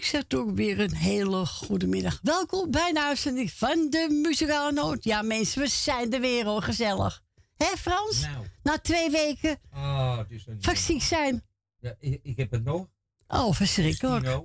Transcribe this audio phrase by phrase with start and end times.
[0.00, 2.20] ik zeg toch weer een hele goede middag.
[2.22, 5.04] Welkom bij de uitzending van de Muzikale Noot.
[5.04, 7.22] Ja, mensen, we zijn er weer hoor, gezellig.
[7.56, 8.20] Hé, Frans?
[8.20, 8.46] Nou.
[8.62, 10.18] Na twee weken Ah,
[10.58, 11.42] van ziek zijn.
[11.78, 12.88] Ja, ik, ik heb het nog.
[13.28, 14.40] Oh, verschrikkelijk.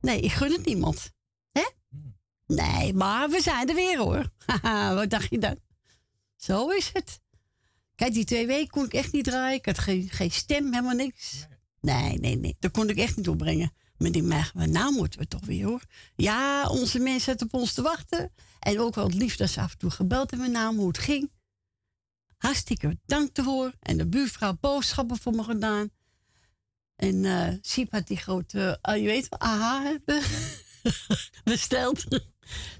[0.00, 1.12] Nee, ik gun het niemand.
[1.52, 1.64] Hè?
[2.46, 4.30] Nee, maar we zijn er weer hoor.
[4.46, 5.58] Haha, wat dacht je dan?
[6.36, 7.20] Zo is het.
[7.94, 9.58] Kijk, die twee weken kon ik echt niet draaien.
[9.58, 11.46] Ik had geen, geen stem, helemaal niks.
[11.80, 12.56] Nee, nee, nee.
[12.58, 13.72] Dat kon ik echt niet opbrengen.
[13.98, 15.82] Maar die maar nou moeten we toch weer hoor.
[16.14, 18.32] Ja, onze mensen zaten op ons te wachten.
[18.58, 20.98] En ook wel het liefst dat ze af en toe gebeld hebben namen hoe het
[20.98, 21.30] ging.
[22.36, 23.72] Hartstikke bedankt ervoor.
[23.80, 25.90] En de buurvrouw boodschappen voor me gedaan.
[26.96, 30.22] En eh Siep had die grote, ah, je weet wel, aha hebben
[31.44, 32.04] besteld.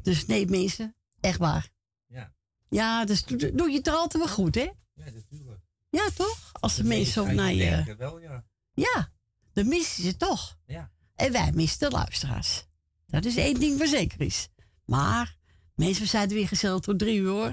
[0.03, 1.69] dus nee mensen, echt waar.
[2.07, 2.33] Ja.
[2.69, 4.71] Ja, dus doe, doe je het er altijd wel goed hè?
[4.95, 5.61] Ja, natuurlijk.
[5.91, 6.53] Ja toch?
[6.53, 7.71] Als de De mensen zo meest naar je...
[7.71, 8.45] denken wel, ja.
[8.75, 9.13] Ja,
[9.53, 10.59] dan missen ze toch.
[10.67, 10.92] Ja.
[11.23, 12.65] En wij missen de luisteraars.
[13.07, 14.49] Dat is één ding wat zeker is.
[14.85, 15.37] Maar
[15.75, 17.53] mensen, we zijn er weer gezellig tot drie uur hoor.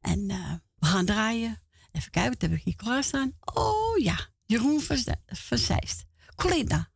[0.00, 1.62] En eh, we gaan draaien.
[1.92, 3.32] Even kijken, wat heb ik hier klaarstaan?
[3.54, 6.04] Oh ja, Jeroen van Zeist.
[6.34, 6.90] Colinda,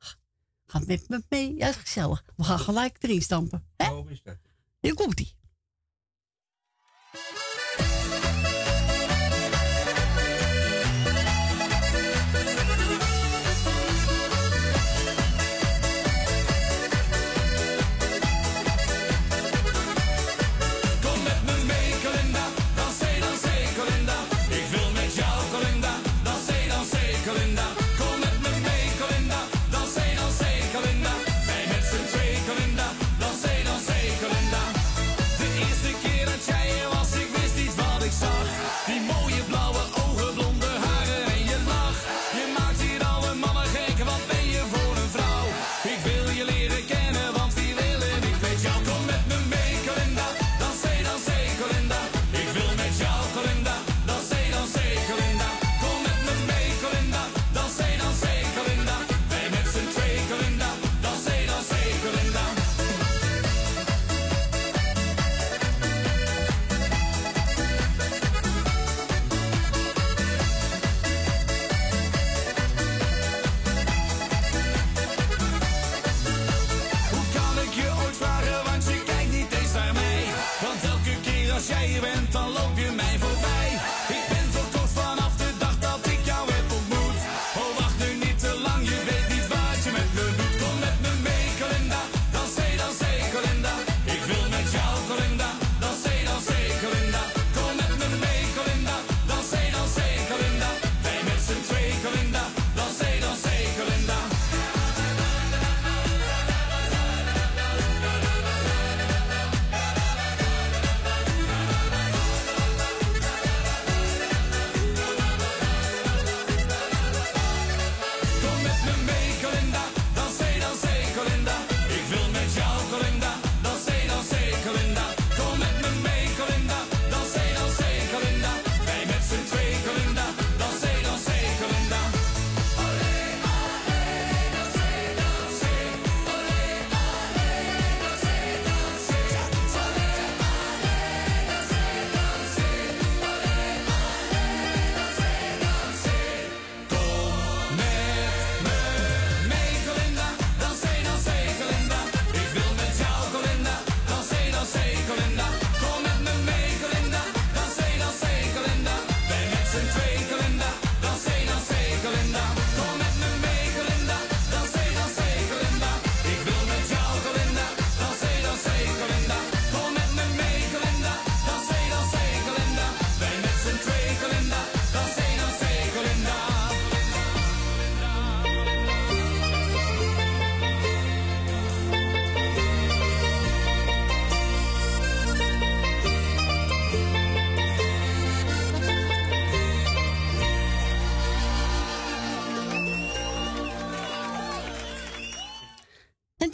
[0.67, 1.55] gaat met me mee.
[1.56, 2.25] Ja, is gezellig.
[2.37, 3.65] We gaan gelijk erin stampen.
[3.77, 3.84] Hè?
[3.84, 4.39] Zo is dat.
[4.81, 5.34] Hier komt-ie.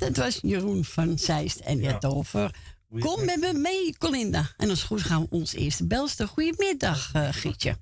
[0.06, 1.60] Dat was Jeroen van Zeist.
[1.60, 2.50] En had over
[2.98, 4.44] Kom met me mee, Colinda.
[4.56, 6.26] En als het goed gaan we ons eerste belster.
[6.28, 7.70] Goedemiddag, eh Gietje.
[7.70, 7.76] Eh,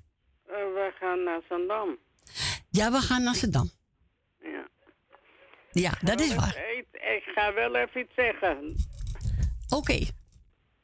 [0.47, 1.97] we gaan naar Zandam.
[2.69, 3.69] Ja, we gaan naar Zandam.
[4.41, 4.67] Ja.
[5.71, 6.57] Ja, dat is Wel waar.
[6.91, 8.75] Ik ga wel even iets zeggen.
[9.69, 9.99] Oké.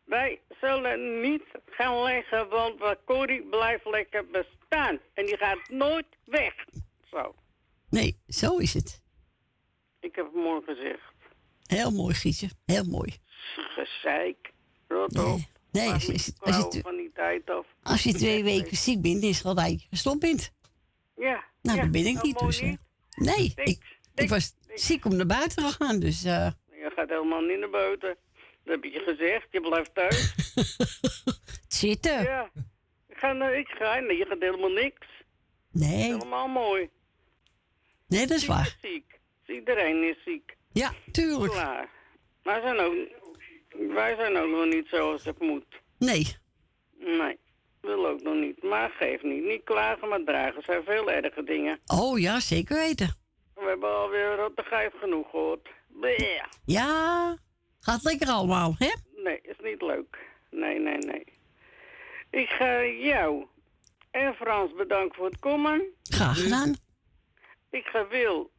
[0.06, 5.00] Wij zullen niet gaan leggen, want wat Corrie blijft lekker bestaan.
[5.14, 6.54] En die gaat nooit weg.
[7.12, 7.36] Zo,
[7.90, 9.02] Nee, zo is het.
[10.00, 11.11] ik heb het mooi gezegd.
[11.76, 12.50] Heel mooi, Gietje.
[12.66, 13.18] Heel mooi.
[13.56, 14.52] Gezeik.
[14.88, 15.40] Rot op.
[15.72, 17.66] Nee, als, je- als, klauwen je, van die tijd af.
[17.84, 20.52] als je twee weken ziek bent, is het je gestopt bent.
[21.16, 21.44] Ja.
[21.62, 22.40] Nou, ja, dat ben ik nou, niet.
[22.40, 22.80] Dus, eh, niet.
[23.16, 26.00] nee, ik, ik was ziek om naar buiten te gaan.
[26.00, 28.18] Dus eh, Je gaat helemaal niet naar buiten.
[28.64, 29.48] Dat heb je gezegd.
[29.52, 30.34] Je blijft thuis.
[31.68, 32.24] zitten.
[32.24, 32.50] ja.
[33.08, 34.00] Ik ga, naar- ik ga.
[34.00, 35.08] Nee, je gaat helemaal niks.
[35.72, 36.90] Nee, Helemaal mooi.
[38.08, 38.78] nee, dat is waar.
[38.82, 39.20] Iedereen is ziek.
[39.56, 40.58] Iedereen is ziek.
[40.74, 41.52] Ja, tuurlijk.
[41.52, 41.90] Klaar.
[42.44, 42.94] Wij zijn ook,
[43.96, 45.66] wij zijn ook nog niet zoals het moet.
[45.98, 46.40] Nee,
[46.98, 47.38] Nee,
[47.82, 48.64] wil ook nog niet.
[48.64, 49.44] Maar geef niet.
[49.44, 50.56] Niet klagen, maar dragen.
[50.56, 51.80] Er zijn veel erge dingen.
[51.86, 53.16] oh ja, zeker weten.
[53.56, 55.70] We hebben alweer rottigheid genoeg gehoord.
[55.88, 56.44] Bleh.
[56.66, 57.38] Ja,
[57.80, 58.92] gaat lekker allemaal, hè?
[59.24, 60.18] Nee, is niet leuk.
[60.52, 61.24] Nee, nee, nee.
[62.30, 63.46] Ik ga jou
[64.12, 65.84] en Frans bedanken voor het komen.
[66.04, 66.76] Graag gedaan.
[67.70, 68.52] Ik ga Wil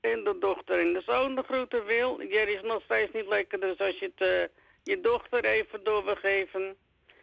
[0.00, 1.84] en de dochter en de zoon de groeten.
[1.84, 5.84] Wil, Jerry is nog steeds niet lekker, dus als je het eh, je dochter even
[5.84, 6.76] door wil geven.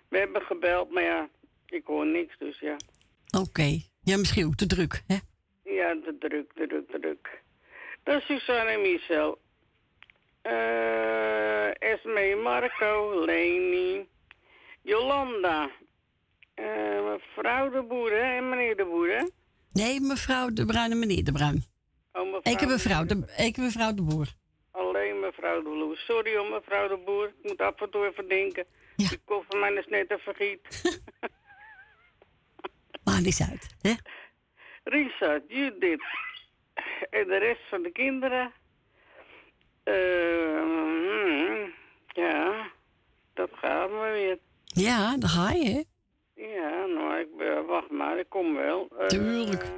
[0.10, 1.30] We hebben gebeld, maar ja,
[1.66, 2.76] ik hoor niks, dus ja.
[3.40, 3.80] Oké.
[4.04, 5.18] Ja, misschien ook te druk, hè?
[5.64, 7.42] Ja, te druk, te druk, te druk.
[8.04, 9.38] Dat is Suzanne en Michel.
[10.42, 14.08] Eh Esme, Marco, Leni,
[14.82, 15.70] Jolanda,
[16.54, 16.66] eh,
[17.12, 19.24] mevrouw de Boer hè, en meneer de Boer, hè?
[19.74, 21.64] Nee, mevrouw de Bruin en meneer de Bruin.
[22.14, 24.28] Oh, Ik heb de mevrouw de, ik heb mevrouw de Boer.
[24.72, 25.98] Alleen mevrouw de Boer.
[25.98, 27.28] Sorry om mevrouw de Boer.
[27.28, 28.66] Ik moet af en toe even denken.
[28.96, 29.10] Ja.
[29.10, 30.62] Die koffer mij is net een vergiet.
[33.04, 33.94] Maakt niks uit, hè?
[34.84, 36.04] Risa, Judith
[37.10, 38.52] en de rest van de kinderen.
[39.84, 41.74] Eh, hmm,
[42.08, 42.68] ja,
[43.34, 44.38] dat gaat maar weer.
[44.66, 45.82] Ja, daar ga je, hè?
[46.44, 48.88] Ja, nou, ik, ben- wacht maar, ik kom wel.
[49.00, 49.72] Eh, Tuurlijk.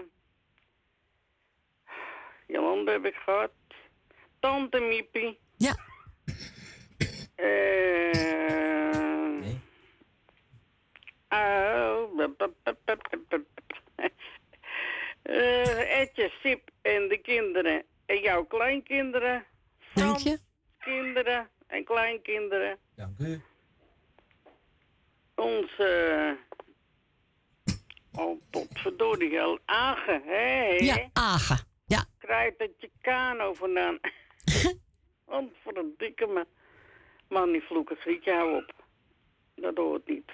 [2.55, 3.51] Jolande heb ik gehad.
[4.39, 5.39] Tante Miepie.
[5.57, 5.75] Ja.
[7.35, 8.09] Eh...
[9.39, 9.59] Nee.
[11.29, 13.45] Oh, bup, bup, bup.
[15.21, 17.83] Eh, Etje, Sip en de kinderen.
[18.05, 19.45] En jouw kleinkinderen.
[19.93, 20.39] Dank Frans, je.
[20.79, 22.77] kinderen en kleinkinderen.
[22.95, 23.41] Dank u.
[25.35, 26.37] Onze...
[28.11, 30.75] Oh, potverdorie, Agen, hè?
[30.77, 31.74] Ja, Agen.
[32.25, 33.99] Krijgt het je kano vandaan.
[35.31, 36.45] Want voor een dikke.
[37.29, 38.73] Man, die vloeken, Grietje, hou op.
[39.55, 40.31] Dat hoort niet.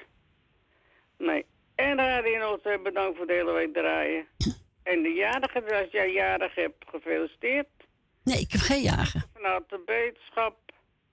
[1.17, 1.45] Nee.
[1.75, 4.27] En Radio Noord, bedankt voor de hele week draaien.
[4.83, 7.67] En de jarige, als jij jarig hebt, gefeliciteerd.
[8.23, 9.23] nee, ik heb geen jagen.
[9.33, 10.57] Vanuit de beterschap.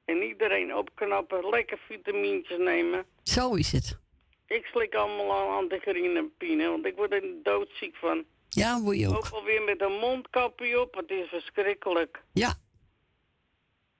[0.05, 3.05] En iedereen opknappen, lekker vitamintjes nemen.
[3.23, 3.99] Zo is het.
[4.47, 8.25] Ik slik allemaal aan antigrinepine, want ik word er doodziek van.
[8.49, 9.29] Ja, word je Ook ook.
[9.29, 12.23] alweer met een mondkapje op, het is verschrikkelijk.
[12.33, 12.55] Ja.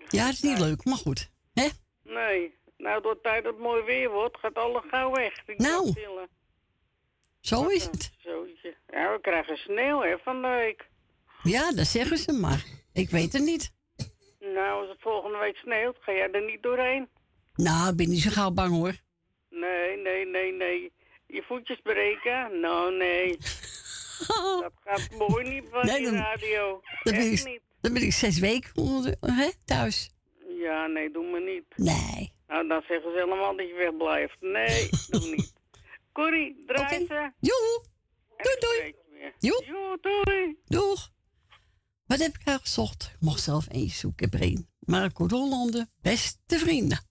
[0.09, 1.31] Ja, het is niet leuk, maar goed.
[1.55, 1.69] Hè?
[2.03, 5.45] Nee, nou door tijd dat het mooi weer wordt, gaat alle gauw weg.
[5.45, 5.95] Die Nou.
[7.41, 8.11] Zo is het.
[8.19, 8.77] Zootje.
[8.91, 10.89] Ja, we krijgen sneeuw hè, van de week.
[11.43, 12.65] Ja, dat zeggen ze maar.
[12.93, 13.73] Ik weet het niet.
[14.41, 17.09] Nou, als het volgende week sneeuwt, ga jij er niet doorheen?
[17.55, 18.97] Nou, ik ben niet zo gauw bang hoor.
[19.51, 20.93] Nee, nee, nee, nee.
[21.27, 22.61] Je voetjes breken?
[22.61, 23.37] Nou, nee.
[24.63, 26.81] Dat gaat mooi niet van Nee, die radio.
[27.03, 27.61] Dan ben, Echt ik, niet.
[27.81, 30.11] dan ben ik zes weken onder, hè, thuis.
[30.63, 31.65] Ja, nee, doe me niet.
[31.89, 32.33] Nee.
[32.47, 34.37] Nou, dan zeggen ze helemaal dat je wegblijft.
[34.41, 35.53] Nee, doe niet.
[36.13, 37.33] Corrie, draai ze.
[37.41, 37.85] Joe,
[38.37, 38.95] Doei, doei.
[39.39, 39.65] Joe.
[39.67, 40.57] Joe, doei.
[40.65, 41.11] doeg.
[42.07, 43.11] Wat heb ik haar gezocht?
[43.15, 44.31] Ik mocht zelf één zoeken.
[44.31, 44.69] Één.
[44.81, 47.08] Marco de beste vrienden.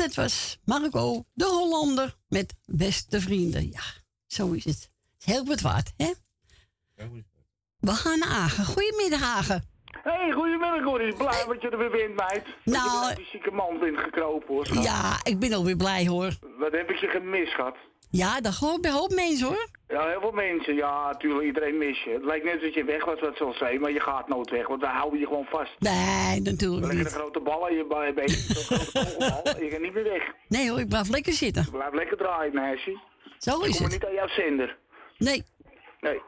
[0.00, 3.70] Dat was Marco de Hollander met beste vrienden.
[3.70, 3.82] Ja,
[4.26, 4.90] zo is het.
[5.24, 6.10] Heel wat waard, hè?
[7.78, 8.64] We gaan naar Agen.
[8.64, 9.64] Goedemiddag, Agen.
[10.02, 11.14] Hey, goedemiddag Corrie.
[11.16, 12.44] Blij dat je er weer bent, meid.
[12.64, 14.66] Nou- Dat je uit die zieke man bent gekropen, hoor.
[14.66, 14.84] schat.
[14.84, 16.32] Ja, ik ben alweer blij, hoor.
[16.58, 17.76] Wat heb ik je gemist, schat?
[18.10, 19.68] Ja, dat bij een hoop mensen, hoor.
[19.88, 20.74] Ja, heel veel mensen.
[20.74, 22.10] Ja, natuurlijk, iedereen mis je.
[22.10, 24.66] Het lijkt net dat je weg was, wat zal zijn, maar je gaat nooit weg,
[24.68, 25.74] want wij houden je gewoon vast.
[25.78, 27.12] Nee, natuurlijk leg je een niet.
[27.12, 30.22] grote bal aan je bij- been, zo'n grote kogelbal, en je gaat niet meer weg.
[30.48, 31.66] Nee hoor, ik blijf lekker zitten.
[31.70, 32.98] Blijf lekker draaien, meisje.
[33.38, 34.00] Zo Ik is kom maar het.
[34.00, 34.76] niet aan jouw zender.
[35.18, 35.44] Nee,
[36.00, 36.20] Nee.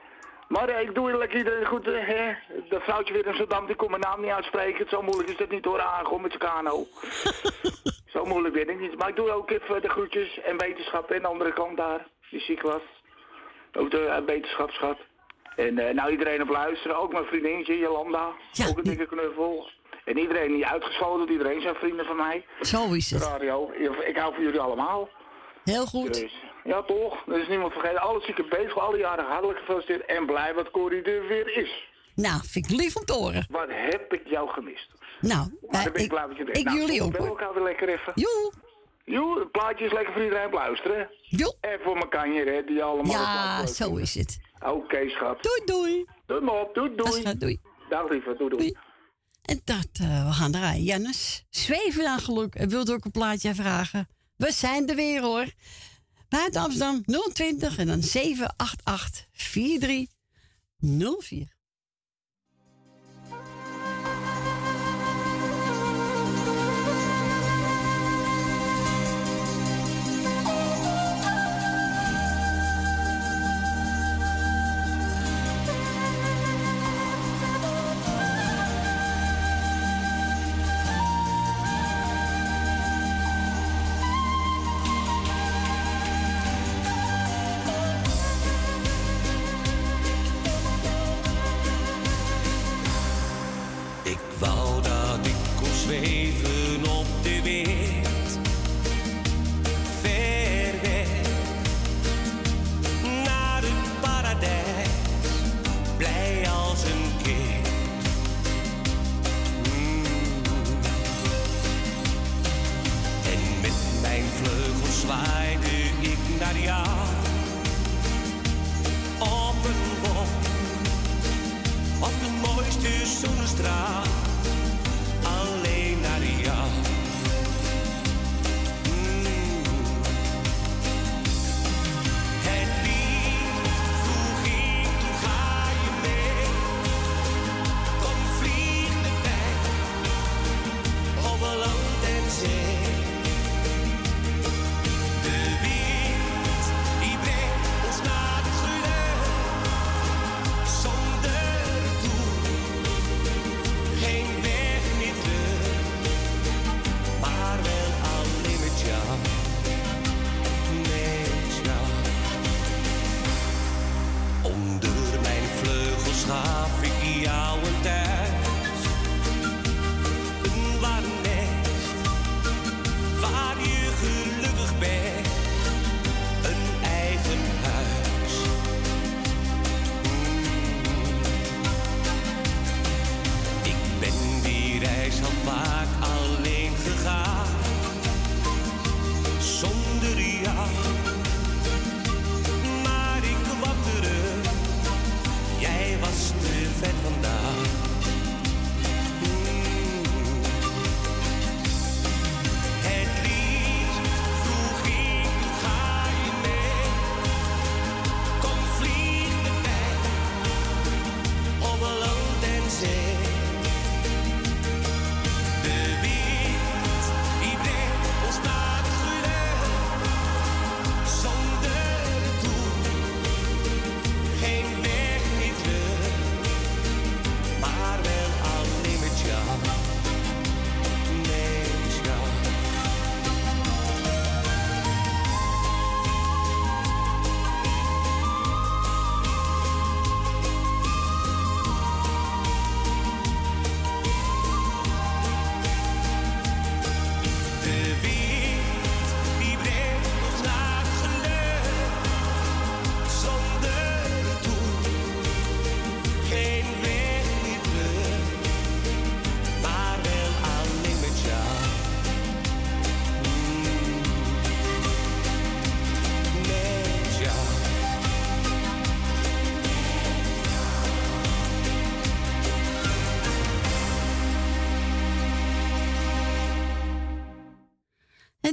[0.52, 2.32] Maar eh, ik doe lekker iedereen goed, eh, hè.
[2.68, 4.88] Dat vrouwtje weer in Amsterdam, die kon mijn naam niet uitspreken.
[4.88, 6.86] Zo moeilijk is dat niet hoor, aangekomen met kano.
[8.14, 8.98] Zo moeilijk ben ik niet.
[8.98, 12.40] Maar ik doe ook even de groetjes en wetenschap en de andere kant daar, die
[12.40, 12.82] ziek was.
[13.72, 14.98] Ook de eh, wetenschapschap.
[15.56, 18.32] En nou iedereen op luisteren, ook mijn vriendinnetje Jolanda.
[18.52, 18.66] Ja.
[18.68, 19.70] Ook een dikke knuffel.
[20.04, 20.66] En iedereen die
[21.00, 22.46] want iedereen zijn vrienden van mij.
[22.60, 23.22] zo is het.
[23.22, 23.70] Radio,
[24.06, 25.08] ik hou van jullie allemaal.
[25.64, 26.20] Heel goed.
[26.20, 28.00] Dus, ja toch, er is niemand vergeten.
[28.00, 30.06] Alle zieke bezig, alle jaren hartelijk gefeliciteerd.
[30.06, 31.90] En blij dat Corrie er weer is.
[32.14, 33.46] Nou, vind ik lief om te horen.
[33.50, 34.88] Wat heb ik jou gemist?
[35.20, 37.26] Nou, dan ben ik ik, blij dat je er ik Nou, jullie ook hoor.
[37.26, 38.12] elkaar weer lekker even.
[38.14, 38.52] Joe,
[39.04, 41.10] Joe, het plaatje is lekker voor iedereen luisteren.
[41.22, 41.56] joe.
[41.60, 43.12] En voor mijn kanjer, hè, die allemaal...
[43.12, 44.38] Ja, zo is het.
[44.66, 45.42] Oké, schat.
[45.42, 46.04] Doei, doei.
[46.26, 47.22] Doei maar op, doei, doei.
[47.22, 47.60] gaat doei.
[47.88, 48.56] Dag lieve, doei, doei.
[48.56, 48.76] Doei.
[49.42, 50.82] En dat, eh, we gaan draaien.
[50.82, 52.54] Jannes, zweven naar geluk.
[52.54, 54.08] En wilt ook een plaatje vragen?
[54.36, 55.46] We zijn er weer hoor.
[56.32, 61.48] Buiten Amsterdam 020 en dan 788 4304.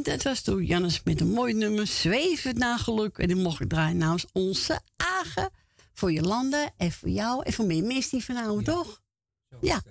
[0.09, 3.17] dat was toen Jannes met een mooi nummer, Zweven naar geluk.
[3.17, 5.49] En die mocht ik draaien namens onze Agen.
[5.93, 9.01] Voor je landen en voor jou en voor mij mensen die vanavond, toch?
[9.61, 9.83] Ja.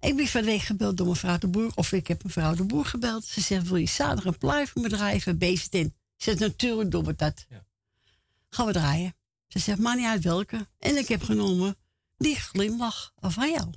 [0.00, 1.72] Ik ben vanwege gebeld door mevrouw de Boer.
[1.74, 3.24] Of ik heb mevrouw de Boer gebeld.
[3.24, 5.94] Ze zegt, wil je zaterdag een plaat voor me draaien Beestin?
[6.16, 7.46] Ze zegt, natuurlijk doen we dat.
[7.48, 7.64] Ja.
[8.50, 9.16] Gaan we draaien.
[9.48, 10.68] Ze zegt, maar niet uit welke.
[10.78, 11.76] En ik heb genomen
[12.16, 13.70] die glimlach van jou.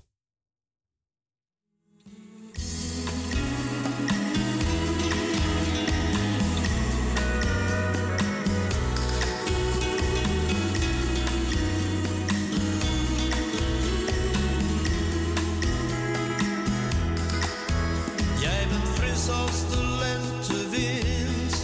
[19.30, 21.56] Als de lentewind,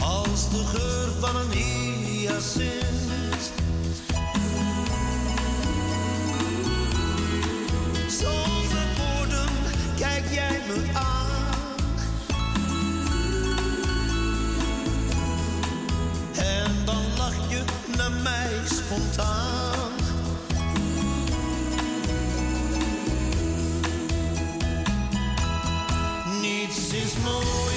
[0.00, 3.52] als de geur van een asint.
[8.20, 8.32] Zo
[8.68, 9.54] de bodem,
[9.96, 11.76] kijk jij me aan.
[16.36, 17.62] En dan lach je
[17.96, 19.85] naar mij spontaan.
[27.26, 27.75] amor.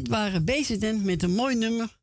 [0.00, 1.96] Dit waren Bezenden met een mooi nummer.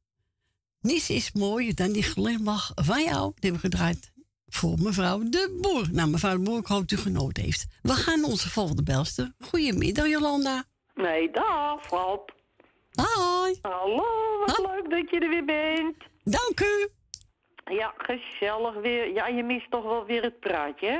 [0.81, 3.31] Niets is mooier dan die glimlach van jou.
[3.35, 4.11] Die hebben we gedraaid
[4.47, 5.87] voor mevrouw de Boer.
[5.91, 7.67] Nou, mevrouw de Boer, ik hoop dat u genoten heeft.
[7.81, 9.33] We gaan onze volgende belster.
[9.39, 10.63] Goedemiddag, Jolanda.
[10.95, 12.29] Nee, dag, Rob.
[12.91, 13.57] Hoi.
[13.61, 14.03] Hallo,
[14.45, 15.95] wat leuk dat je er weer bent.
[16.23, 16.89] Dank u.
[17.73, 19.13] Ja, gezellig weer.
[19.13, 20.99] Ja, je mist toch wel weer het praatje, hè?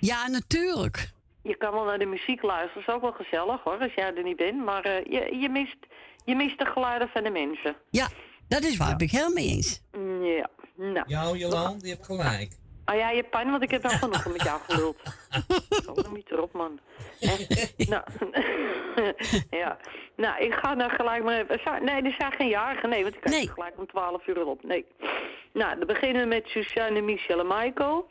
[0.00, 1.12] Ja, natuurlijk.
[1.44, 4.22] Je kan wel naar de muziek luisteren, is ook wel gezellig hoor, als jij er
[4.22, 4.64] niet bent.
[4.64, 5.76] Maar eh, je, je, mist,
[6.24, 7.76] je mist de geluiden van de mensen.
[7.90, 8.08] Ja,
[8.48, 8.96] dat is waar.
[8.96, 9.80] Ben ik helemaal mee eens.
[9.92, 11.04] Mm, Ja, nou.
[11.06, 12.52] Jou, Jolande, je hebt gelijk.
[12.84, 14.96] Ah ja, je hebt pijn, want ik heb wel genoeg met jou geluld.
[15.86, 16.80] Kom er niet erop, man.
[17.20, 17.34] Hè?
[17.92, 18.02] nou,
[19.62, 19.78] ja.
[20.16, 21.84] Nou, ik ga dan gelijk maar even...
[21.84, 22.88] Nee, er zijn geen jarigen.
[22.88, 23.48] Nee, want ik krijg Nee.
[23.54, 24.64] gelijk om 12 uur op.
[24.64, 24.84] Nee.
[25.52, 28.06] Nou, dan beginnen we met Suzanne, Michel en Michael.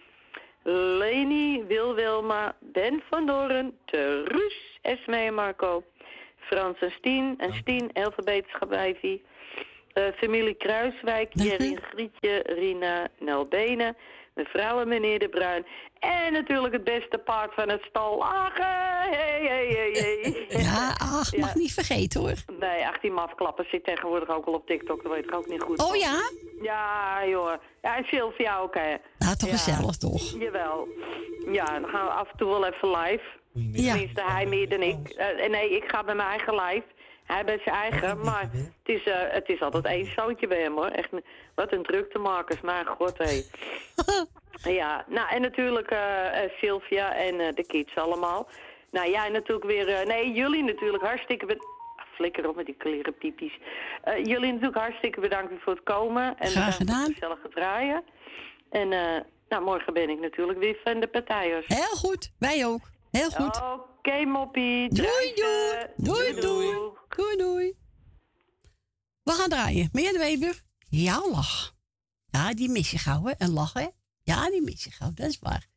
[0.64, 5.84] Leni, Wil Wilma, Ben van Doren, Terus, Esme en Marco.
[6.46, 7.34] Frans en Stien.
[7.38, 9.24] En Stien, alfabetisch wijfie.
[9.94, 11.30] Eh, familie Kruiswijk.
[11.34, 13.96] Jerry Grietje, Rina, Nel Benen,
[14.36, 15.66] mevrouw en meneer De Bruin.
[16.00, 18.92] En natuurlijk het beste paard van het stal, Agen!
[19.12, 20.46] Hey, hey, hey, hey.
[20.64, 22.34] Ja, ach, mag niet vergeten hoor.
[22.60, 25.62] Nee, ach, die mafklappers zit tegenwoordig ook al op TikTok, dat weet ik ook niet
[25.62, 25.84] goed.
[25.84, 26.20] Oh ja?
[26.62, 27.52] Ja, joh.
[27.82, 28.96] Ja, en Sylvia ook, hè.
[29.18, 29.56] Nou, toch Ja.
[29.58, 30.22] gezellig toch?
[30.40, 30.88] Jawel.
[31.52, 33.24] Ja, dan gaan we af en toe wel even live.
[33.54, 33.92] Ja.
[33.94, 35.10] Tenminste, hij meer dan ik.
[35.10, 36.84] Eh, nee, ik ga bij mijn eigen live.
[37.24, 40.74] Hij bij zijn eigen, maar het is, eh, het is altijd één zootje bij hem,
[40.76, 40.86] hoor.
[40.88, 41.24] Echt, een-
[41.56, 43.42] wat een druktemakers, mijn god, hé.
[44.82, 46.26] ja, nou, en natuurlijk eh,
[46.58, 48.48] Sylvia en eh, de kids allemaal.
[48.92, 49.88] Nou, jij natuurlijk weer...
[49.90, 51.46] eh, nee, jullie natuurlijk hartstikke...
[51.46, 53.58] Ah, Flikker op met die kleren pipies.
[54.04, 56.36] Eh, jullie natuurlijk hartstikke bedankt voor het komen.
[56.40, 57.04] En Graag gedaan.
[57.04, 58.04] het gezellige draaien.
[58.70, 61.68] En eh, nou, morgen ben ik natuurlijk weer van de partijers.
[61.68, 62.32] Heel goed.
[62.40, 62.82] Wij ook.
[63.14, 63.62] Heel goed.
[63.62, 64.90] Oké, moppie.
[64.94, 65.88] Doei, doei.
[65.98, 66.92] Doei, doei.
[67.16, 67.78] Doei, doei.
[69.24, 69.90] We gaan draaien.
[69.92, 70.62] Meneer de Weber.
[70.90, 71.76] Jouw lach.
[72.26, 73.32] Ja, die mis je gauw, hè?
[73.32, 73.88] En lachen, hè?
[74.24, 75.12] Ja, die mis je gauw.
[75.14, 75.68] Dat is waar.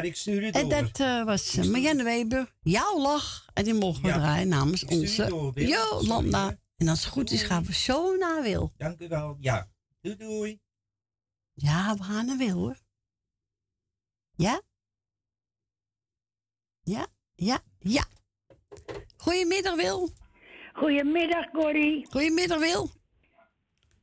[0.00, 0.80] Maar ik stuur het En door.
[0.82, 2.54] dat eh, was uh, Marianne Weber.
[2.60, 3.46] Jouw lach.
[3.54, 4.14] En die mogen we Ja.
[4.14, 5.52] draaien namens onze.
[5.54, 6.58] Jolanda.
[6.76, 8.72] En als het goed is gaan we zo naar Wil.
[8.76, 9.36] Dank u wel.
[9.40, 9.68] Ja.
[10.00, 10.60] Doei doei.
[11.54, 12.78] Ja, we gaan naar Wil hoor.
[14.34, 14.62] Ja?
[16.82, 17.06] Ja?
[17.34, 17.60] Ja?
[17.78, 18.04] Ja.
[19.16, 20.10] Goedemiddag Wil.
[20.72, 22.06] Goedemiddag, Corrie.
[22.10, 22.90] Goedemiddag Wil.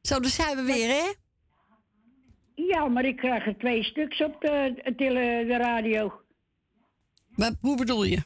[0.01, 1.13] Zo, daar zijn we weer hè?
[2.65, 4.93] Ja, maar ik krijg er twee stuks op de, de,
[5.47, 6.21] de radio.
[7.35, 8.23] Maar hoe bedoel je?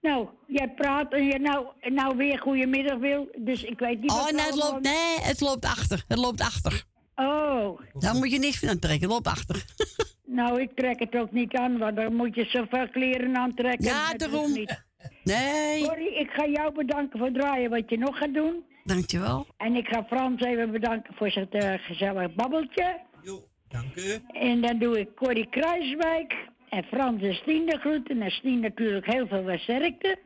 [0.00, 4.16] Nou, jij praat en je nou, nou weer goedemiddag wil, dus ik weet niet Oh,
[4.16, 6.04] wat er nee het, allemaal- loopt, nee, het loopt achter.
[6.08, 6.84] Het loopt achter.
[7.14, 9.00] Oh, Daar moet je niks van aantrekken.
[9.02, 9.64] Het loopt achter.
[10.38, 13.84] nou, ik trek het ook niet aan, want dan moet je zoveel kleren aantrekken.
[13.84, 14.52] Ja, Dat daarom.
[14.52, 14.84] Niet.
[15.24, 15.84] Nee.
[15.84, 18.64] Corrie, ik ga jou bedanken voor het draaien wat je nog gaat doen.
[18.84, 19.46] Dankjewel.
[19.56, 23.00] En ik ga Frans even bedanken voor zijn eh, gezellig babbeltje.
[23.22, 24.18] Jo, dank u.
[24.32, 26.34] En dan doe ik Corrie Kruiswijk
[26.68, 28.22] en Frans en Stien de groeten.
[28.22, 30.18] En Stien natuurlijk heel veel sterkte.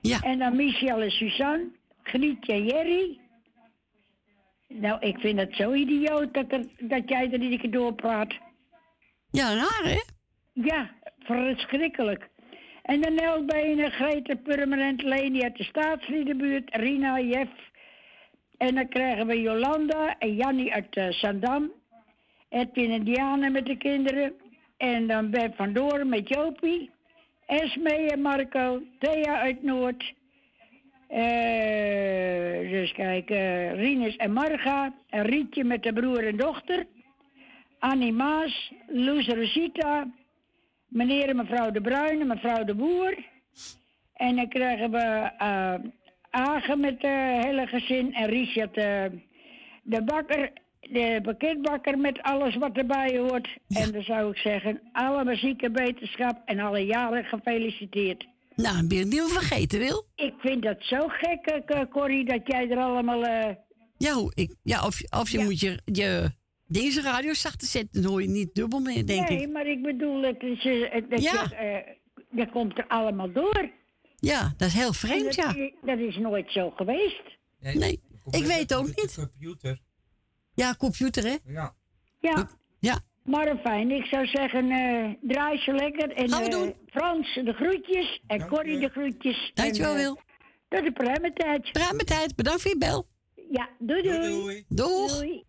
[0.00, 0.20] Ja.
[0.20, 1.70] En dan Michel en Suzanne,
[2.02, 3.20] Grietje en Jerry.
[4.68, 8.34] Nou, ik vind het zo idioot dat, er, dat jij er iedere keer doorpraat.
[9.30, 10.00] Ja, naar hè?
[10.52, 12.29] Ja, verschrikkelijk.
[12.82, 17.50] En dan Nelbenen, Greta Permanent, Leni uit de staatsliedenbuurt, Rina, Jeff.
[18.56, 21.72] En dan krijgen we Jolanda en Jannie uit eh, Zandam.
[22.48, 24.32] Edwin en Diana met de kinderen.
[24.76, 26.90] En dan Ben van Doorn met Jopie.
[27.46, 28.82] Esme en Marco.
[28.98, 30.14] Thea uit Noord.
[31.08, 34.94] Eh, dus kijk, eh Rinus en Marga.
[35.08, 36.86] En Rietje met de broer en dochter.
[37.78, 38.72] Annie Maas.
[38.86, 40.06] Loes Rosita.
[40.90, 43.18] Meneer en mevrouw De Bruin en mevrouw De Boer.
[44.14, 45.74] En dan krijgen we eh
[46.30, 48.14] Agen met het hele gezin.
[48.14, 49.04] En Richard eh,
[49.82, 50.52] de bakker.
[50.80, 53.48] De pakketbakker met alles wat erbij hoort.
[53.68, 58.26] En dan zou ik zeggen, alle muziek wetenschap en alle jaren gefeliciteerd.
[58.56, 60.06] Nou, ben je niet meer vergeten, Wil?
[60.14, 63.24] Ik vind dat zo gek, eh, Corrie, dat jij er allemaal...
[63.24, 63.54] eh,
[63.96, 66.30] Ja, hoe, ik, ja of, of je moet je, je
[66.72, 69.50] deze radio zachter zetten, dan hoor je niet dubbel meer, denk nee, ik.
[69.50, 71.32] maar ik bedoel, het is, het- dat, Ja.
[71.50, 71.94] je, eh,
[72.30, 73.70] dat komt er allemaal door.
[74.16, 75.70] Ja, dat is heel vreemd, dat, ja.
[75.84, 77.22] dat is nooit zo geweest.
[77.60, 79.14] Nee, ik weet ook niet.
[79.14, 79.78] Computer.
[80.54, 81.36] Ja, computer, hè?
[81.44, 81.74] Ja.
[82.20, 82.48] Ja.
[82.80, 82.98] Ja.
[83.24, 86.10] Maar fijn, ik zou zeggen, eh draai ze lekker.
[86.12, 86.74] En Gaan we eh, doen.
[86.86, 89.50] Frans de groetjes en Corrie de groetjes.
[89.54, 90.18] Dankjewel, En, eh, Wil.
[90.68, 91.72] Tot de pruimentijd.
[91.72, 93.06] Pruimentijd, bedankt voor je bel.
[93.50, 94.18] Ja, doei doei.
[94.20, 94.64] doei.
[94.68, 95.18] Doeg.
[95.18, 95.44] Doei.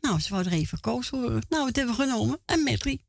[0.00, 1.42] Nou, ze wou er even koos horen.
[1.48, 2.38] Nou, wat hebben we genomen?
[2.46, 3.00] Een medley.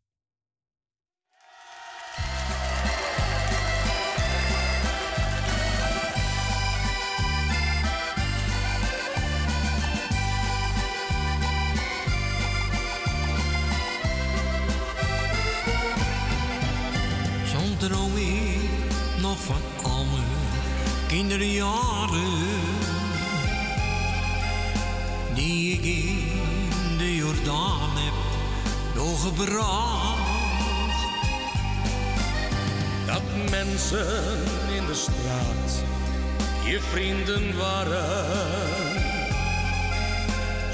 [17.46, 18.70] Zo'n droom ik
[19.22, 20.24] nog van al mijn
[21.08, 22.48] kinderjaren.
[25.36, 26.19] Die ik
[27.50, 28.14] de Jordaan heb
[28.96, 30.18] doorgebracht.
[33.06, 34.44] Dat mensen
[34.76, 35.84] in de straat
[36.66, 38.34] je vrienden waren.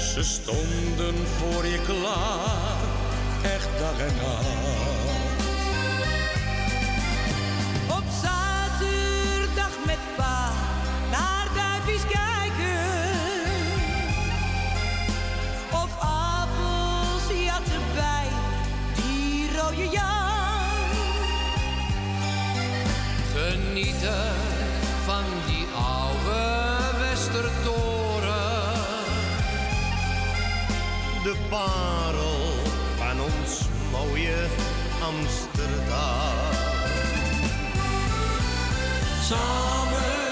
[0.00, 2.76] Ze stonden voor je klaar,
[3.42, 4.85] echt dag en nacht.
[25.04, 28.24] Van die oude Westertoren.
[31.22, 32.54] De parel
[32.96, 33.60] van ons
[33.90, 34.46] mooie
[35.00, 36.54] Amsterdam.
[39.22, 40.25] Samen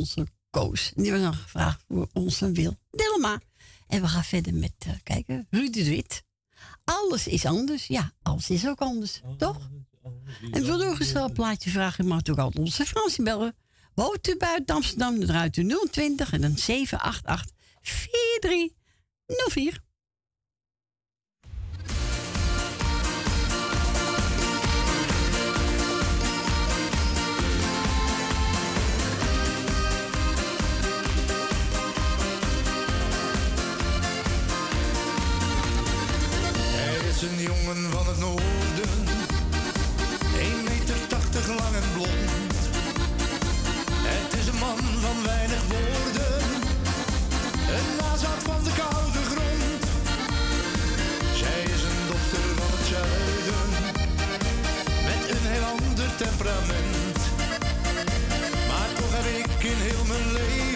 [0.00, 0.92] onze Koos.
[0.96, 3.40] En die was nog gevraagd voor onze Wil Dillema.
[3.86, 6.22] En we gaan verder met, eh, kijken, Ruud de Wit.
[6.84, 7.86] Alles is anders.
[7.86, 9.70] Ja, alles is ook anders, toch?
[10.50, 13.56] En wil nog eens een plaatje vragen, mag ook altijd onze Fransie bellen.
[13.94, 19.80] Woont u buiten Amsterdam, dan draait u 020 en dan 788 4304.
[41.94, 42.54] Blond.
[44.10, 46.42] Het is een man van weinig woorden,
[47.76, 49.82] een nazaat van de koude grond.
[51.40, 53.68] Zij is een dochter van het zuiden,
[55.08, 57.18] met een heel ander temperament.
[58.70, 60.69] Maar toch heb ik in heel mijn leven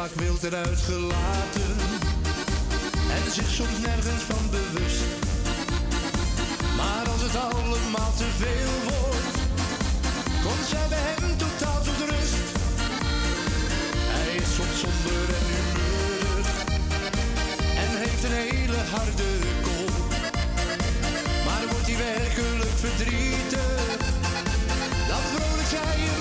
[0.00, 1.76] vaak wild en uitgelaten
[3.16, 5.10] en zich soms nergens van bewust.
[6.76, 9.36] Maar als het allemaal te veel wordt,
[10.44, 12.48] komt zij bij hem totaal tot rust.
[14.16, 16.48] Hij is soms somber en humeurig
[17.82, 19.30] en heeft een hele harde
[19.66, 19.94] kop.
[21.46, 23.98] Maar wordt hij werkelijk verdrietig,
[25.10, 26.19] dan vrolijk zij hem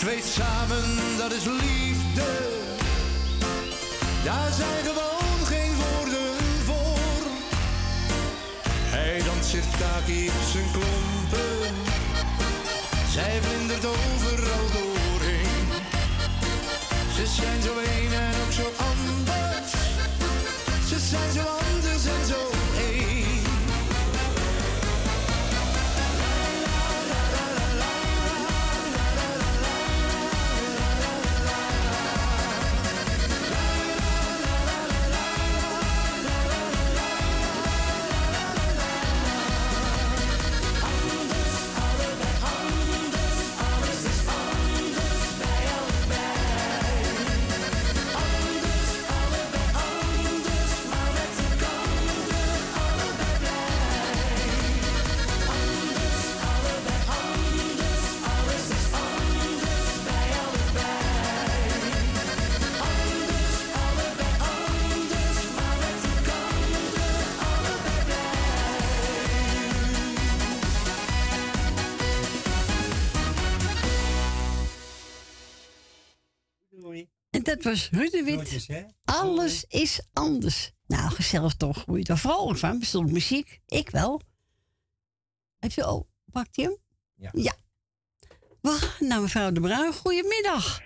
[0.00, 2.28] twee samen, dat is liefde.
[4.24, 6.98] Daar zijn gewoon geen woorden voor.
[9.40, 11.74] sirtaki op zijn klompen.
[13.12, 15.68] Zij vlindert overal doorheen.
[17.14, 18.89] Ze zijn zo een en ook zo anders.
[77.70, 78.34] Was Ruud de Wit.
[78.34, 78.82] Groetjes, hè?
[79.04, 80.72] Alles is anders.
[80.86, 81.84] Nou, gezellig toch.
[81.84, 82.78] Word je daar vrolijk van?
[82.78, 83.60] Bestond muziek?
[83.66, 84.20] Ik wel.
[85.58, 86.08] Heb je al...
[86.32, 86.76] Pakt hij hem?
[87.16, 87.30] Ja.
[87.32, 87.52] Ja.
[88.98, 89.92] Naar mevrouw De Bruin.
[89.92, 90.80] Goedemiddag.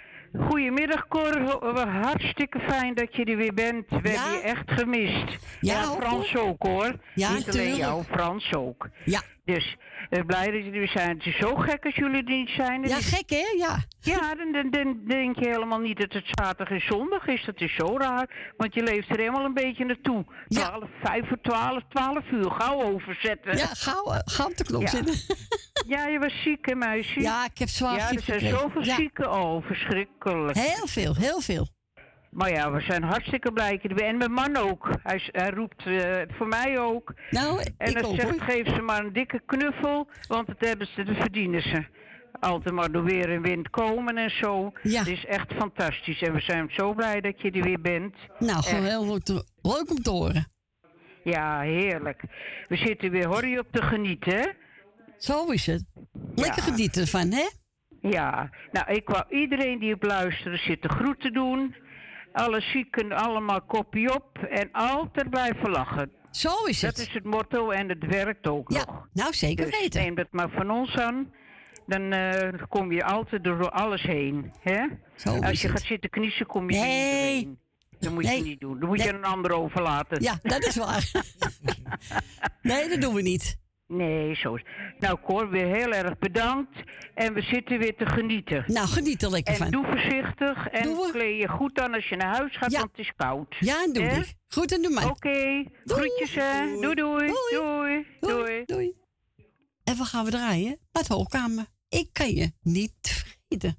[0.48, 1.40] Goedemiddag Cor,
[1.88, 3.88] hartstikke fijn dat je er weer bent.
[3.88, 4.22] We Ja?
[4.22, 5.38] hebben je echt gemist.
[5.60, 7.00] Ja, Frans ook hoor.
[7.14, 8.88] Ja, niet alleen jou, Frans ook.
[9.04, 9.22] Ja.
[9.44, 9.76] Dus
[10.22, 11.16] blij dat jullie zijn.
[11.16, 12.80] Het is zo gek als jullie er niet zijn.
[12.82, 13.44] Dat Ja, is- gek hè?
[13.56, 13.76] Ja.
[14.00, 17.44] Ja, dan, dan, dan denk je helemaal niet dat het zaterdag en zondag is.
[17.44, 18.52] Dat is zo raar.
[18.56, 20.24] Want je leeft er helemaal een beetje naartoe.
[20.48, 20.68] Ja.
[20.68, 22.50] 12, 5 voor 12, 12 uur.
[22.50, 23.56] Gauw overzetten.
[23.56, 24.88] Ja, gauw, eh, gauw knop Ja.
[24.88, 25.14] zitten.
[25.86, 27.20] Ja, je was ziek hè, meisje?
[27.20, 28.94] Ja, ik heb zwaar Ja, er zijn zoveel Ja.
[28.94, 29.32] zieken.
[29.32, 30.56] Oh, verschrikkelijk.
[30.58, 31.66] Heel veel, heel veel.
[32.34, 33.80] Maar ja, we zijn hartstikke blij.
[33.96, 34.88] En mijn man ook.
[35.02, 37.14] Hij, roept eh, voor mij ook.
[37.30, 38.40] Nou, En ik hij ook zegt, hoor.
[38.40, 41.84] geef ze maar een dikke knuffel, want dat hebben ze, dat verdienen ze.
[42.40, 44.72] Altijd maar door weer en wind komen en zo.
[44.82, 44.98] Ja.
[44.98, 46.22] Het is echt fantastisch.
[46.22, 48.14] En we zijn zo blij dat je er weer bent.
[48.38, 48.90] Nou, gewoon Echt.
[48.92, 49.28] heel leuk,
[49.62, 50.46] leuk om te horen.
[51.24, 52.22] Ja, heerlijk.
[52.68, 54.46] We zitten weer horrie op te genieten, hè?
[55.18, 55.84] Zo is het.
[56.34, 56.70] Lekker Ja.
[56.72, 57.48] genieten ervan, hè?
[58.00, 58.50] Ja.
[58.72, 61.74] Nou, ik wou iedereen die op luisteren zit de groeten doen.
[62.34, 66.10] Alle zieken allemaal kopie op en altijd blijven lachen.
[66.30, 66.96] Zo is het.
[66.96, 69.08] Dat is het motto en het werkt ook Ja, nog.
[69.12, 70.02] nou zeker Dus weten.
[70.02, 71.32] neem dat maar van ons aan.
[71.86, 74.52] Dan eh, kom je altijd door alles heen.
[74.60, 74.86] Hè?
[75.16, 75.76] Zo Als je het.
[75.78, 76.86] gaat zitten kniezen, kom je Nee.
[77.34, 77.58] niet doorheen.
[77.98, 78.36] Dat moet Nee.
[78.36, 78.78] je niet doen.
[78.80, 79.06] Dan moet Nee.
[79.06, 80.22] je een ander overlaten.
[80.22, 81.10] Ja, dat is waar.
[82.62, 83.58] nee, dat doen we niet.
[83.86, 84.58] Nee, zo
[84.98, 86.76] Nou, Cor, weer heel erg bedankt.
[87.14, 88.64] En we zitten weer te genieten.
[88.66, 89.70] Nou, geniet er lekker En van.
[89.70, 91.10] doe voorzichtig en Doen we.
[91.12, 92.78] kleed je goed aan als je naar huis gaat, Ja.
[92.78, 93.54] want het is koud.
[93.60, 94.34] Ja, en doe ik.
[94.48, 95.04] Goed en doe mij.
[95.04, 96.80] Oké, groetjes hè.
[96.80, 97.32] Doei doei.
[97.50, 98.06] Doei.
[98.20, 98.62] Doei.
[98.64, 98.92] Doei.
[99.84, 100.78] En wat gaan we draaien?
[100.92, 101.64] Met hoogkamer.
[101.88, 103.78] Ik kan je niet vergeten.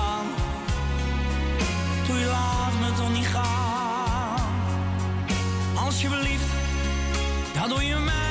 [5.75, 6.45] Alsjeblieft,
[7.53, 8.30] dat doe je mij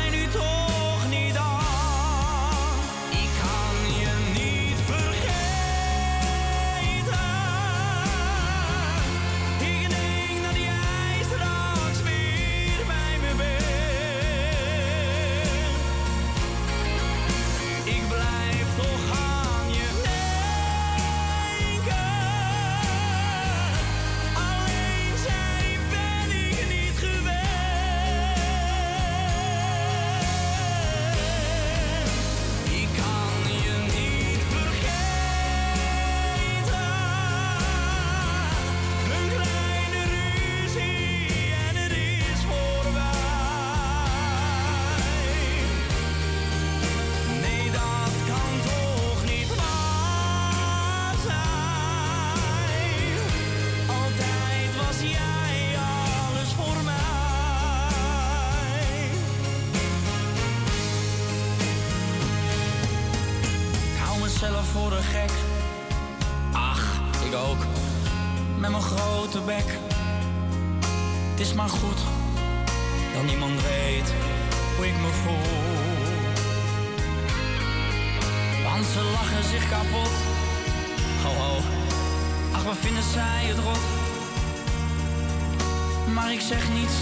[71.40, 71.98] Is maar goed
[73.14, 74.14] dat niemand weet
[74.76, 75.52] hoe ik me voel.
[78.64, 80.10] Want ze lachen zich kapot.
[81.22, 81.58] Ho ho,
[82.52, 83.78] ach wat vinden zij het rot.
[86.14, 86.96] Maar ik zeg niets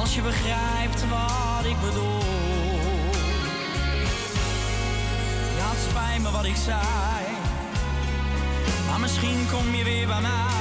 [0.00, 2.22] als je begrijpt wat ik bedoel.
[5.56, 7.26] Ja, het spijt me wat ik zei.
[8.88, 10.59] Maar misschien kom je weer bij mij.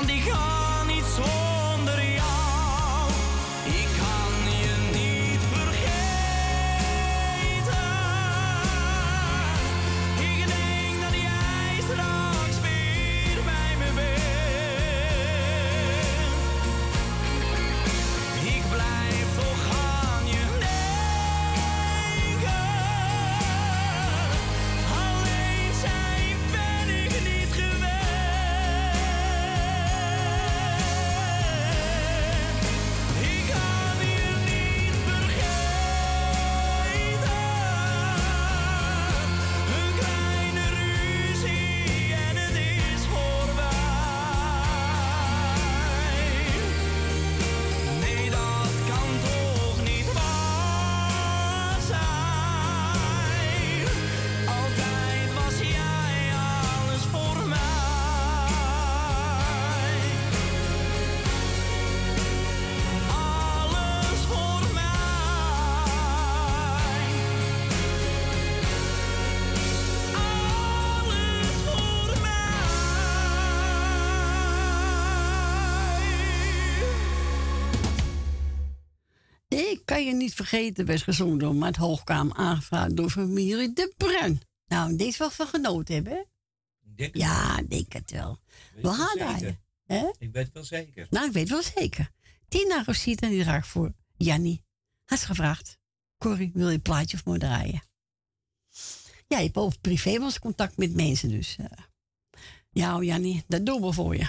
[0.00, 1.59] Want ik ga niet zonder
[80.50, 84.40] vergeten, werd gezongen door Maat Hoogkamer, aangevraagd door familie De Bruin.
[84.66, 86.22] Nou, deze wel van genoten hebben, hè?
[86.96, 88.38] denk Ja, denk het wel.
[88.74, 89.16] Weet We gaan?
[90.18, 91.06] Ik weet het wel zeker.
[91.10, 92.10] Nou, ik weet wel zeker.
[92.48, 94.64] Tina Rosita, die draagt voor Jannie.
[95.04, 95.78] Had gevraagd.
[96.18, 97.82] Corrie, wil je een plaatje voor me draaien?
[99.26, 101.56] Ja, je hebt over privé contact met mensen, dus...
[101.56, 101.66] eh.
[102.70, 104.28] ja, oh, Jannie, dat doen we voor je.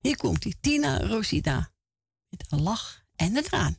[0.00, 1.70] Hier komt die Tina Rosita.
[2.28, 3.76] Met een lach en een traan.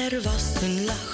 [0.00, 1.09] Er was een lach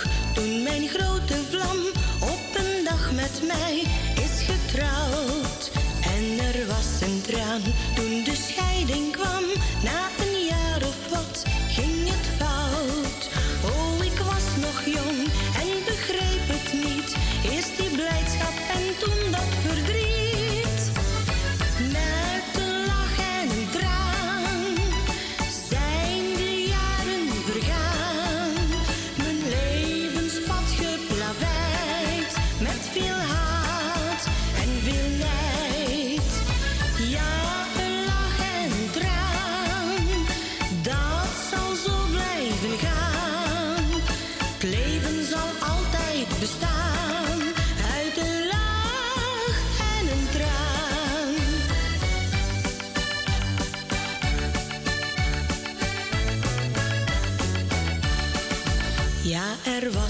[59.66, 60.05] er was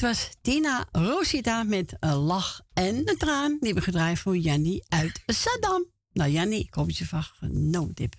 [0.00, 3.50] dit was Tina Rosita met een lach en een traan.
[3.50, 5.90] Die hebben gedraaid voor Jannie uit Saddam.
[6.12, 8.16] Nou, Jannie, ik hoop dat je van genoten hebt.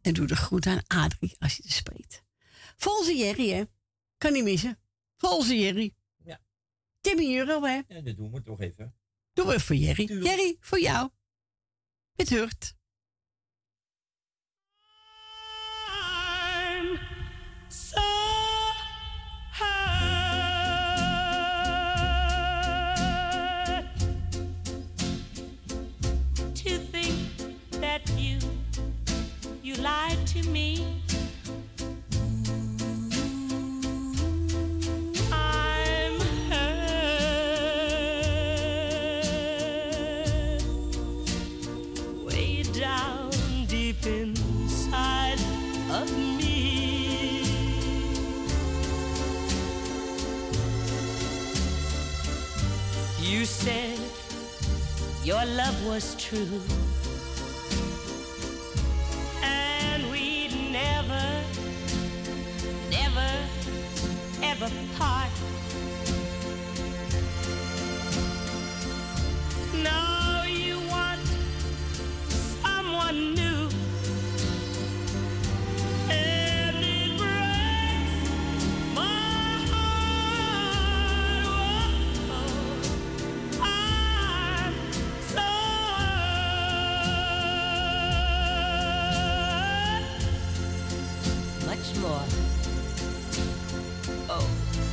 [0.00, 2.22] En doe de groet aan Adrie als je het spreekt.
[2.76, 3.64] Volgens Jerry, hè?
[4.18, 4.78] Kan niet missen.
[5.16, 5.94] Volgens Jerry.
[6.24, 6.40] Ja.
[7.00, 7.80] Timmy euro, hè?
[7.88, 8.94] Ja, dat doen we toch even.
[9.32, 10.22] Doe we voor Jerry.
[10.22, 11.10] Jerry, voor jou.
[12.16, 12.74] Het hurt.
[55.30, 56.89] Your love was true.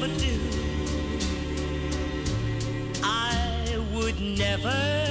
[0.00, 0.38] could ever do,
[3.02, 5.09] I would never.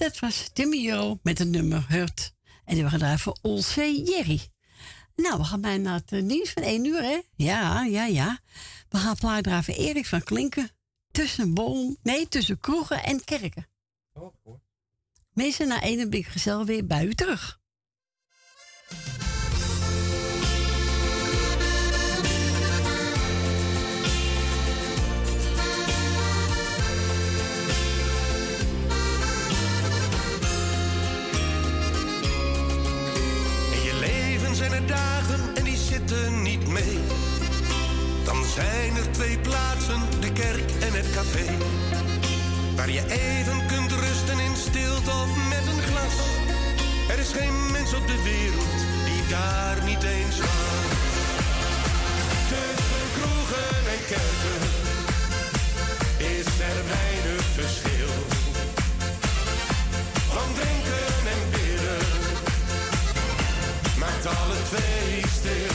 [0.00, 2.34] Dat was Timmy Euro met het nummer Hurt.
[2.64, 4.40] En die we gedraaid voor Olse Jerry.
[5.16, 7.20] Nou, we gaan bijna naar het eh, nieuws van 1 uur, hè?
[7.36, 8.38] Ja, ja, ja.
[8.88, 10.70] We gaan plaat voor Erik van Klinken.
[11.10, 13.68] Tussen boom, nee, tussen kroegen en kerken.
[14.12, 14.60] Oh, hoor.
[15.32, 17.60] Mensen, na één ben ik gezellig weer bij u terug.
[34.90, 36.98] Dagen en die zitten niet mee.
[38.24, 41.46] Dan zijn er twee plaatsen, de kerk en het café.
[42.76, 46.16] Waar je even kunt rusten in stilte of met een glas.
[47.08, 48.78] Er is geen mens op de wereld
[49.08, 50.88] die daar niet eens was.
[52.52, 54.62] Tussen kroegen en kerken
[56.36, 57.89] is er weinig verschil.
[64.76, 65.74] Stil.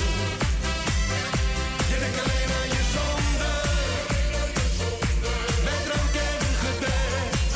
[1.90, 3.54] Je denkt alleen aan je zonde,
[5.64, 7.52] met drank en gebed.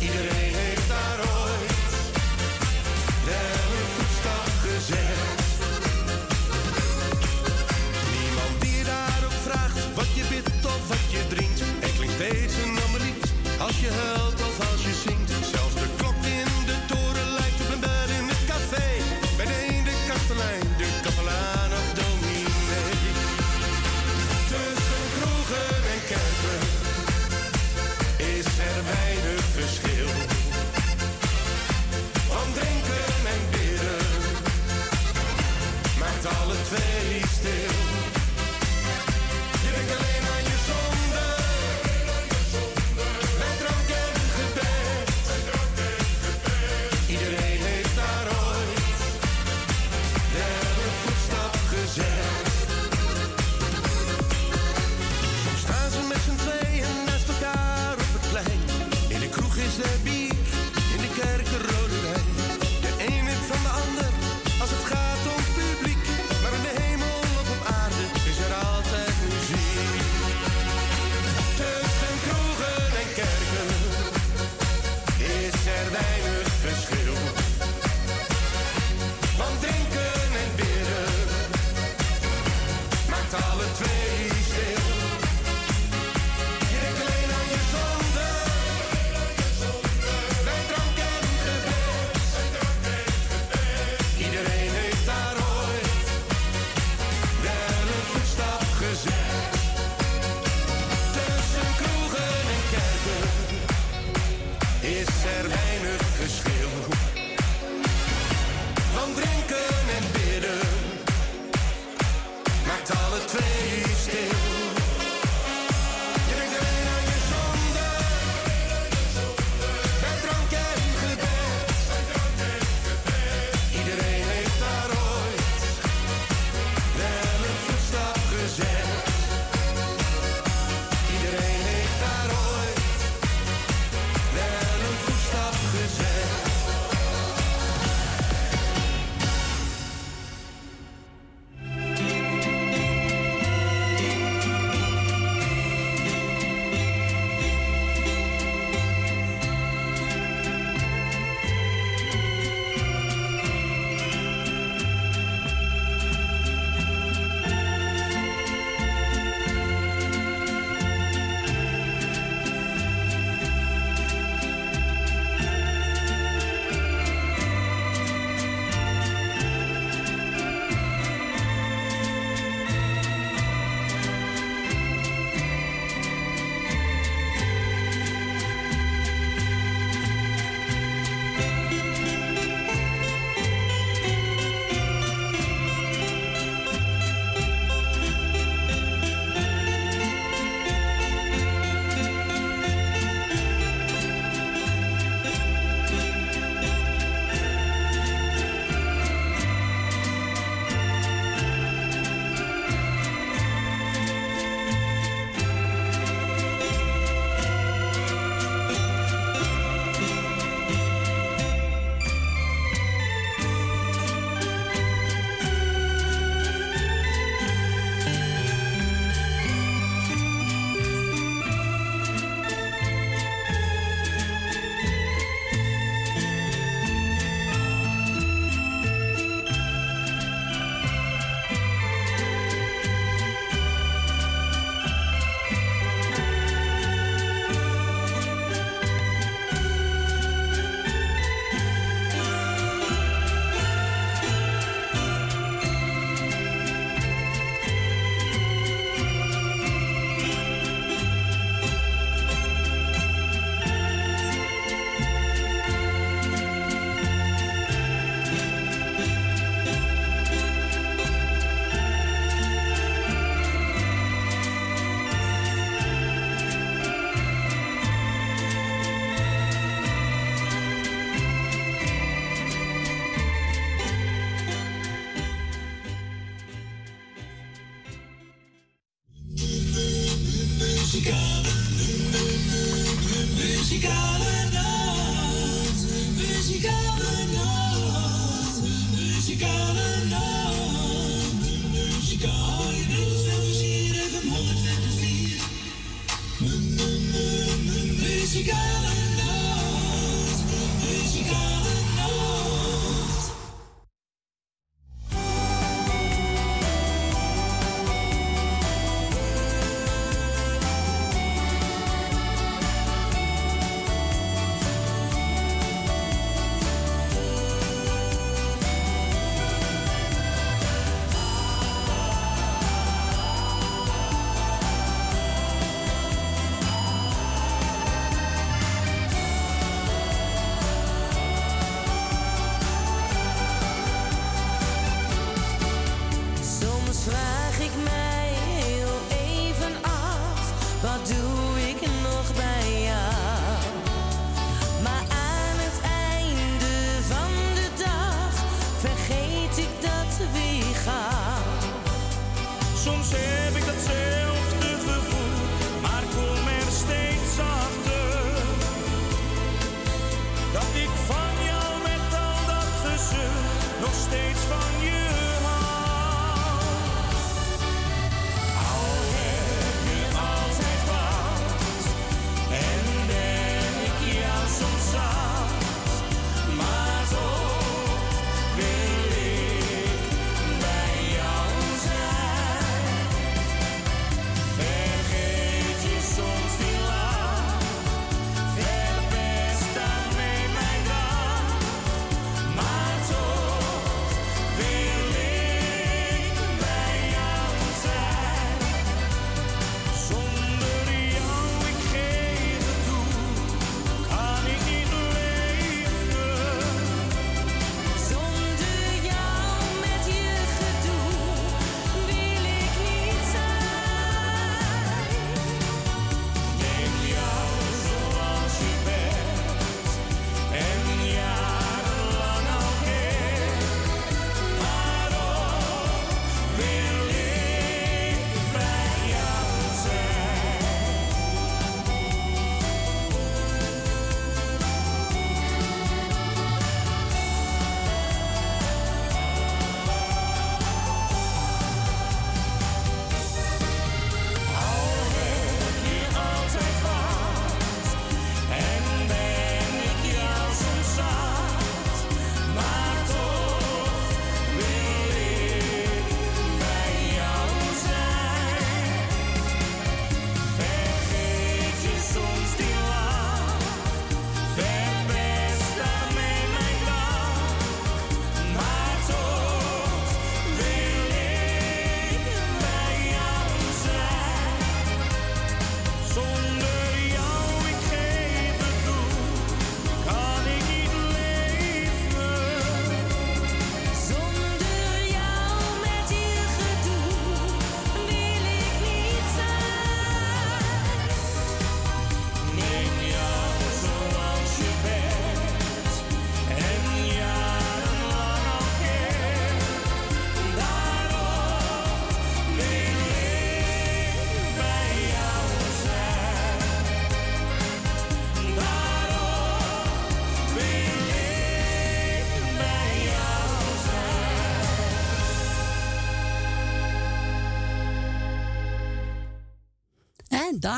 [0.00, 1.72] Iedereen heeft daar ooit
[3.26, 5.40] wel een voetstap gezet.
[8.12, 11.62] Niemand die je daarop vraagt wat je bidt of wat je drinkt.
[11.96, 14.41] Klinkt steeds een ander lied als je huilt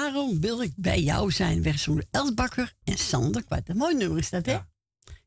[0.05, 1.63] daarom wil ik bij jou zijn.
[1.63, 3.69] Wegsonder Elsbakker en Sander Kwart.
[3.69, 4.59] Een mooi nummer is dat, hè?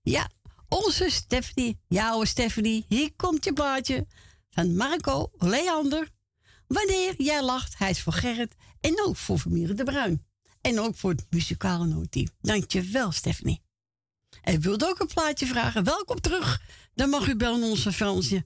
[0.01, 0.29] Ja.
[0.69, 4.07] Onze Stephanie, jouw Stephanie, hier komt je plaatje
[4.49, 6.09] van Marco Leander.
[6.67, 10.25] Wanneer jij lacht, hij is voor Gerrit en ook voor Vermeer de Bruin.
[10.61, 12.27] En ook voor het muzikale noodteam.
[12.41, 13.61] Dankjewel, Stephanie.
[14.41, 15.83] En wilt ook een plaatje vragen?
[15.83, 16.61] Welkom terug.
[16.93, 18.45] Dan mag u bellen onze Fransje.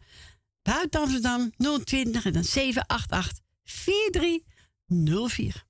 [0.62, 1.52] Buiten Amsterdam
[1.84, 5.70] 020 en dan 788 4304.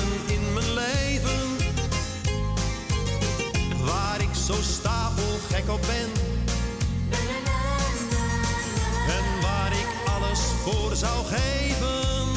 [4.51, 6.09] zo stapelgek op ben.
[9.07, 12.27] En waar ik alles voor zou geven.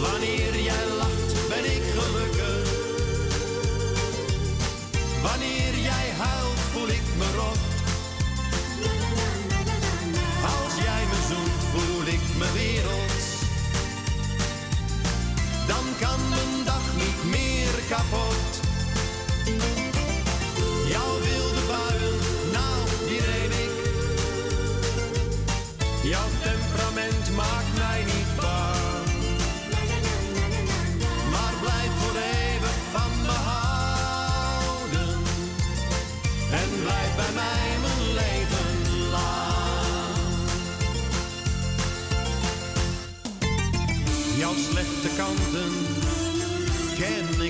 [0.00, 2.68] Wanneer jij lacht, ben ik gelukkig.
[5.22, 5.63] Wanneer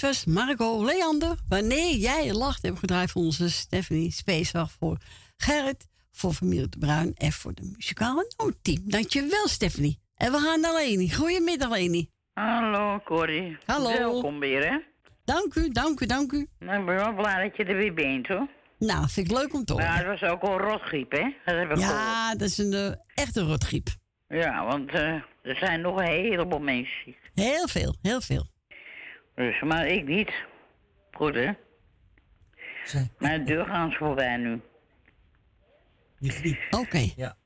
[0.00, 1.36] dit was Marco Leander.
[1.48, 4.12] Wanneer jij lacht, hebben we gedraaid voor onze Stephanie.
[4.12, 4.96] Speciaal voor
[5.36, 8.82] Gerrit, voor familie de Bruin en voor de muzikale noodteam.
[8.84, 9.98] Dankjewel, Stephanie.
[10.14, 11.12] En we gaan naar Leni.
[11.14, 12.10] Goedemiddag, Leni.
[12.32, 13.58] Hallo Corrie.
[13.64, 13.88] Hallo.
[13.88, 14.78] Welkom weer, hè?
[15.24, 16.48] Dank u, dank u, dank u.
[16.58, 18.48] Nou, ik ben wel blij dat je er weer bent, hoor.
[18.78, 19.88] Nou, vind ik leuk om te horen.
[19.88, 21.22] Maar het was ook al rotgriep, hè?
[21.44, 21.80] Dat heb ik gehoord.
[21.80, 23.88] Ja, dat is een eh, echte rotgriep.
[24.28, 27.18] Ja, want eh, er zijn nog een heleboel mensen ziek.
[27.34, 28.46] Heel veel, heel veel.
[29.38, 30.32] Dus, maar ik niet.
[31.12, 31.50] Goed, hè?
[33.18, 34.60] Maar de deur gaan ze voorbij nu.
[36.70, 37.10] Oké.
[37.16, 37.36] Ja.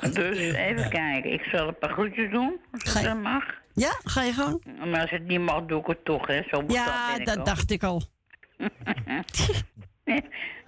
[0.00, 1.32] Dus even kijken.
[1.32, 3.44] Ik zal een paar groetjes doen, als het dat mag.
[3.72, 4.64] Ja, ga je gang.
[4.90, 6.42] Maar als het niet mag, doe ik het toch, hè?
[6.48, 7.44] Zo Ja, dat al.
[7.44, 8.02] dacht ik al.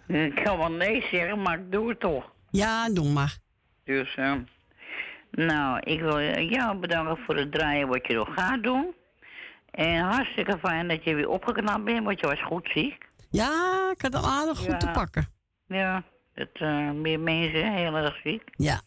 [0.07, 2.33] ik kan wel nee zeggen, maar ik doe het toch.
[2.51, 3.37] Ja, doe maar.
[3.85, 4.35] Dus, eh,
[5.31, 8.95] nou, ik wil jou bedanken voor het draaien wat je nog gaat doen.
[9.79, 13.09] En hartstikke fijn dat je weer opgeknapt bent, want je was goed ziek.
[13.31, 14.77] Ja, ik had hem aardig goed Ja.
[14.77, 15.27] te pakken.
[15.67, 16.03] Ja,
[16.35, 18.43] het, eh, meer mensen heel erg ziek.
[18.57, 18.81] Ja.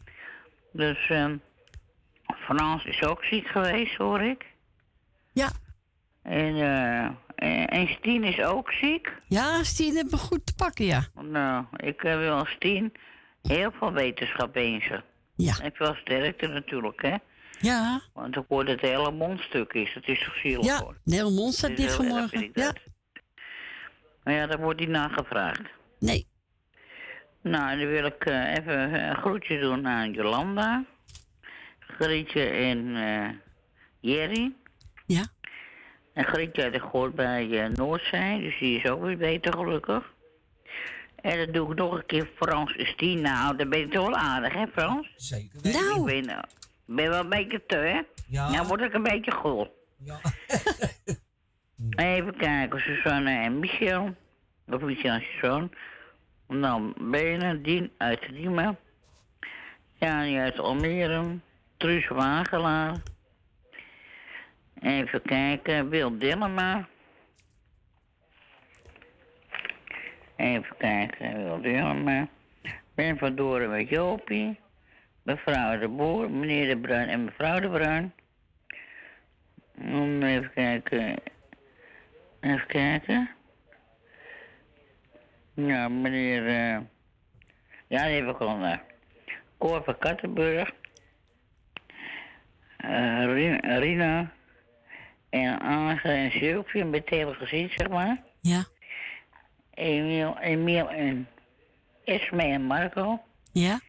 [0.74, 1.26] Dus eh
[2.46, 4.46] Frans is ook ziek geweest, hoor ik.
[5.34, 5.50] Ja.
[6.24, 7.04] En, eh
[7.36, 9.14] en, en Stien is ook ziek.
[9.28, 11.04] Ja, Stien heeft me goed te pakken, ja.
[11.22, 12.94] Nou, ik eh, wil Stien
[13.42, 15.04] heel veel wetenschap wensen.
[15.36, 15.54] Ja.
[15.64, 17.16] En veel sterkte natuurlijk, hè.
[17.62, 18.02] Ja.
[18.14, 19.94] Want ik hoor dat de hele mond stuk is.
[19.94, 20.98] Dat is toch zielig Ja, hoor.
[21.04, 22.42] de hele mond staat Het dicht erg, vanmorgen.
[22.42, 22.50] Ja.
[22.54, 22.80] dat.
[24.24, 25.62] Maar ja, daar wordt niet naar gevraagd.
[26.00, 26.28] Nee.
[27.42, 30.86] Nou, dan wil ik eh, even een groetje doen aan Jolanda,
[31.80, 33.30] Grietje en eh,
[34.00, 34.54] Jerry.
[35.06, 35.26] Ja.
[36.14, 40.14] En Grietje had ik gehoord bij eh, Noordzee, dus die is ook weer beter gelukkig.
[41.16, 43.18] En dan doe ik nog een keer Frans is die.
[43.18, 45.14] Nou, dan ben je toch wel aardig, hè Frans?
[45.16, 45.60] Zeker.
[45.62, 46.12] Nou.
[46.12, 46.40] Ik ben,
[46.96, 48.02] ben wel een beetje te, hè?
[48.28, 48.50] Ja.
[48.50, 49.86] Nou word ik een beetje gul.
[49.98, 50.20] Ja.
[52.16, 54.16] Even kijken, Susanne en Michel.
[54.68, 55.72] Of Michel en.
[56.48, 58.78] Dan Benen, Dien uit Diemen.
[59.94, 61.38] Jani uit Almere.
[61.78, 62.96] Truus Wagelaar.
[64.82, 66.88] Even kijken, Wil Dillema.
[70.36, 72.28] Even kijken, Wil Dillema.
[72.96, 74.60] Ben van Doren met Jopie.
[75.24, 78.14] Mevrouw de Boer, meneer de Bruin en mevrouw de Bruin.
[80.24, 81.16] Even kijken.
[82.42, 83.30] Even kijken.
[85.54, 86.48] Ja, meneer.
[86.48, 86.80] eh
[87.88, 88.60] ja, ik al.
[88.66, 88.78] Uh,
[89.58, 90.72] Cor van Kattenburg.
[92.78, 94.32] eh, Ri- Rina.
[95.30, 98.24] En Ange en Sylvie met hele gezin, zeg maar.
[98.42, 98.64] Ja.
[99.74, 101.28] Emiel, Emiel en
[102.04, 103.22] Esme en Marco.
[103.52, 103.80] Ja.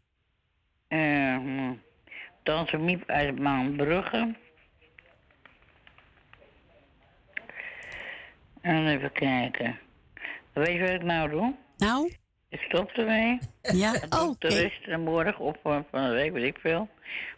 [0.93, 1.71] Uh,
[2.43, 4.35] Tante Miep uit Maanbrugge.
[8.61, 9.79] En even kijken.
[10.53, 11.55] Weet je wat ik nou doe?
[11.77, 12.13] Nou?
[12.49, 13.39] Ik stop ermee.
[13.63, 14.57] Ja, Dan doe ik de oké.
[14.57, 16.89] rest en morgen of van van de week, weet ik veel.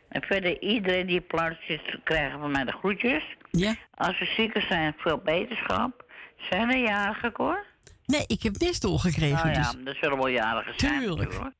[0.08, 3.36] En verder, iedereen die plaats zit, krijgen van mij de groetjes.
[3.50, 3.74] Ja.
[3.94, 6.04] Als ze zieken zijn, veel beterschap.
[6.50, 7.66] Zijn er jarigen, hoor?
[8.06, 9.36] Nee, ik heb net doorgekregen.
[9.46, 9.84] Nou ja, dus.
[9.84, 11.00] dat zullen wel jarigen zijn.
[11.00, 11.28] Tuurlijk.
[11.30, 11.54] natuurlijk.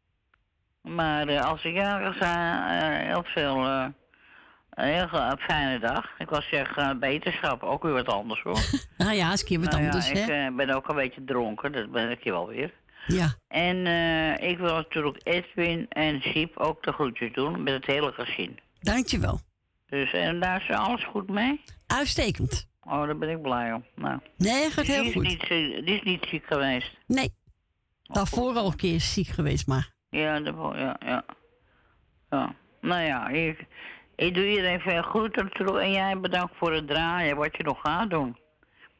[0.89, 3.65] Maar eh, als ze jarig zijn, eh, heel veel.
[3.65, 3.87] eh,
[4.71, 6.11] een heel fijne dag.
[6.19, 8.59] Ik was zeggen, eh, beterschap, ook weer wat anders hoor.
[8.97, 10.47] Nou ja, is een keer wat nou anders, ja, ik hè?
[10.47, 12.73] eh, ben ook een beetje dronken, dat ben ik je wel weer.
[13.07, 13.35] Ja.
[13.49, 18.13] En eh, ik wil natuurlijk Edwin en Siep ook de groetjes doen met het hele
[18.13, 18.59] gezin.
[18.81, 19.41] Dankjewel.
[19.89, 21.61] Dus en daar is alles goed mee?
[21.87, 22.69] Uitstekend.
[22.83, 23.85] Oh, daar ben ik blij om.
[23.97, 24.19] Nou.
[24.37, 25.23] Nee, gaat die heel is goed.
[25.23, 26.91] Niet, die is niet ziek geweest.
[27.07, 27.35] Nee.
[28.03, 29.93] Daarvoor al een keer ziek geweest, maar.
[30.15, 31.25] Ja, daarvoor, ja, ja.
[32.31, 32.55] Ja.
[32.81, 33.67] Nou ja, ik,
[34.17, 37.81] ik doe iedereen veel groeten toe en jij bedankt voor het draaien, wat je nog
[37.81, 38.37] gaat doen.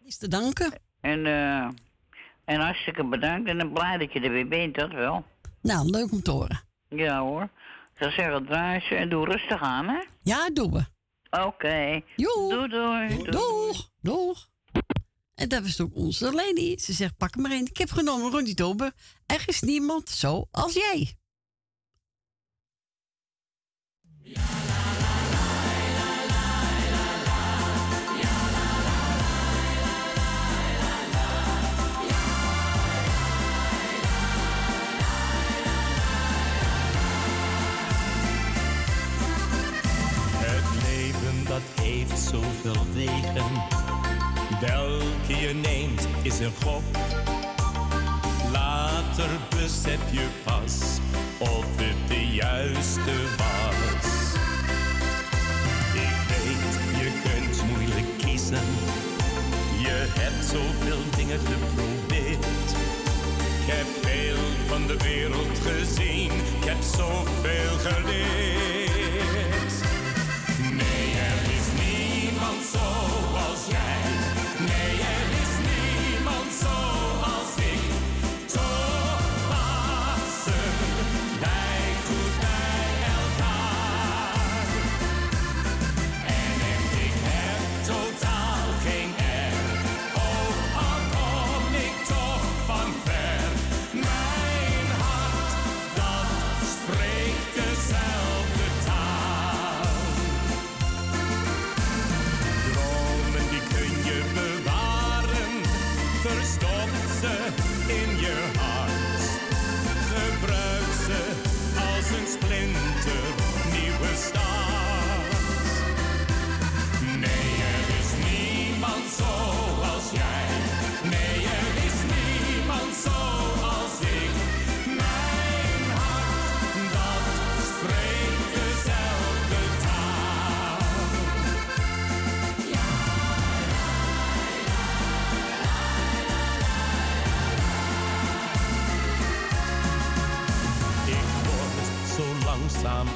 [0.05, 0.81] Is te danken.
[1.01, 1.69] En, eh
[2.45, 5.25] en hartstikke bedankt en ik ben blij dat je er weer bent, dat wel.
[5.63, 6.61] Nou, leuk om te horen.
[6.89, 7.43] Ja hoor.
[7.43, 10.03] Ik zou zeggen, draai ze en doe rustig aan, hè?
[10.23, 10.85] Ja, doen we.
[11.31, 12.03] Oké.
[12.17, 12.69] Doei, doei.
[12.69, 13.23] doei.
[13.23, 13.89] Doeg.
[14.01, 14.47] Doeg.
[15.35, 16.79] En dat was ook onze Leni.
[16.79, 17.67] Ze zegt, pak er maar in.
[17.67, 18.93] Ik heb genomen Ronnie Tober.
[19.27, 21.17] Er is niemand zo als jij.
[40.37, 43.84] Het leven dat heeft zoveel wegen.
[44.61, 46.83] Welke je neemt is een gok.
[48.53, 50.99] Later besef je pas
[51.39, 54.13] of het de juiste was.
[55.95, 58.67] Ik weet, je kunt moeilijk kiezen.
[59.79, 62.71] Je hebt zoveel dingen geprobeerd.
[63.61, 66.33] Ik heb veel van de wereld gezien.
[66.33, 69.75] Ik heb zoveel geleerd.
[70.59, 74.04] Nee, er is niemand zoals jij.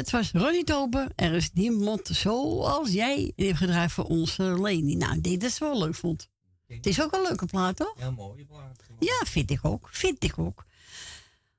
[0.00, 1.08] Dat was Ronnie Tober.
[1.16, 3.32] Er is niemand zoals jij.
[3.36, 4.96] Die heeft gedraaid voor onze Leni.
[4.96, 6.28] Nou, dit is wel leuk vond.
[6.66, 7.94] Het is ook een leuke plaat, toch?
[7.98, 8.82] Ja, mooie plaat.
[8.98, 9.88] Ja, vind ik ook.
[9.92, 10.64] Vind ik ook.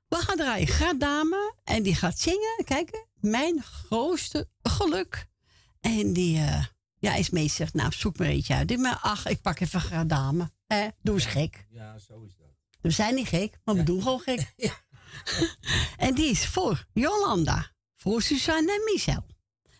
[0.08, 0.66] We gaan draaien.
[0.66, 1.54] Gaat dame.
[1.64, 2.64] En die gaat zingen.
[2.64, 5.26] Kijk, mijn grootste geluk.
[5.80, 6.64] En die eh,
[6.98, 8.76] ja, is meest zegt, nou, zoek maar eentje uit.
[8.76, 10.50] Maar, ach, ik pak even Gaat dame.
[10.66, 11.66] Eh, doe eens gek.
[11.70, 12.46] Ja, zo is dat.
[12.80, 14.54] We zijn niet gek, maar we doen gewoon gek.
[15.96, 17.71] en die is voor Jolanda,
[18.02, 19.26] voor Suzanne en Michel.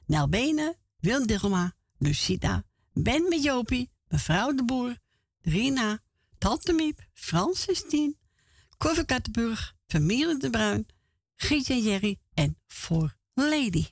[0.07, 4.99] Nel Benen, Wil Dilma, Lucita, Ben met Jopie, mevrouw de Boer,
[5.41, 6.01] Rina,
[6.39, 8.17] Tante Miep, Francis Tien,
[8.79, 10.87] Corve Kattenburg, familie de Bruin,
[11.37, 13.87] Giet en Jerry en voor Lady.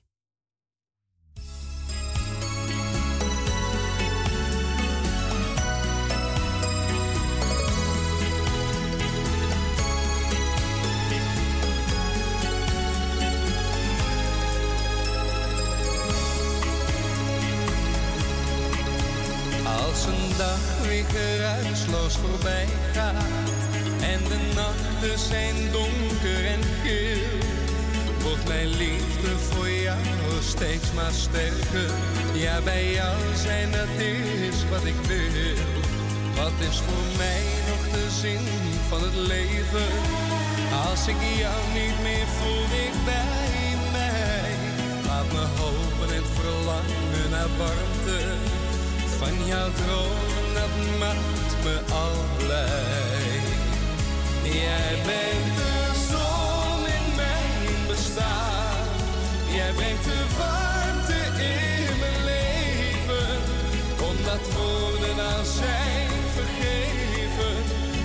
[20.90, 23.24] Weer geruisloos voorbij gaat
[24.12, 27.38] en de nachten zijn donker en kil,
[28.22, 29.98] wordt mijn liefde voor jou
[30.42, 31.90] steeds maar sterker.
[32.32, 35.56] Ja, bij jou zijn dat is wat ik wil.
[36.34, 38.44] Wat is voor mij nog de zin
[38.88, 39.90] van het leven?
[40.88, 44.50] Als ik jou niet meer voel, ik bij mij.
[45.06, 48.18] Laat me hopen en verlangen naar warmte
[49.20, 53.40] van jouw droom, dat maakt me al blij.
[54.42, 55.74] Jij bent de
[56.10, 58.86] zon in mijn bestaan.
[59.54, 63.36] Jij brengt de warmte in mijn leven.
[64.08, 67.56] Omdat woorden al zijn vergeven,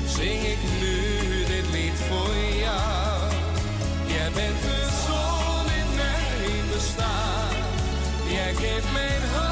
[0.08, 0.98] zing ik nu
[1.46, 2.36] dit lied voor
[2.66, 3.32] jou.
[4.06, 7.56] Jij bent de zon in mijn bestaan.
[8.28, 9.45] Jij geeft mijn hart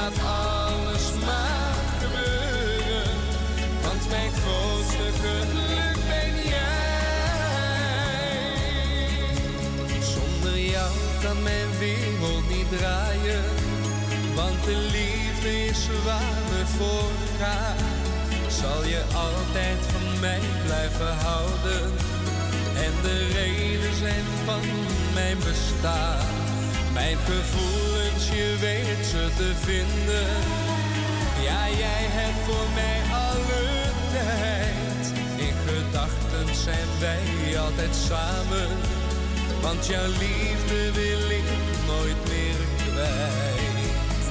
[0.00, 3.10] laat alles maar gebeuren,
[3.82, 6.82] want mijn grootste geluk ben jij.
[10.14, 10.90] Zonder jou
[11.22, 13.44] kan mijn wereld niet draaien,
[14.34, 17.76] want de liefde is waar voor gaan.
[18.48, 21.92] Zal je altijd van mij blijven houden
[22.84, 24.60] en de reden zijn van
[25.14, 26.39] mijn bestaan.
[27.00, 30.28] Mijn gevoelens, je weet ze te vinden.
[31.42, 33.64] Ja, jij hebt voor mij alle
[34.12, 35.04] tijd.
[35.46, 38.68] In gedachten zijn wij altijd samen.
[39.60, 41.48] Want jouw liefde wil ik
[41.86, 44.24] nooit meer kwijt.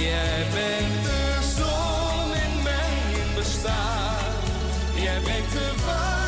[0.00, 1.22] Jij bent de
[1.56, 4.34] zon in mijn bestaan.
[4.94, 6.19] Jij brengt de warmte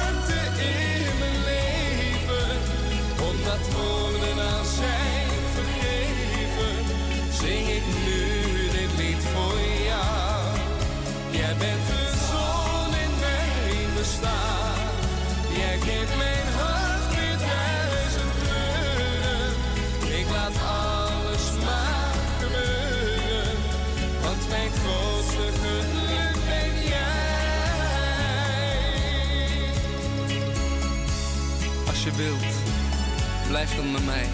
[34.04, 34.28] mij.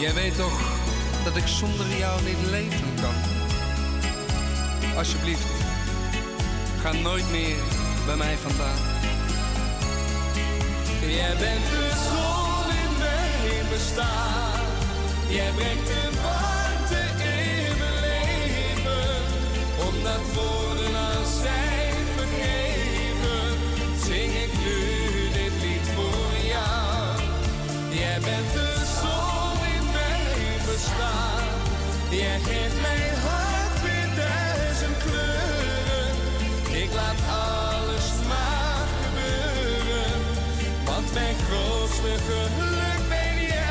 [0.00, 0.60] Jij weet toch
[1.24, 3.14] dat ik zonder jou niet leven kan.
[4.96, 5.46] Alsjeblieft,
[6.80, 7.56] ga nooit meer
[8.06, 8.78] bij mij vandaan.
[11.00, 14.60] Jij bent de zon in mijn bestaan.
[15.28, 19.22] Jij brengt de warmte in mijn leven.
[19.86, 20.91] Omdat woorden
[28.24, 28.70] bent de
[29.00, 31.48] zon in mijn bestaan.
[32.10, 36.14] Jij geeft mijn hart weer duizend kleuren.
[36.82, 40.20] Ik laat alles maar gebeuren.
[40.84, 43.70] Want mijn grootste geluk ben jij.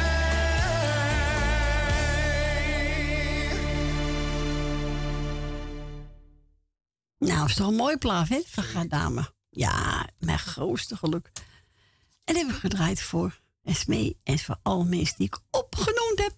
[7.18, 8.42] Nou, is toch een mooi plaat, hè?
[8.48, 9.34] Van Ga Dame.
[9.50, 11.32] Ja, mijn grootste geluk.
[12.24, 16.36] En hebben gedraaid voor En voor alle mensen die ik opgenoemd heb.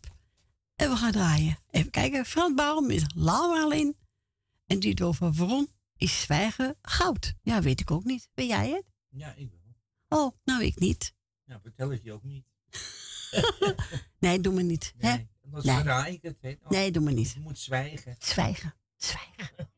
[0.75, 1.57] En we gaan draaien.
[1.69, 2.25] Even kijken.
[2.25, 3.95] Frans Bouwem is Laura in.
[4.65, 5.67] En die over waarom
[5.97, 7.33] is zwijgen goud.
[7.41, 8.29] Ja, weet ik ook niet.
[8.33, 8.83] Ben jij het?
[9.09, 10.19] Ja, ik wel.
[10.19, 11.13] Oh, nou ik niet.
[11.43, 12.45] Ja, vertel het je ook niet.
[14.19, 14.93] Nee, doe me niet.
[14.97, 15.15] hè?
[15.15, 15.75] Nee, anders Nee.
[15.75, 16.37] verraai ik het.
[16.41, 16.49] Hè?
[16.63, 17.31] Oh, Nee, doe me niet.
[17.31, 18.15] Je moet zwijgen.
[18.19, 18.75] Zwijgen.
[18.95, 19.71] Zwijgen.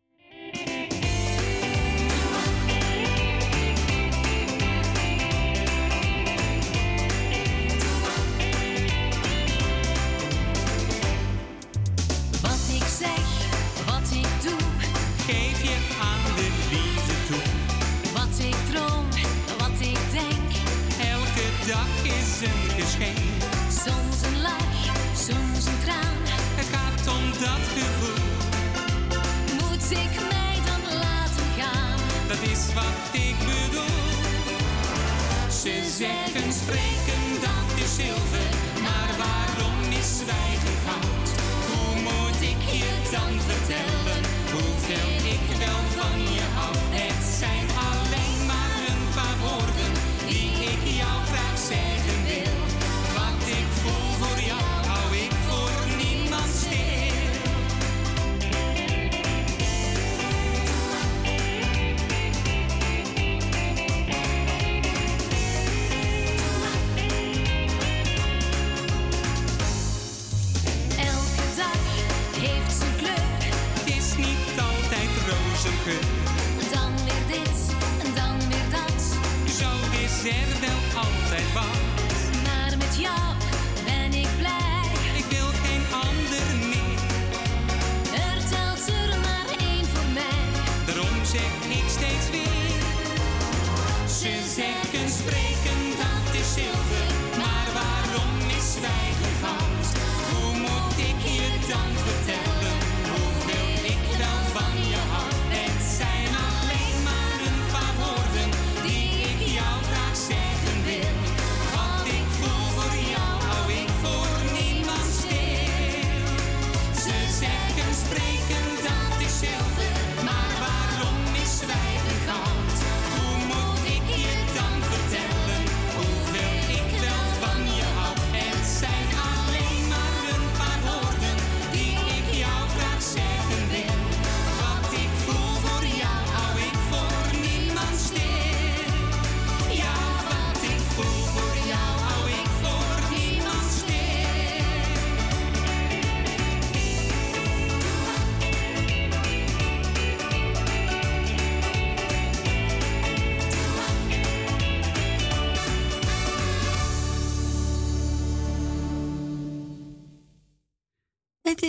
[35.65, 38.49] Ze zeggen spreken dat is zilver,
[38.85, 41.27] maar waarom is zwijgen goud?
[41.69, 44.21] Hoe moet ik je dan vertellen
[44.53, 46.34] hoeveel ik wel van je
[80.27, 80.54] is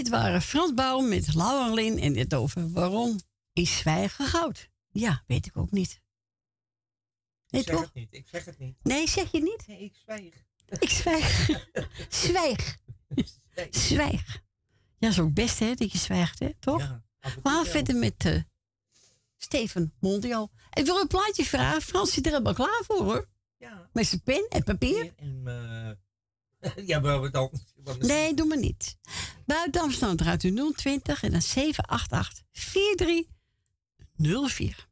[0.07, 3.21] dit waren Frans Bouwem met Laura Lin en dit over waarom
[3.53, 4.69] is zwijgen goud.
[4.89, 6.01] Ja, weet ik ook niet.
[7.49, 7.85] Nee, Ik zeg toch?
[7.85, 8.15] het niet.
[8.15, 8.77] Ik zeg het niet.
[8.83, 9.67] Nee, zeg je niet?
[9.67, 10.35] Nee, ik zwijg.
[10.79, 11.49] Ik zwijg.
[12.25, 12.77] Zwijg.
[13.71, 14.43] Zwijg.
[14.99, 16.51] Ja, is ook best hè, dat je zwijgt, hè?
[16.59, 16.81] toch?
[16.81, 18.43] Ja, We gaan verder met eh,
[19.37, 20.51] Steven Mondial.
[20.73, 21.83] Ik wil een plaatje vragen.
[21.83, 23.29] Frans zit er helemaal klaar voor, hoor.
[23.57, 23.89] Ja.
[23.93, 25.13] Met zijn pen en papier.
[25.17, 25.91] En, eh,
[26.93, 27.51] ja, dan?
[27.99, 28.97] Nee, doe maar niet.
[29.47, 34.89] Buiten Amsterdam draait u 020 en dan 788 4304.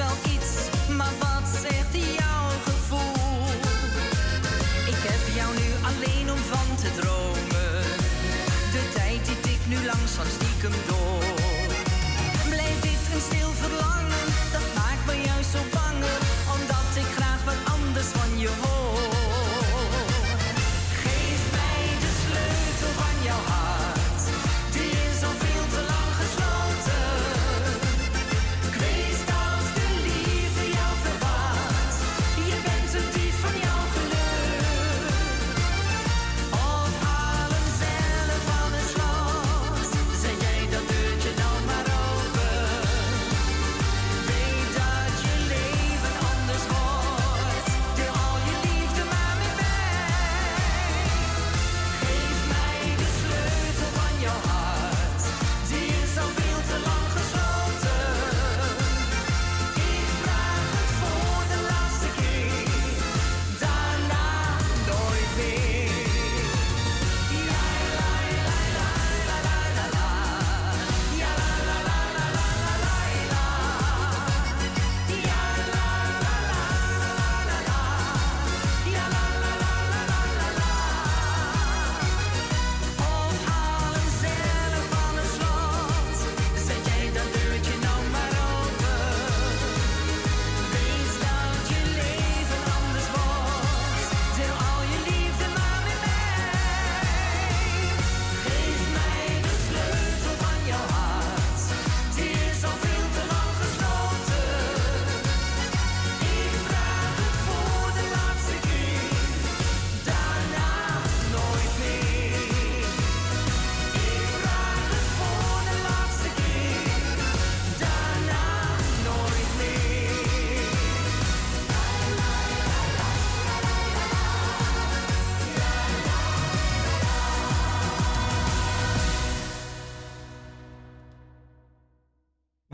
[0.00, 0.52] Wel iets,
[0.96, 3.44] maar wat zegt jouw gevoel?
[4.92, 7.82] Ik heb jou nu alleen om van te dromen.
[8.74, 10.74] De tijd die tikt nu langzaam stiekem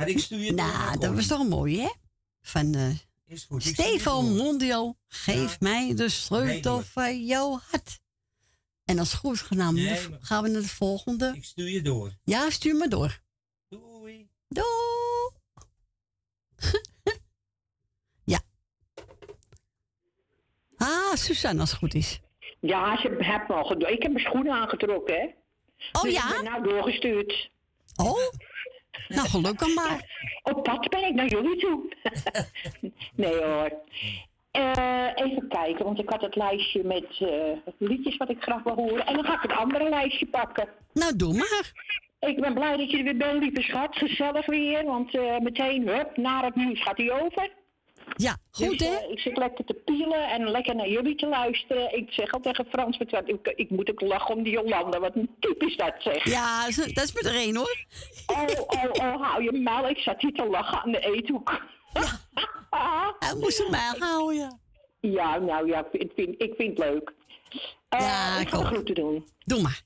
[0.06, 1.88] Maar ik stuur je Nou, dat was toch mooi, hè?
[2.40, 2.90] Van eh
[3.24, 4.36] je Stefan.
[4.36, 8.00] Mondial, geef mij de sleutel van jouw hart.
[8.84, 11.32] En als het goed Nee, maar- gaan we naar de volgende.
[11.34, 12.16] Ik stuur je door.
[12.24, 13.20] Ja, stuur me door.
[13.68, 14.28] Doei.
[14.48, 15.30] Doei.
[18.34, 18.40] ja.
[20.76, 22.20] Ah, Suzanne, als het goed is.
[22.60, 25.26] Ja, ze hebben me al Ik heb mijn schoenen aangetrokken, hè?
[25.92, 26.28] Oh Dus ja?
[26.28, 27.50] Ik ben nou doorgestuurd.
[27.96, 28.18] Oh?
[29.08, 30.00] Nou, gelukkig maar.
[30.42, 31.92] Op pad ben ik naar jullie toe.
[33.14, 33.70] nee hoor.
[34.50, 38.74] Eh, even kijken, want ik had het lijstje met eh, liedjes wat ik graag wil
[38.74, 39.06] horen.
[39.06, 40.68] En dan ga ik het andere lijstje pakken.
[40.92, 41.72] Nou, doe maar.
[42.20, 43.96] Ik ben blij dat je er weer bent, lieve schat.
[43.96, 47.50] Gezellig weer, want eh, meteen, hup, naar het nieuws gaat hij over.
[48.16, 48.94] Ja, goed dus, hè?
[48.94, 51.96] eh, ik zit lekker te pielen en lekker naar jullie te luisteren.
[51.96, 55.00] Ik zeg al tegen Frans, ik, ik moet ook lachen om die Jolanda.
[55.00, 56.24] Wat een typisch dat zeg.
[56.24, 57.84] Ja, dat is met er één hoor.
[58.26, 59.88] Oh, oh, oh, hou je mal.
[59.88, 61.60] Ik zat hier te lachen aan de eethoek.
[63.18, 64.58] Hij moest het mij houden, ja.
[65.00, 67.12] Ja, nou ja, ik vind, ik vind het leuk.
[67.88, 69.26] Eh, Ja, ik ga de groeten doen.
[69.44, 69.82] Doe maar.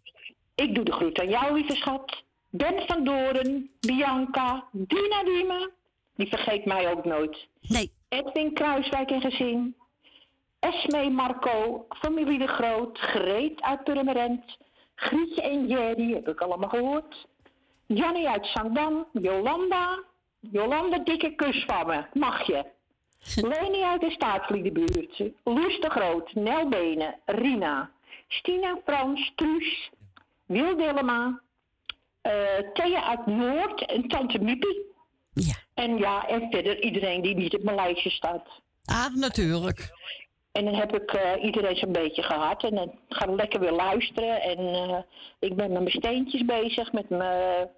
[0.55, 2.23] Ik doe de groet aan jou, lieve schat.
[2.51, 5.71] Ben van Doren, Bianca, Dina Diemen.
[6.17, 7.49] Die vergeet mij ook nooit.
[7.61, 7.93] Nee.
[8.11, 9.74] Edwin Kruiswijk en gezin.
[10.61, 14.57] Esme Marco, familie de Groot, Greet uit Purmerend.
[14.95, 17.27] Grietje en Jerry, heb ik allemaal gehoord.
[17.87, 20.03] Jannie uit Zandam, Jolanda.
[20.41, 22.65] Jolanda, dikke kus van me, mag je.
[23.49, 25.23] Leni uit de staatsliedenbuurt.
[25.45, 27.91] Loes de Groot, Nel Benen, Rina.
[28.28, 29.91] Stina Frans, Truus.
[30.47, 31.41] Wil Dillema.
[32.23, 34.89] eh, Thea uit Noord en Tante Miepie.
[35.32, 35.55] Ja.
[35.74, 38.48] En ja, en verder iedereen die niet op mijn lijstje staat.
[38.85, 39.90] Ah, natuurlijk.
[40.52, 42.62] En dan heb ik eh, iedereen zo'n beetje gehad.
[42.62, 44.43] En dan gaan we lekker weer luisteren.
[44.43, 44.98] En eh,
[45.39, 47.69] ik ben met mijn steentjes bezig, met mijn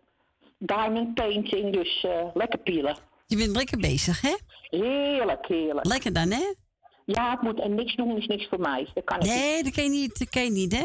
[0.59, 1.73] diamond painting.
[1.73, 2.97] Dus eh, lekker pielen.
[3.27, 4.37] Je bent lekker bezig, hè?
[4.79, 5.87] Heerlijk, heerlijk.
[5.87, 6.55] Lekker dan, hè?
[7.05, 8.89] Ja, het moet en niks doen is niks voor mij.
[8.95, 9.33] Dat kan ik niet.
[9.33, 10.85] Nee, dat kan je niet, dat kan je niet, hè?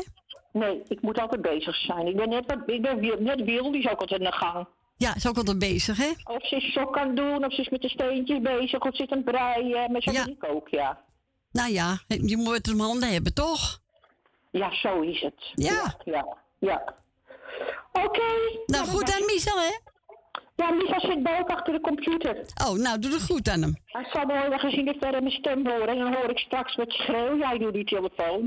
[0.51, 2.07] Nee, ik moet altijd bezig zijn.
[2.07, 4.67] Ik ben net, wat, ik ben net wiel, die is ook altijd aan de gang.
[4.97, 6.09] Ja, is ook altijd bezig, hè?
[6.23, 8.95] Of ze is sok aan het doen, of ze is met de steentjes bezig, of
[8.95, 9.91] ze zit aan het breien.
[9.91, 10.25] Maar zo Ja.
[10.39, 10.99] ook, ja.
[11.51, 13.79] Nou ja, je moet het om handen hebben, toch?
[14.51, 15.51] Ja, zo is het.
[15.53, 15.95] Ja.
[16.05, 16.95] Ja, ja.
[17.93, 18.21] Oké.
[18.65, 19.77] Nou, goed aan Michel, hè?
[20.55, 22.45] Ja, Michel zit boven achter de computer.
[22.67, 23.77] Oh, nou, doe er goed aan hem.
[23.85, 25.87] Hij zal wel even gezien dat verder mijn stem horen.
[25.87, 27.37] En dan hoor ik straks wat schreeuw.
[27.37, 28.39] Jij doet die telefoon.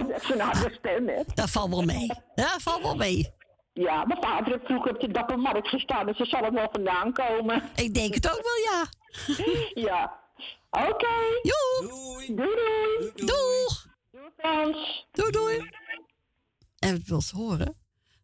[0.00, 1.36] Omdat ze een harde stem hebt.
[1.36, 2.06] Dat valt wel mee.
[2.34, 3.36] Ja, valt wel mee.
[3.78, 7.12] Ja, mijn vader heeft vroeger op de Dappermarkt gestaan, dus ze zal het wel vandaan
[7.12, 7.62] komen.
[7.76, 8.86] Ik denk het ook wel, ja.
[9.88, 10.20] ja.
[10.70, 10.88] Oké.
[10.88, 11.40] Okay.
[11.42, 12.34] Doei.
[12.34, 12.34] Doei.
[12.34, 13.12] Doei.
[13.14, 13.86] Doeg.
[14.10, 15.06] Doei, Frans.
[15.12, 15.70] Doei, doei.
[16.78, 17.76] En horen?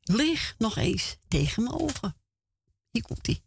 [0.03, 2.17] Lig nog eens tegen mijn ogen.
[2.91, 3.43] Hier komt-ie.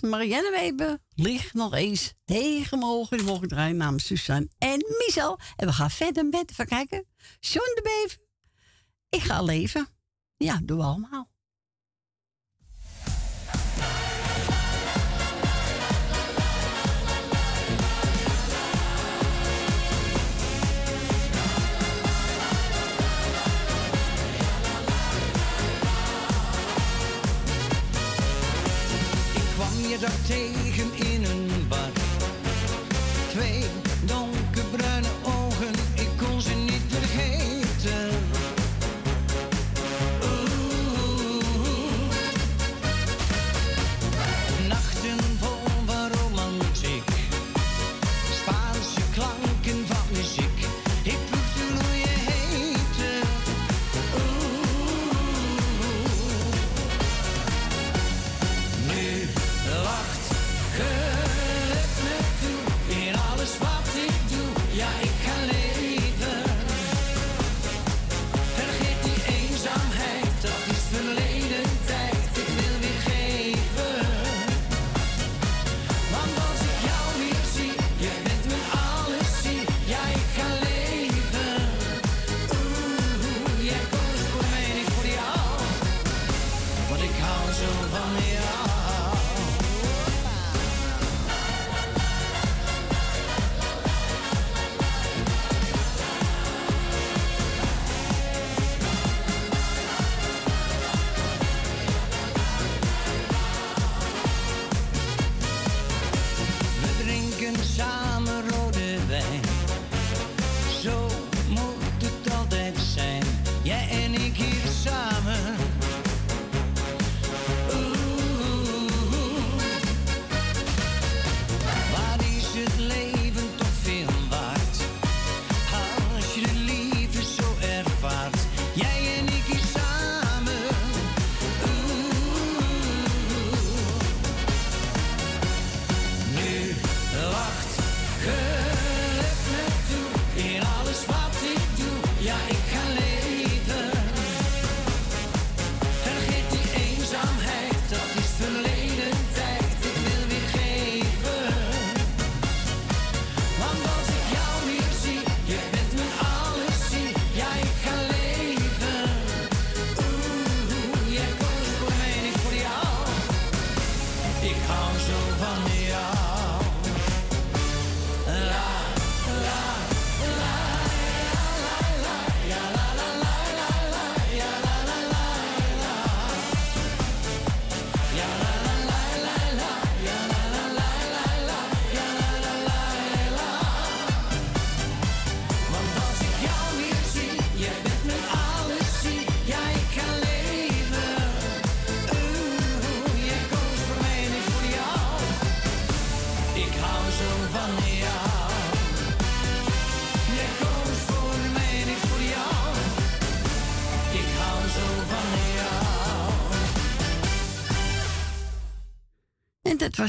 [0.00, 0.98] Marianne Weber.
[1.14, 5.38] Ligt nog eens tegen morgen Die mogen draaien namens Suzanne en Michel.
[5.56, 7.06] En we gaan verder met, even kijken.
[7.40, 8.18] John de Bever.
[9.08, 9.88] Ik ga leven.
[10.36, 11.30] Ja, doen we allemaal.
[30.04, 30.67] of tea.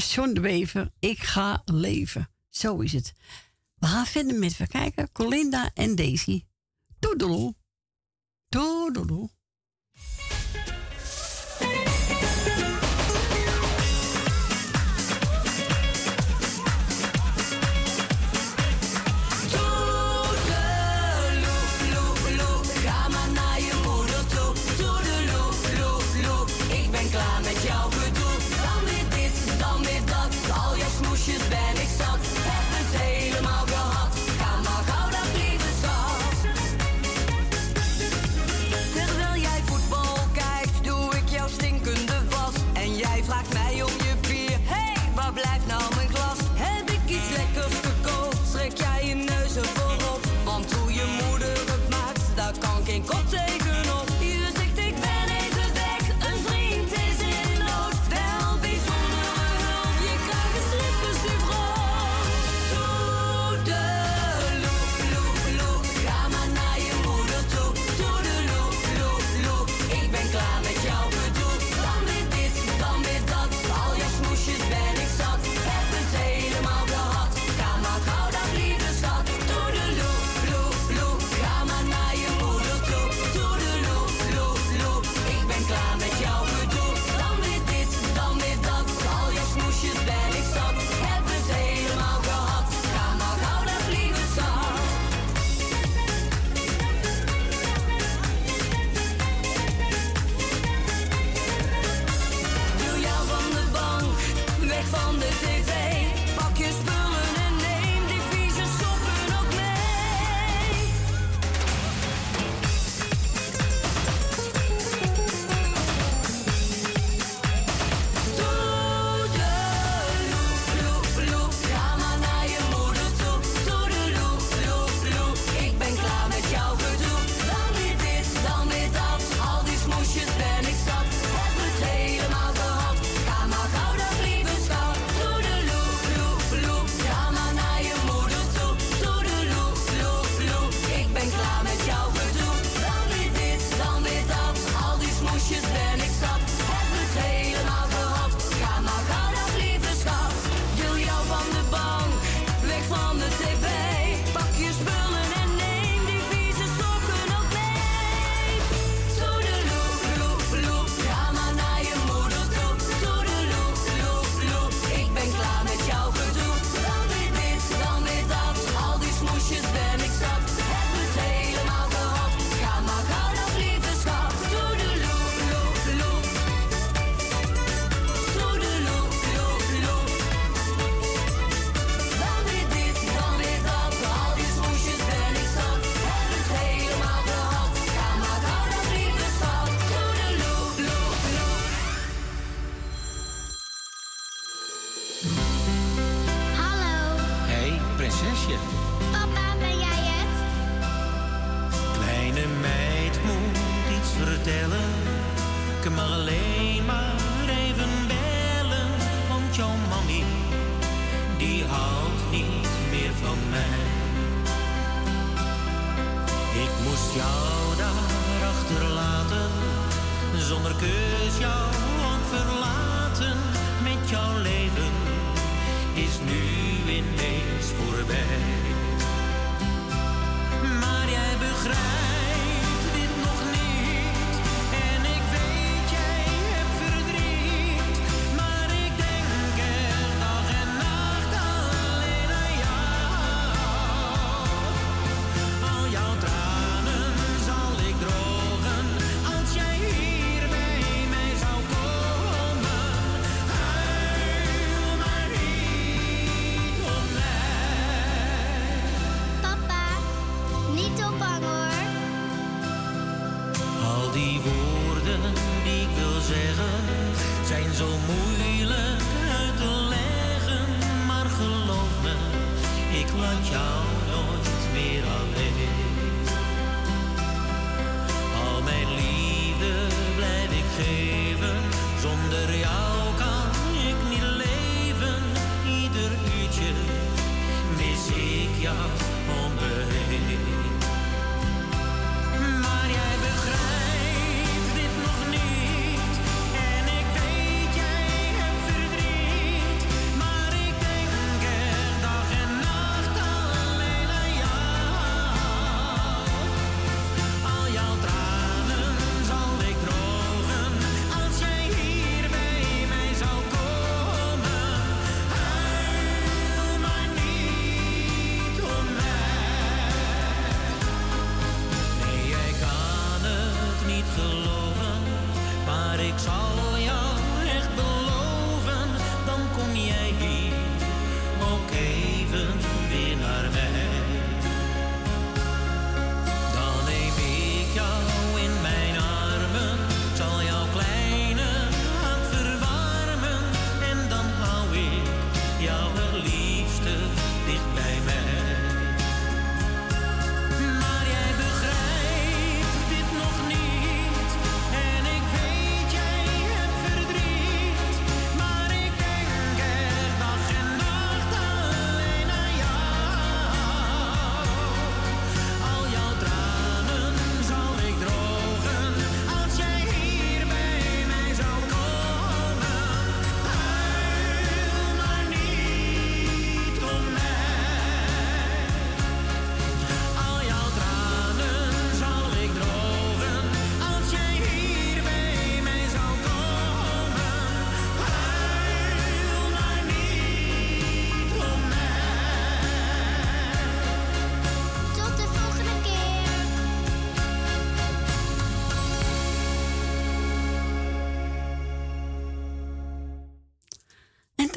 [0.00, 2.30] station Ik ga leven.
[2.48, 3.12] Zo is het.
[3.74, 5.12] We gaan verder met verkijken.
[5.12, 6.44] Colinda en Daisy.
[6.98, 7.54] Toedeloe.
[8.48, 9.29] Toedeloe.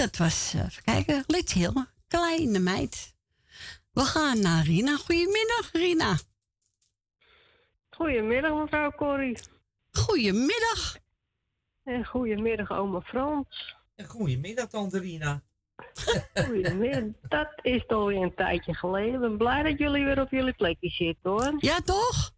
[0.04, 3.16] Dat was, eh, even kijken, Let's Hill, kleine meid.
[3.92, 4.98] We gaan naar Rina.
[4.98, 6.18] Goedemiddag, Rina.
[7.90, 9.38] Goedemiddag, mevrouw Corrie.
[9.92, 10.98] Goedemiddag.
[11.84, 13.76] En goedemiddag, oma Frans.
[13.96, 15.42] En goedemiddag, tante Rina.
[16.46, 17.04] Goedemiddag.
[17.22, 19.14] Dat is toch weer een tijdje geleden.
[19.14, 21.56] Ik ben blij dat jullie weer op jullie plekje zitten, hoor.
[21.58, 22.32] Ja, toch?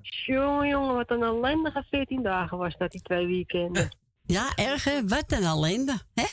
[0.00, 3.96] Jongen, jongen, wat een ellendige 14 dagen was dat, die twee weekenden.
[4.22, 5.06] Ja, erg hè?
[5.06, 6.24] Wat een ellende, hè?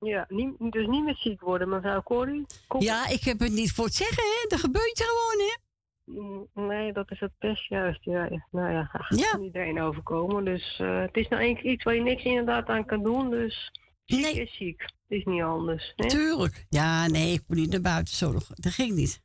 [0.00, 2.46] Ja, niet, dus niet meer ziek worden, mevrouw Corrie.
[2.66, 2.80] Kom.
[2.80, 4.46] Ja, ik heb het niet voor het zeggen, hè?
[4.48, 5.56] Dat gebeurt gewoon, hè?
[6.04, 8.04] Mm, Nee, dat is het best juist.
[8.04, 8.28] Ja.
[8.50, 9.38] Nou ja, het Ja.
[9.38, 10.44] iedereen overkomen.
[10.44, 13.30] Dus eh, het is nou eens iets waar je niks inderdaad aan kan doen.
[13.30, 13.70] Dus
[14.04, 14.80] ziek is ziek.
[14.80, 15.92] Het is niet anders.
[15.96, 16.08] Hè?
[16.08, 16.66] Tuurlijk.
[16.68, 18.54] Ja, nee, ik moet niet naar buiten zorgen.
[18.58, 19.22] Dat ging niet.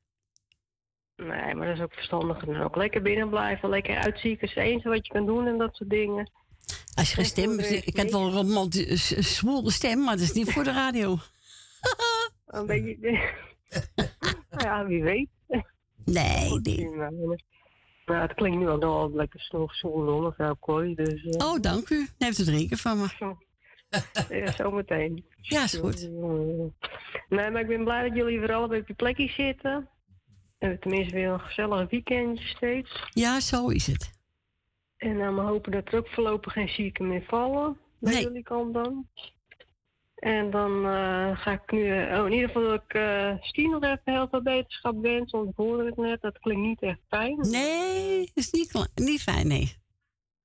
[1.16, 2.46] Nee, maar dat is ook verstandig.
[2.48, 4.48] En ook lekker binnen blijven, lekker uitzieken.
[4.48, 6.32] is het enige wat je kan doen en dat soort dingen.
[6.96, 7.60] Als je geen stem...
[7.60, 11.18] Ik had wel een romantische zwoele stem, maar dat is niet voor de radio.
[12.46, 12.98] Een beetje...
[14.50, 15.30] nou ja, wie weet.
[16.06, 16.90] Nee, nee.
[18.06, 20.96] Nou, het klinkt nu nog wel lekker snoeg zoel hoor, mevrouw Kooi.
[20.96, 22.08] Dus, eh, Oh, dank u.
[22.18, 23.36] Neemt het drinken van me.
[24.30, 25.26] ja, zometeen.
[25.42, 26.10] Ja, is goed.
[27.30, 29.90] Nee, maar ik ben blij dat jullie weer allebei op je plekje zitten.
[30.58, 33.04] En tenminste weer een gezellig weekendje steeds.
[33.10, 34.12] Ja, zo is het.
[35.04, 37.78] En dan maar hopen dat er ook voorlopig geen zieken meer vallen.
[38.00, 38.24] Bij Nee.
[38.24, 39.08] jullie kant dan.
[40.16, 43.70] En dan eh, ga ik nu, eh, oh, in ieder geval dat ik eh Stien
[43.72, 47.00] nog even heel veel beterschap wens, want ik hoorde het net, dat klinkt niet echt
[47.08, 47.38] fijn.
[47.40, 49.76] Nee, is niet, niet fijn, nee.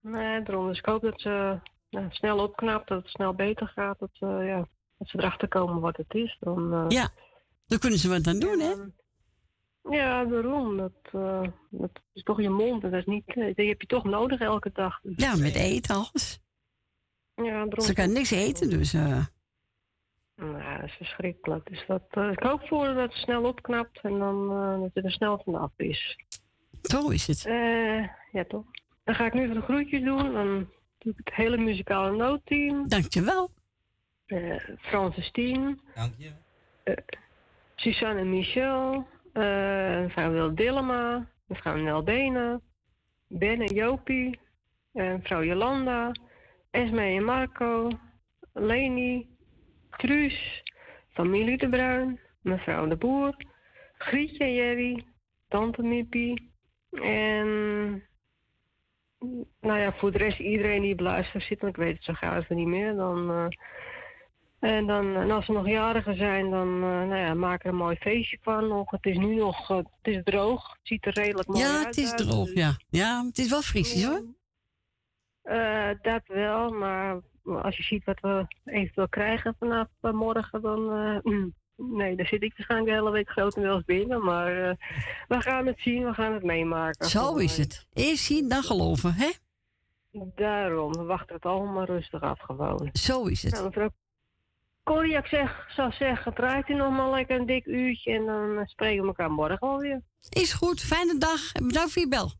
[0.00, 0.66] Nee, daarom.
[0.68, 1.58] Dus ik hoop dat ze
[1.90, 4.68] nou, snel opknapt, dat het snel beter gaat, dat, ze ja,
[4.98, 6.36] dat ze erachter komen wat het is.
[6.40, 7.08] Dan, eh, Ja,
[7.66, 8.74] dan kunnen ze wat aan doen, hè?
[9.90, 10.76] Ja, daarom.
[10.76, 13.86] Dat, eh, dat is toch je mond en dat is niet, eh, die heb je
[13.86, 15.00] toch nodig elke dag.
[15.02, 16.40] Dus, Ja, met eten, alles.
[17.34, 17.80] ja, daarom.
[17.80, 18.92] Ze kan niks eten, dus...
[18.94, 19.24] eh,
[20.36, 21.68] Nou, dat is verschrikkelijk.
[21.68, 25.04] Dus dat, eh, ik hoop voor dat het snel opknapt en dan eh, dat het
[25.04, 26.16] er snel vanaf is.
[26.82, 27.46] Zo is het.
[27.46, 28.02] Eh,
[28.32, 28.64] ja, toch?
[29.04, 30.32] Dan ga ik nu even de groetjes doen.
[30.32, 30.68] Dan
[30.98, 32.88] doe ik het hele muzikale noodteam.
[32.88, 33.50] Dankjewel.
[34.26, 35.80] Uh, Francis Tien.
[35.94, 36.30] Dank je.
[36.82, 36.94] Eh,
[37.74, 39.06] Suzanne en Michel.
[39.38, 41.26] Eh mevrouw Wil Dillema.
[41.46, 42.62] Mevrouw Nel Benen.
[43.28, 44.38] Ben en Jopie.
[44.92, 46.12] eh, mevrouw Jolanda.
[46.70, 47.90] Esme en Marco.
[48.52, 49.28] Leni.
[49.96, 50.62] Truus.
[51.08, 52.20] Familie de Bruin.
[52.42, 53.36] Mevrouw de Boer.
[53.98, 55.04] Grietje en Jerry.
[55.48, 56.52] Tante Mippie.
[56.90, 57.46] En...
[59.60, 62.56] Nou ja, voor de rest iedereen die beluisterd zit, want ik weet het zo even
[62.56, 63.30] niet meer, dan...
[63.30, 63.46] eh,
[64.60, 67.76] en, dan, en als er nog jarigen zijn, dan eh, nou ja, maak er een
[67.76, 68.68] mooi feestje van.
[68.68, 68.90] Nog.
[68.90, 70.68] Het is nu nog, eh, het is droog.
[70.70, 71.72] Het ziet er redelijk mooi uit.
[71.72, 72.76] ja, het is droog, ja.
[72.88, 74.22] Ja, het is wel frisjes, hoor.
[75.42, 80.80] eh, dat wel, maar als je ziet wat we eventueel krijgen vanaf morgen, dan...
[81.22, 84.24] mm, nee, daar zit ik waarschijnlijk de hele week grotendeels binnen.
[84.24, 84.76] Maar
[85.28, 87.06] we gaan het zien, we gaan het meemaken.
[87.08, 87.86] Zo is het.
[87.92, 89.30] Eerst zien, dan geloven, hè?
[90.34, 92.88] Daarom, we wachten het allemaal rustig af gewoon.
[92.92, 93.52] Zo is het.
[93.52, 93.90] Nou,
[94.96, 98.66] ik zeg, zou zeggen, draait u nog maar lekker een dik uurtje en dan eh,
[98.66, 100.02] spreken we elkaar morgen alweer.
[100.28, 102.32] Is goed, fijne dag en bedankt voor je bel.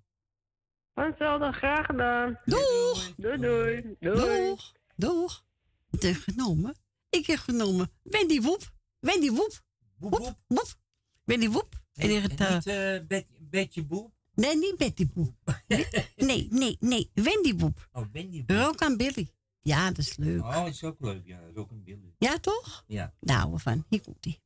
[0.94, 2.38] Hetzelfde, graag gedaan.
[2.44, 3.14] Doeg!
[3.16, 3.96] Doei, doei.
[4.00, 4.46] Doei.
[4.46, 4.72] Doeg!
[4.96, 5.44] Doeg!
[5.90, 6.74] Je genomen?
[7.10, 8.70] Ik heb genomen Wendy Woep.
[8.98, 9.60] Wendy Woep.
[9.98, 10.74] Woep, woep.
[11.24, 11.68] Wendy Woep.
[11.94, 14.12] En die het, eh, Niet eh, Bet- Betje Boep.
[14.34, 15.34] Nee, niet Betty Boep.
[16.16, 17.10] nee, nee, nee.
[17.14, 17.88] Wendy Woep.
[17.92, 18.56] Oh, Wendy Boep.
[18.56, 19.28] Rook aan Billy.
[19.60, 20.42] Ja, dat is leuk.
[20.42, 21.26] Oh, dat is ook leuk.
[21.26, 22.14] Ja, Rock and Billy.
[22.18, 22.84] Ja, toch?
[22.86, 23.14] Ja.
[23.20, 23.84] Daar houden we van.
[23.88, 24.40] Hier komt ie.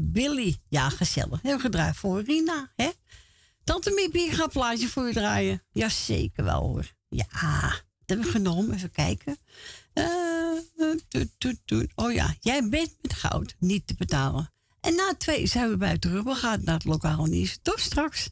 [0.00, 0.56] Billy.
[0.68, 1.42] Ja, gezellig.
[1.42, 2.90] Heel gedraaid voor Rina, hè?
[3.64, 5.62] Tante Miepie gaat een plaatje voor je draaien.
[5.72, 6.92] Jazeker wel, hoor.
[7.08, 7.26] Ja,
[7.70, 8.74] dat hebben we genomen.
[8.74, 9.36] Even kijken.
[9.92, 10.04] Eh,
[10.76, 10.98] eh,
[11.38, 11.92] toet, toet.
[11.94, 14.52] Oh ja, jij bent met goud niet te betalen.
[14.80, 16.22] En na twee zijn we bij terug.
[16.22, 17.58] We gaan naar het lokaal nieuws.
[17.62, 18.30] Tot straks.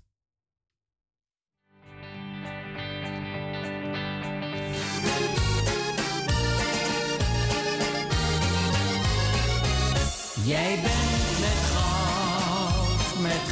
[10.44, 11.09] Jij bent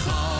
[0.08, 0.37] goud,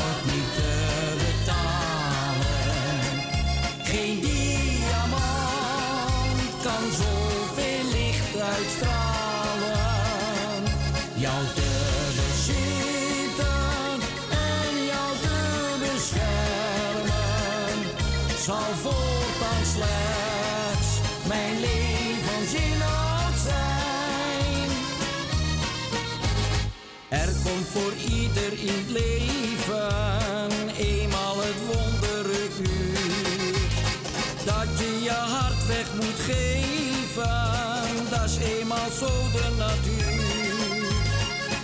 [38.93, 40.87] zo de natuur.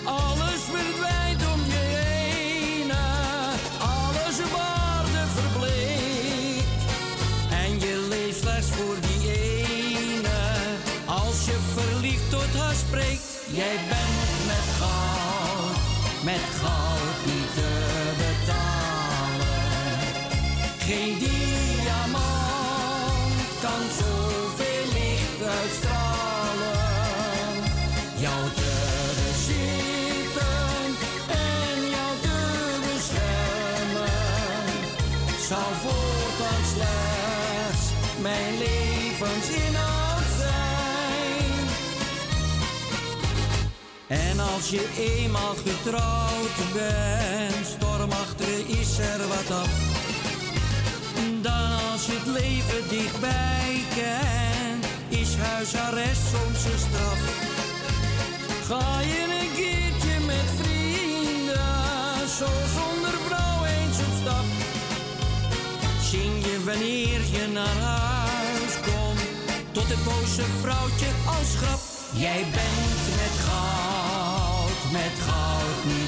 [0.04, 2.90] Alles verdwijnt om je heen,
[3.78, 6.82] alles waarde verbleekt.
[7.50, 10.40] En je leeft slechts voor die ene,
[11.06, 13.22] als je verliefd tot haar spreekt.
[13.50, 14.13] Jij bent
[44.14, 49.70] En als je eenmaal getrouwd bent, stormachtig is er wat af.
[51.42, 57.20] Dan als je het leven dichtbij kent, is huisarrest soms een straf.
[58.68, 64.46] Ga je een keertje met vrienden, zo zonder vrouw eens op stap.
[66.10, 69.22] Zing je wanneer je naar huis komt,
[69.72, 71.93] tot het boze vrouwtje als grap.
[72.16, 76.03] Jij bent met goud, met goud niet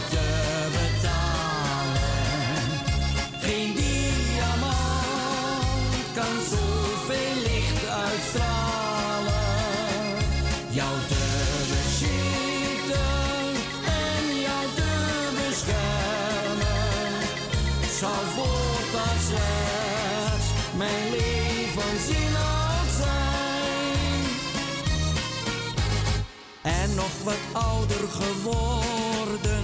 [27.26, 29.62] wat ouder geworden,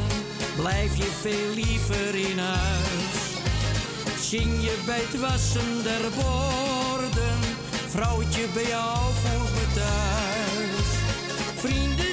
[0.56, 3.20] blijf je veel liever in huis.
[4.20, 7.38] Zing je bij het wassen der borden,
[7.88, 10.88] vrouwtje bij jou voor thuis.
[11.56, 12.11] Vrienden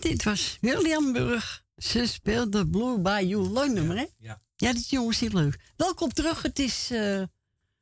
[0.00, 1.64] Dit was William Burg.
[1.76, 3.52] Ze speelde Blue Bayou.
[3.52, 4.06] Leuk nummer, hè?
[4.18, 4.40] Ja.
[4.56, 5.58] Ja, dit jongens heel leuk.
[5.76, 6.42] Welkom terug.
[6.42, 7.22] Het is eh,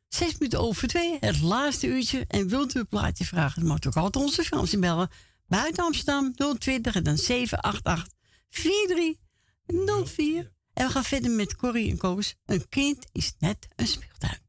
[0.09, 1.17] zes minuten over twee.
[1.21, 2.25] Het laatste uurtje.
[2.29, 3.61] En wilt u een plaatje vragen?
[3.61, 5.11] Dan mag ook altijd onze fans bellen.
[5.47, 8.09] Buiten Amsterdam 020 en dan 788
[8.49, 10.53] 4304.
[10.73, 12.35] En we gaan verder met Corrie en Koos.
[12.47, 14.46] Een kind is net een speeltuin.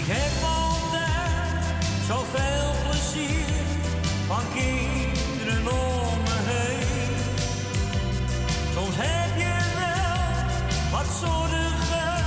[0.00, 1.64] Ik heb altijd
[2.06, 3.46] zoveel plezier
[4.26, 7.16] van kinderen om me heen.
[8.74, 12.24] Soms heb je wel wat zorgen,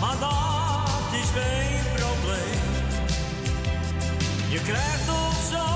[0.00, 2.70] maar dat is geen probleem.
[4.48, 5.66] Je krijgt toch zo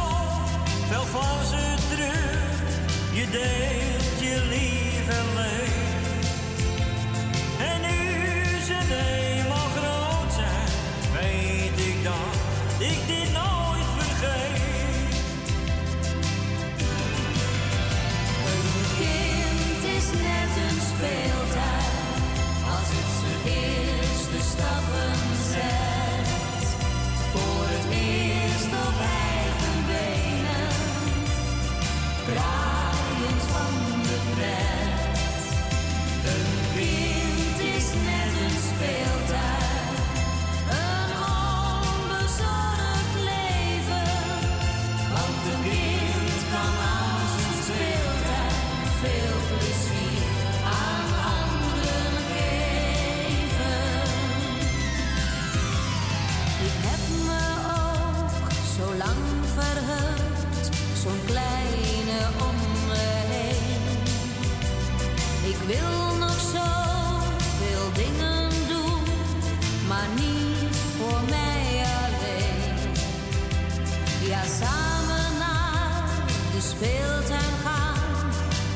[0.88, 2.70] veel van ze terug,
[3.12, 3.75] je deed.
[21.06, 21.35] fail.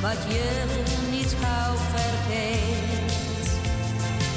[0.01, 0.65] Wat je
[1.11, 3.51] niet gauw vergeet.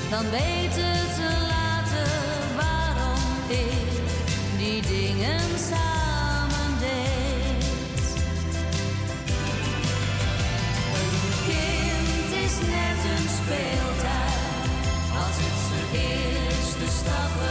[0.09, 2.11] Dan weet het te later
[2.55, 3.91] waarom ik
[4.57, 5.41] die dingen
[5.71, 8.03] samen deed.
[10.99, 14.69] Een kind is net een speeltuin
[15.23, 17.42] als het zijn eerste stappen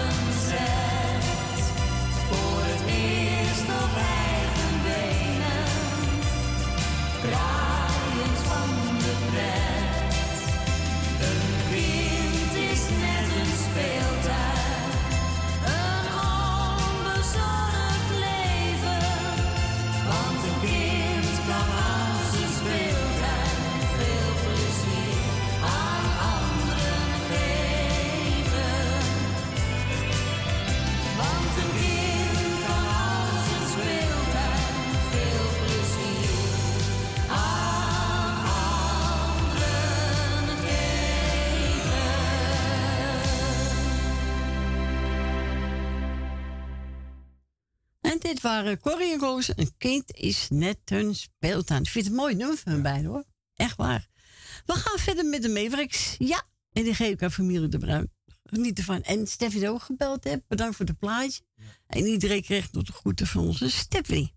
[48.32, 49.50] dit waren Corrie en Roos.
[49.56, 51.82] Een kind is net een speeltuin.
[51.82, 53.24] Ik vind het een mooi nummer van beiden hoor.
[53.54, 54.08] Echt waar.
[54.66, 56.14] We gaan verder met de Mavericks.
[56.18, 56.42] Ja,
[56.72, 58.12] en die geef ik aan familie De Bruin.
[58.44, 59.02] Geniet ervan.
[59.02, 60.48] En Steffi ook gebeld hebt.
[60.48, 61.42] Bedankt voor het plaatje.
[61.86, 64.32] En iedereen kreeg tot de groeten van onze Steffi.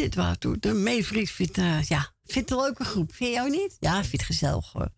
[0.00, 0.58] Dit wat toe.
[0.58, 3.12] De Meevries vindt, eh, ja, vindt een leuke groep.
[3.12, 3.76] Vind je ook niet?
[3.80, 4.88] Ja, vindt het gezellig hoor.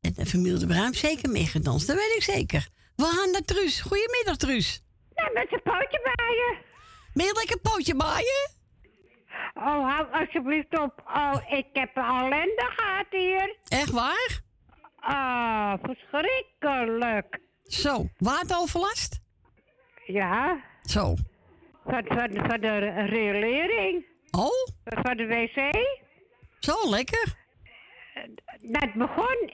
[0.00, 2.68] En de familie de Bruin zeker meegedanst, dat weet ik zeker.
[2.96, 3.80] We gaan naar Truus.
[3.80, 4.84] Goedemiddag, Truus.
[5.14, 6.64] Nou, met een pootje baaien.
[7.12, 8.50] Je lekker pootje baaien?
[9.54, 11.02] Oh, hou alsjeblieft op.
[11.06, 13.56] Oh, ik heb een ellende gehad hier.
[13.68, 14.40] Echt waar?
[15.00, 17.40] Oh, verschrikkelijk.
[17.64, 19.20] Zo, wateroverlast?
[20.06, 20.64] Ja.
[20.82, 21.14] Zo.
[21.84, 24.04] Van, van, van de riolering.
[24.30, 24.66] Oh?
[24.84, 25.76] Van de wc.
[26.58, 27.34] Zo, lekker.
[28.60, 29.50] Dat begon,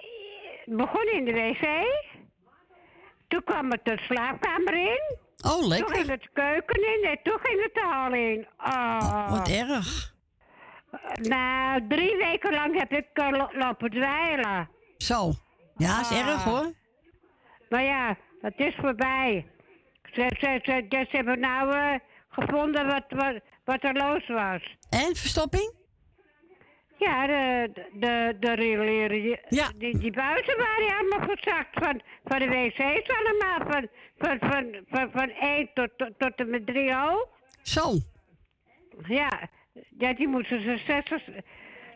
[0.64, 1.86] het begon in de wc.
[3.28, 5.16] Toen kwam het de slaapkamer in.
[5.46, 5.86] Oh, lekker.
[5.86, 8.46] Toen ging het keuken in en toen ging het de hal in.
[8.58, 9.30] Oh.
[9.30, 10.14] Wat erg.
[11.22, 14.68] Nou, drie weken lang heb ik eh, lo- lopen dweilen.
[14.96, 15.32] Zo.
[15.76, 16.28] Ja, is Ah.
[16.28, 16.72] erg hoor.
[17.68, 19.46] Maar ja, het is voorbij.
[20.12, 21.94] Ze, ze, ze, hebben nou eh,
[22.30, 24.76] gevonden wat, wat, wat er los was.
[24.90, 25.72] En, verstopping?
[26.98, 29.72] Ja, de, de, de Ja.
[29.76, 33.70] die, die buizen waren allemaal gezakt van, van de wc's allemaal.
[33.70, 37.28] Van, van, van, van, van 1 tot, tot, tot en met 3 hoog.
[37.62, 37.94] Zo.
[39.06, 39.48] Ja,
[39.98, 41.22] ja die moesten ze 60,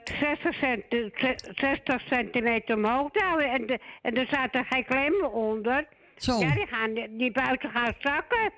[0.05, 1.10] 60, centi,
[1.55, 3.51] 60 centimeter omhoog houden.
[3.51, 5.88] En, de, en er zaten geen klemmen onder.
[6.16, 6.38] Zo.
[6.38, 8.52] Ja, die, gaan, die buiten gaan zakken.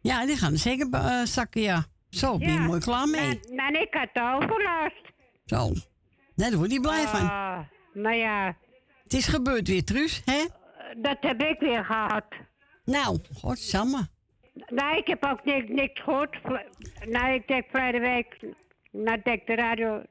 [0.00, 1.84] Ja, die gaan er zeker eh, zakken, ja.
[2.10, 3.40] Zo, ben je mooi klaar mee.
[3.50, 5.02] Nou, ik had overlast.
[5.44, 5.72] Zo.
[6.34, 7.20] Nee, daar word je blij van.
[7.20, 7.58] Ah,
[7.92, 8.56] nou ja,
[9.02, 10.44] Het is gebeurd weer, Truus, hè?
[10.96, 12.24] dat heb ik weer gehad.
[12.84, 14.08] Nou, godsamme.
[14.66, 16.36] Nou, ik heb ook niks, niks gehoord.
[17.06, 18.36] Nou, ik denk verleden week,
[18.90, 20.02] nou denk de radio,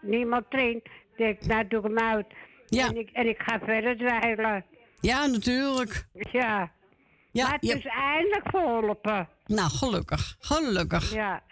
[0.00, 0.84] niemand traint.
[0.84, 2.26] Ik denk, nou doe ik hem uit.
[2.66, 2.88] Ja.
[2.88, 4.64] En ik, en ik ga verder dweilen.
[5.00, 6.06] Ja, natuurlijk.
[6.32, 6.72] Ja.
[7.32, 9.28] Ja, maar het je- is eindelijk verholpen.
[9.46, 10.36] Nou, gelukkig.
[10.40, 11.12] Gelukkig.
[11.14, 11.42] Ja.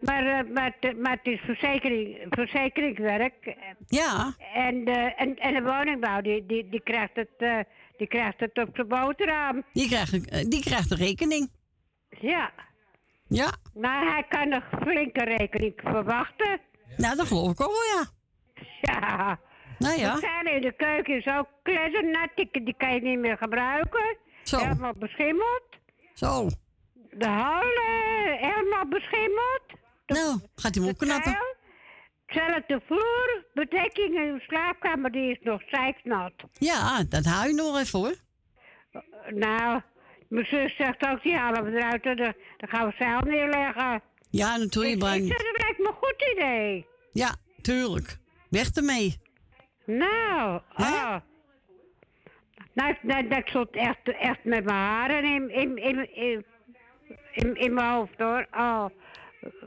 [0.00, 3.54] Maar, eh, maar, het- maar het is verzekering, verzekeringswerk.
[3.86, 4.34] Ja.
[4.54, 7.58] En, de en, en de woningbouw, die, die, die, krijgt het, eh,
[7.96, 9.62] die krijgt het op zijn boterham.
[9.72, 11.50] Die krijgt, die krijgt de rekening.
[12.20, 12.50] Ja.
[13.28, 13.52] Ja.
[13.74, 16.60] Nou, hij kan een flinke rekening verwachten.
[16.96, 18.06] Nou, dat geloof ik ook wel, ja.
[18.80, 19.38] Ja.
[19.78, 20.14] Nou ja.
[20.14, 24.16] We zijn in de keuken is ook kletternat, die, die kan je niet meer gebruiken.
[24.48, 24.58] Zo.
[24.58, 25.62] Helemaal beschimmeld.
[26.14, 26.48] Zo.
[27.10, 29.62] De hal eh, helemaal beschimmeld.
[30.06, 31.38] Nou, gaat hij hem opknappen.
[32.26, 36.32] Zelfs de vloer, bedekking in de slaapkamer, die is nog zeiknat.
[36.52, 38.14] Ja, dat hou je nog even hoor.
[39.30, 39.80] Nou,
[40.28, 44.02] mijn zus zegt ook, die halen we eruit, en dan gaan we zeil neerleggen.
[44.30, 46.86] Ja, natuurlijk, Ik, ik dat lijkt me een goed idee.
[47.12, 48.18] Ja, tuurlijk.
[48.50, 49.20] Weg ermee.
[49.84, 51.16] Nou, ah.
[52.78, 56.44] Nou, nou, dat stond echt, echt met mijn haren in, in, in, in,
[57.32, 58.46] in, in mijn hoofd hoor.
[58.50, 58.84] Oh,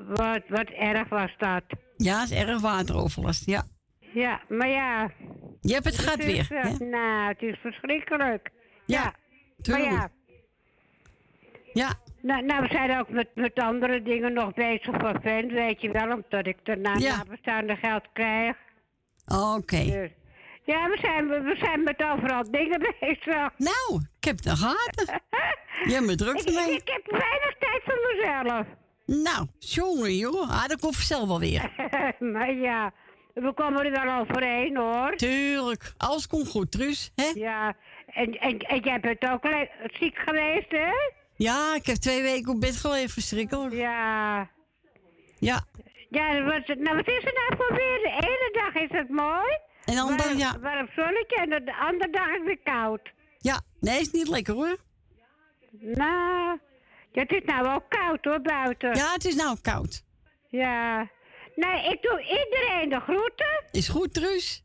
[0.08, 1.64] wat, wat erg was dat.
[1.98, 3.64] Ja, is erg wateroverlast, ja.
[4.14, 5.10] Ja, maar ja.
[5.62, 6.48] Je hebt het Het gehad weer.
[6.50, 6.86] eh, hè?
[6.86, 8.50] Nou, het is verschrikkelijk.
[8.86, 9.14] Ja,
[9.62, 9.90] tuurlijk.
[9.92, 10.10] ja.
[11.74, 11.90] Ja.
[12.22, 15.92] Nou, nou, we zijn ook met, met andere dingen nog bezig voor vent, weet je
[15.92, 17.16] wel, omdat ik daarna Ja.
[17.18, 18.56] nabestaande geld krijg.
[19.56, 19.84] Oké.
[19.84, 20.10] Dus,
[20.72, 23.50] ja, we zijn, we zijn met overal dingen bezig.
[23.58, 24.92] Nou, ik heb gehad.
[25.88, 26.76] Je hebt me druk Ik, ermee.
[26.76, 28.66] ik heb weinig tijd voor mezelf.
[29.06, 30.50] Nou, jongen, joh.
[30.50, 31.72] Ah, dat komt vanzelf wel weer.
[32.34, 32.92] maar ja,
[33.34, 35.16] we komen er wel overheen hoor.
[35.16, 35.94] Tuurlijk.
[35.98, 37.12] Alles komt goed, Truus.
[37.16, 37.32] Hè?
[37.34, 37.76] Ja,
[38.06, 39.46] en, en, en jij bent ook
[40.00, 40.92] ziek geweest, hè?
[41.36, 43.10] Ja, ik heb twee weken op bed gelegen.
[43.10, 43.74] Verschrikkelijk.
[43.74, 44.50] Ja.
[45.40, 45.64] Ja.
[46.10, 48.00] Ja, wat, nou, wat is er nou voor weer?
[48.04, 49.58] De ene dag is het mooi.
[49.86, 50.60] En warm, ja.
[50.60, 53.12] Warm zonnetje en de, de andere dag is weer koud.
[53.38, 54.78] Ja, nee, is niet lekker hoor.
[55.80, 56.60] Nou,
[57.12, 58.96] ja, het is nou ook koud hoor, buiten.
[58.96, 60.04] Ja, het is nou koud.
[60.50, 61.10] Ja.
[61.56, 63.64] Nee, ik doe iedereen de groeten.
[63.72, 64.64] Is goed, Truus.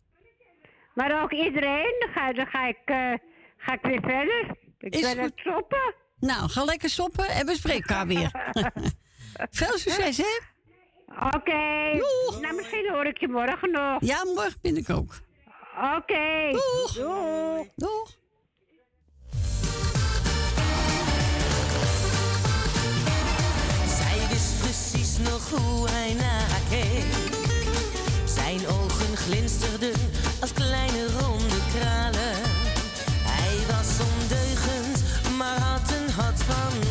[0.94, 3.12] Maar ook iedereen, dan ga, dan ga, ik, eh,
[3.56, 4.56] ga ik weer verder.
[4.78, 5.18] Ik Is ben goed.
[5.18, 5.94] aan het shoppen.
[6.20, 8.30] Nou, ga lekker soppen en we spreken elkaar weer.
[9.60, 10.38] Veel succes, hè?
[11.08, 11.92] Oké.
[12.40, 13.96] Nou, misschien hoor ik je morgen nog.
[14.00, 15.14] Ja, morgen ben ik ook.
[15.96, 16.50] Oké.
[16.50, 16.92] Doeg.
[16.94, 17.66] Doeg.
[17.76, 18.10] Doeg.
[23.98, 27.04] Zij wist precies nog hoe hij naar haar keek.
[28.24, 29.94] Zijn ogen glinsterden
[30.40, 32.36] als kleine ronde kralen.
[33.32, 35.04] Hij was ondeugend,
[35.38, 36.85] maar had een hart van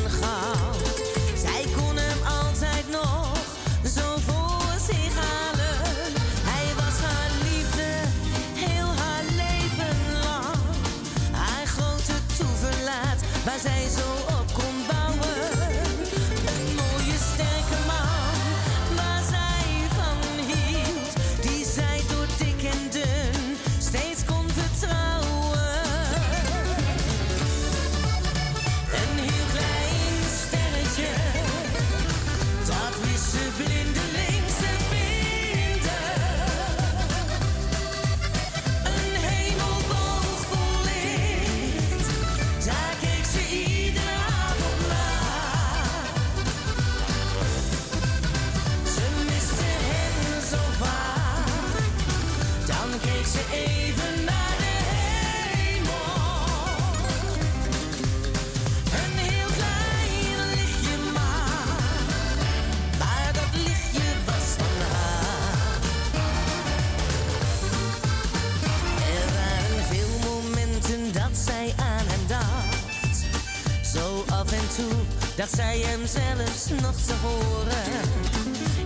[75.35, 77.84] dat zij hem zelfs nog te horen.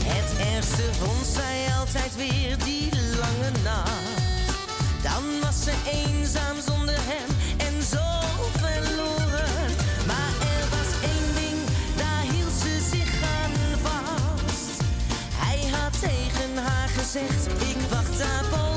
[0.03, 2.89] Het ergste vond zij altijd weer die
[3.19, 4.53] lange nacht.
[5.03, 8.05] Dan was ze eenzaam zonder hem en zo
[8.57, 9.71] verloren.
[10.07, 11.59] Maar er was één ding,
[11.97, 14.81] daar hield ze zich aan vast.
[15.33, 18.68] Hij had tegen haar gezegd, ik wacht daarboven.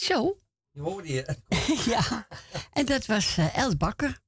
[0.00, 0.36] Zo.
[0.70, 1.36] Je hoorde je.
[1.94, 2.26] ja.
[2.72, 4.18] En dat was eh Els Bakker.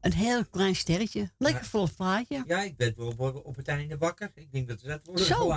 [0.00, 1.30] Een heel klein sterretje.
[1.38, 2.44] Lekker vol plaatje.
[2.46, 4.30] Ja, ik ben wel op, op het einde wakker.
[4.34, 5.48] Ik denk dat ze dat worden Zo.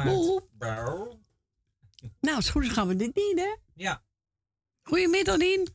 [2.20, 3.56] Nou, als het goed is gaan we dit niet, hè?
[3.74, 4.02] Ja.
[4.84, 5.68] Goedemiddag, Dien.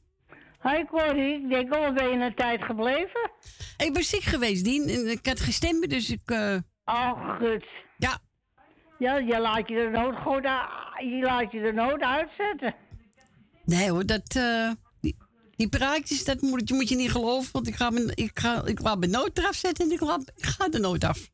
[0.63, 3.31] Hi Corrie, ik denk al ben je een tijd gebleven?
[3.77, 4.89] Ik ben ziek geweest, Dien.
[4.89, 6.21] En ik had gestemd, dus ik...
[6.31, 7.67] eh Oh, goed.
[7.97, 8.19] Ja.
[8.99, 12.75] Ja, je laat je de nood gewoon a- je laat je de nood uitzetten.
[13.65, 14.35] Nee hoor, dat...
[14.37, 14.71] eh,
[15.01, 15.17] die,
[15.57, 17.53] die praatjes, dat moet, je- moet je niet geloven.
[17.53, 20.33] Want ik ga mijn, ik ga, ik ga mijn nood eraf zetten en ik, laat,
[20.37, 21.31] ik ga de nood af.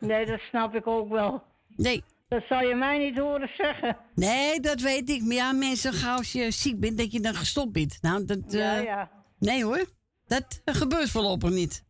[0.00, 1.42] Nee, dat snap ik ook wel.
[1.76, 2.02] Nee.
[2.28, 3.96] Dat zal je mij niet horen zeggen.
[4.14, 5.22] Nee, dat weet ik.
[5.22, 7.98] Maar ja, mensen, gauw als je ziek bent, dat je dan gestopt bent.
[8.00, 8.38] Nou, dat...
[8.48, 9.10] Ja, eh, ja.
[9.38, 9.84] Nee hoor,
[10.26, 11.84] dat gebeurt voorlopig niet.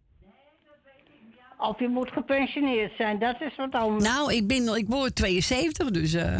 [1.58, 4.04] Of je moet gepensioneerd zijn, dat is wat anders.
[4.04, 6.12] Nou, ik, ben, ik word 72, dus...
[6.14, 6.38] eh,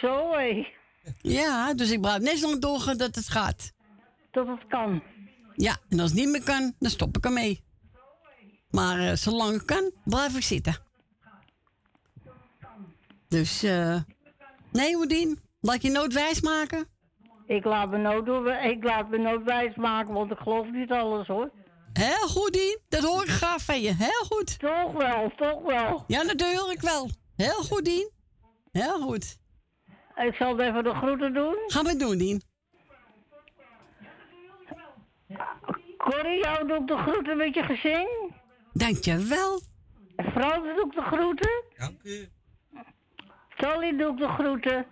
[0.00, 0.66] Zo hé.
[1.18, 3.72] Ja, dus ik blijf net zo lang doorgaan dat het gaat.
[4.30, 5.02] Tot het kan.
[5.54, 7.64] Ja, en als het niet meer kan, dan stop ik ermee.
[8.70, 10.76] Maar eh, zolang ik kan, blijf ik zitten.
[13.28, 13.96] Dus, eh
[14.72, 16.86] nee, Hoedien, laat je nood wijs maken.
[17.46, 21.26] Ik laat me doen- ik laat me nood wijs maken, want ik geloof niet alles
[21.26, 21.50] hoor.
[21.92, 22.78] Heel goed, Dien.
[22.88, 23.94] Dat hoor ik graag van je.
[23.94, 24.58] Heel goed.
[24.58, 26.04] Toch wel, toch wel.
[26.06, 26.22] Ja,
[26.70, 27.10] ik wel.
[27.36, 28.10] Heel goed, Dien.
[28.72, 29.38] Heel goed.
[30.26, 31.56] Ik zal even de groeten doen.
[31.66, 32.42] Ga maar doen, Dien.
[35.96, 38.08] Corrie, jou doe ik de groeten met je gezin.
[38.72, 39.60] Dankjewel.
[40.16, 41.64] Frans doe ik de groeten.
[41.76, 42.28] Dank u.
[43.56, 44.86] Tolly doe ik de groeten.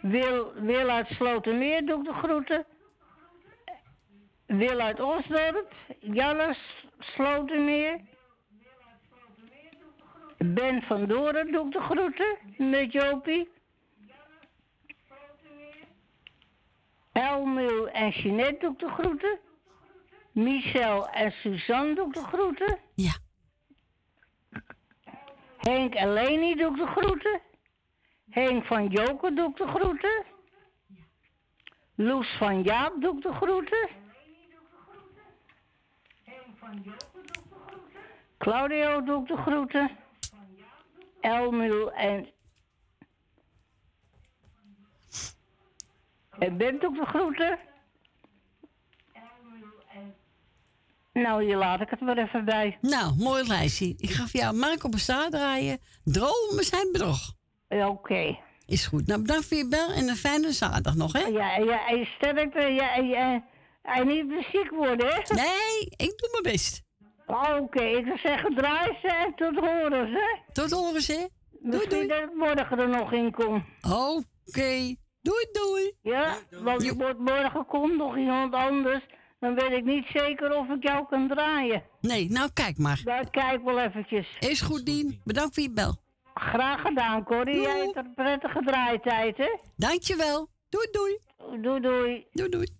[0.00, 2.66] Wil, Wil uit Slotermeer doe ik de groeten.
[4.46, 5.74] Wil uit Osdorp.
[6.00, 6.58] Jannes
[6.98, 8.00] Slotermeer.
[10.38, 12.38] Ben van Doren doe ik de groeten.
[12.56, 13.48] Met Jopie.
[17.12, 19.38] Elmiel en Jeanette doe ik de groeten.
[20.32, 22.78] Michel en Suzanne doe ik de groeten.
[22.94, 23.12] Ja.
[25.56, 27.40] Henk en Leni doe ik de groeten.
[28.30, 30.24] Henk van Joker doe ik de groeten.
[31.94, 33.88] Loes van Jaap doe ik de groeten.
[38.38, 39.90] Claudio doe ik de groeten.
[41.20, 42.28] Elmiel en...
[46.40, 47.58] En bent ook de groeten?
[51.12, 52.78] Nou, hier laat ik het wel even bij.
[52.80, 53.94] Nou, mooi lijstje.
[53.98, 55.78] Ik ga voor jou Marco Bestaar draaien.
[56.04, 57.34] Dromen zijn bedrog.
[57.68, 58.38] Oké.
[58.66, 59.06] Is goed.
[59.06, 61.20] Nou, bedankt voor je bel en een fijne zaterdag nog, hè?
[61.20, 62.58] Ja, ja, en sterkte.
[62.58, 63.44] Eh, ja, ja,
[63.82, 65.34] Hij eh, niet ziek worden, hè?
[65.34, 66.82] Nee, ik doe mijn best.
[67.26, 70.52] Oh, oké, ik zou zeggen draai ze en tot horen, hè?
[70.52, 71.14] Tot horen, hè?
[71.16, 71.26] Doei,
[71.60, 72.06] Misschien doei.
[72.06, 73.64] dat ik morgen er nog in kom.
[73.82, 74.94] Oké.
[75.22, 75.92] Doei, doei.
[76.02, 79.04] Ja, want morgen komt nog iemand anders.
[79.40, 81.82] Dan weet ik niet zeker of ik jou kan draaien.
[82.00, 83.26] Nee, nou kijk maar.
[83.30, 84.36] Kijk wel eventjes.
[84.38, 85.20] Is goed, Dien.
[85.24, 85.96] Bedankt voor je bel.
[86.34, 87.60] Graag gedaan, Corrie.
[87.60, 89.56] Jij hebt een prettige draaitijd, hè?
[89.76, 90.48] Dankjewel.
[90.68, 91.18] Doei, doei.
[91.62, 92.26] Doei, doei.
[92.32, 92.79] Doei, doei.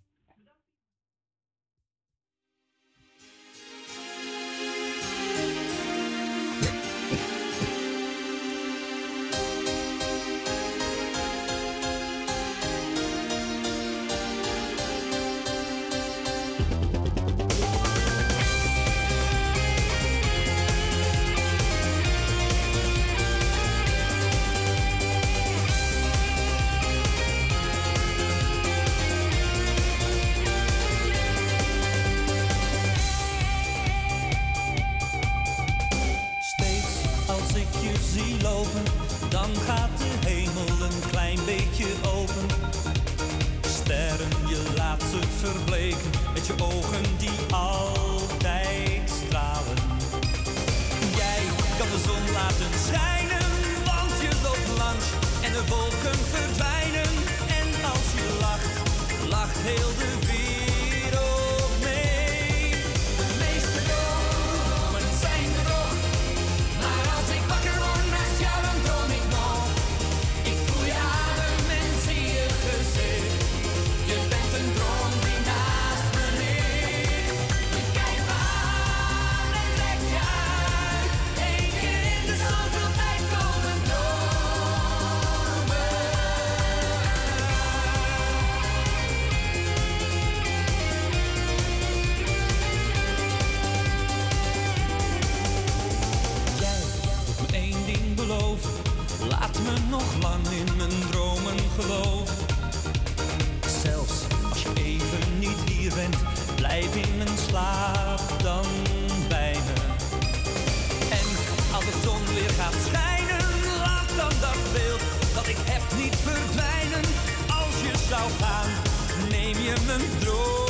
[119.30, 120.69] neem je mijn droom.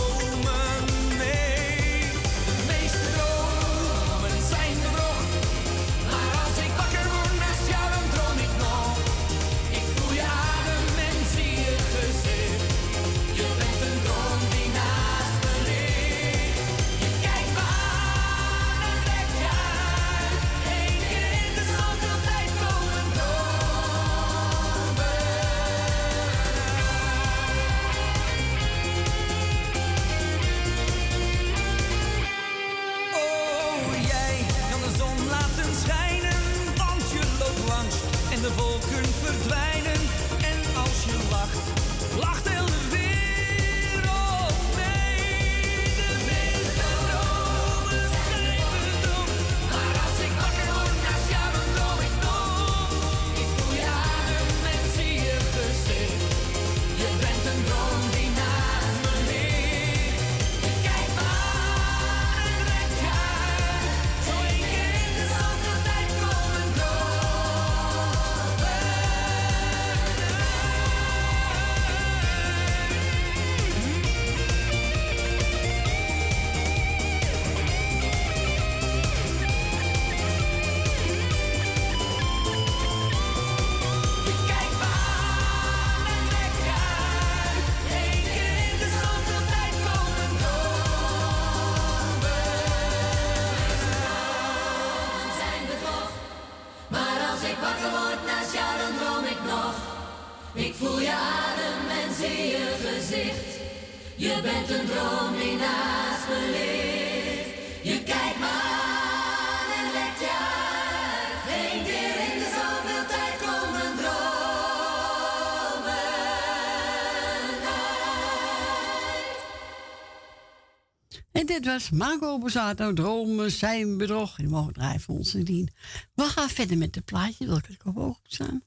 [121.62, 124.38] dit was Marco Bozzato, Dromen zijn bedrog.
[124.38, 125.70] En mogen draaien voor ons dien.
[126.14, 128.62] We gaan verder met de plaatje, wil ik ook staan.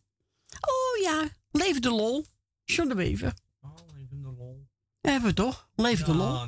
[0.61, 2.25] Oh ja, Leef de Lol,
[2.63, 3.33] John de Bever.
[3.61, 3.75] Oh,
[4.09, 4.67] de Lol.
[5.01, 5.69] Hebben we toch?
[5.75, 6.47] Leef de Lol.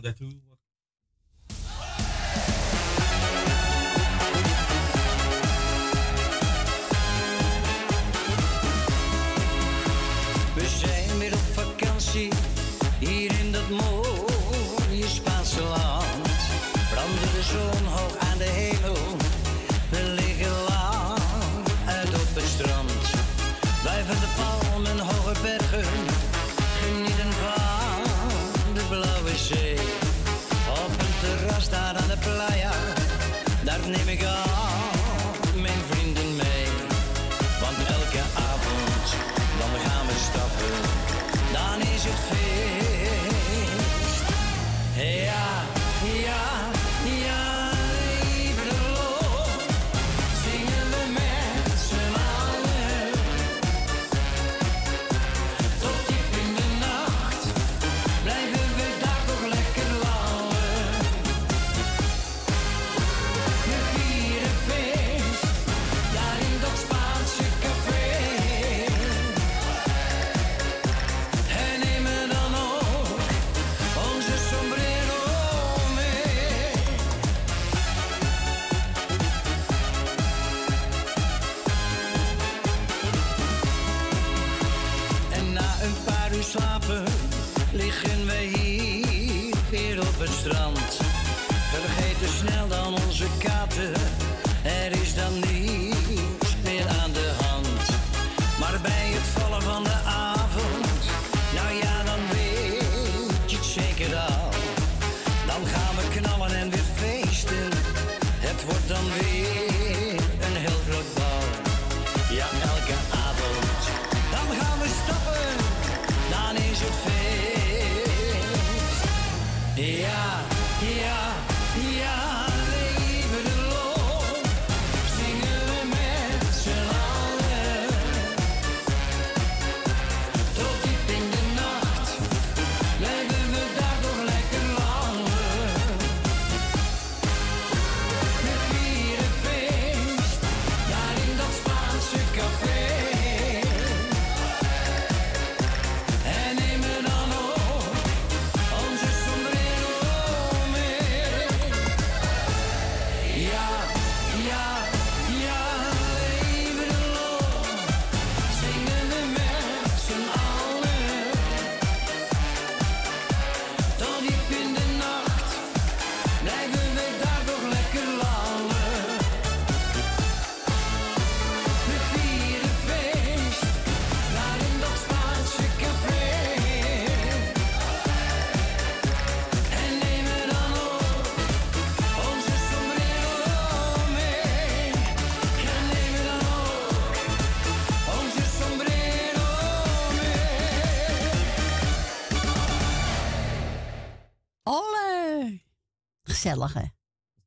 [196.45, 196.83] Gezellig, hè?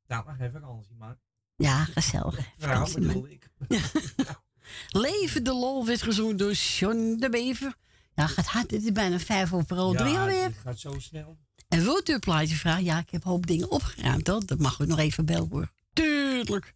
[0.06, 1.16] Nou, nog even vakantie, maar.
[1.56, 2.36] Ja, gezellig.
[2.36, 2.42] hè?
[2.56, 3.28] Vrouw Vakantie, man.
[5.04, 7.76] Leven de lol werd gezongen door John de Bever.
[8.14, 8.70] Ja, gaat hard.
[8.70, 10.44] Het is bijna vijf over al drie alweer.
[10.44, 11.38] het gaat zo snel.
[11.68, 12.84] En wilt u een plaatje vragen?
[12.84, 14.46] Ja, ik heb een hoop dingen opgeruimd, hoor.
[14.46, 15.72] Dat mag u nog even bellen, hoor.
[15.92, 16.74] Tuurlijk.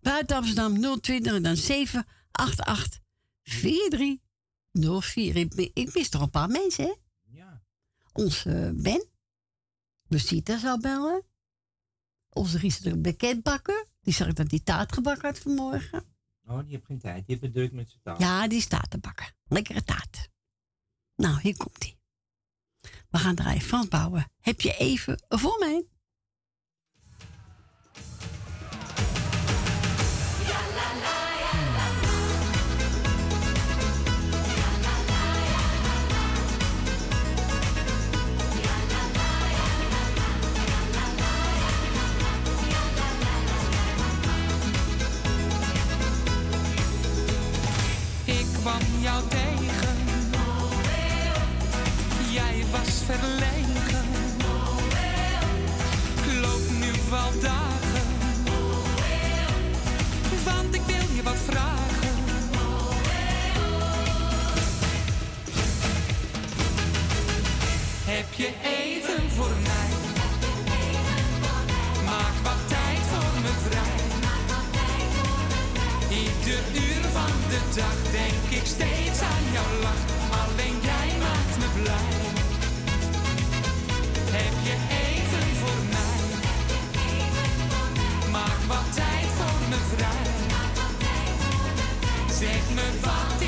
[0.00, 3.00] Buiten Amsterdam 020 en dan 788
[3.42, 5.36] 4304.
[5.36, 6.92] Ik, ik mis toch een paar mensen, hè?
[7.22, 7.62] Ja.
[8.12, 9.06] Onze Ben.
[10.08, 11.30] Lucita zou bellen.
[12.32, 13.86] Onze Riese bekendbakker.
[14.00, 16.04] Die zag ik dat die taart gebakken had vanmorgen.
[16.46, 17.16] Oh, die heeft geen tijd.
[17.16, 18.20] Die heeft het druk met zijn taal.
[18.20, 19.34] Ja, die staat te bakken.
[19.44, 20.28] Lekkere taart.
[21.16, 21.98] Nou, hier komt ie.
[23.10, 23.60] We gaan draaien.
[23.60, 24.30] Frans Bouwen.
[24.40, 25.86] Heb je even voor mij?
[53.02, 53.18] Ik
[56.40, 58.06] loop nu wel dagen.
[60.44, 62.14] Want ik wil je wat vragen.
[68.04, 69.90] Heb je even voor mij?
[72.04, 74.00] Maak wat tijd voor me vrij.
[76.08, 80.21] Ieder uur van de dag denk ik steeds aan jouw lach.
[93.02, 93.41] Zeg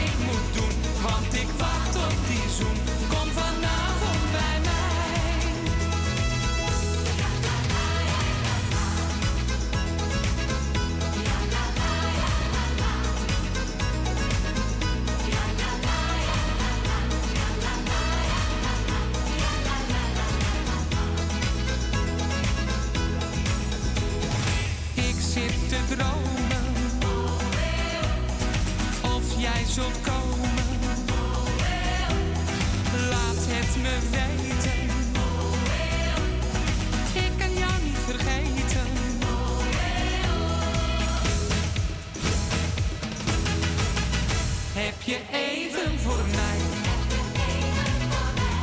[45.07, 46.59] je even voor mij?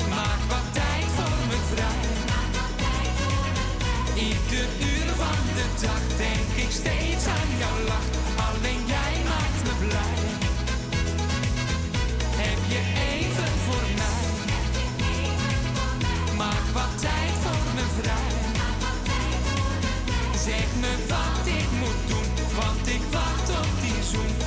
[0.09, 2.03] Maak wat tijd voor me vrij.
[4.15, 8.09] Ieder uur van de dag denk ik steeds aan jouw lach.
[8.47, 10.19] Alleen jij maakt me blij.
[12.43, 14.25] Heb je even voor mij?
[16.37, 18.33] Maak wat tijd voor me vrij.
[20.45, 24.40] Zeg me wat ik moet doen, want ik wacht op die zoen.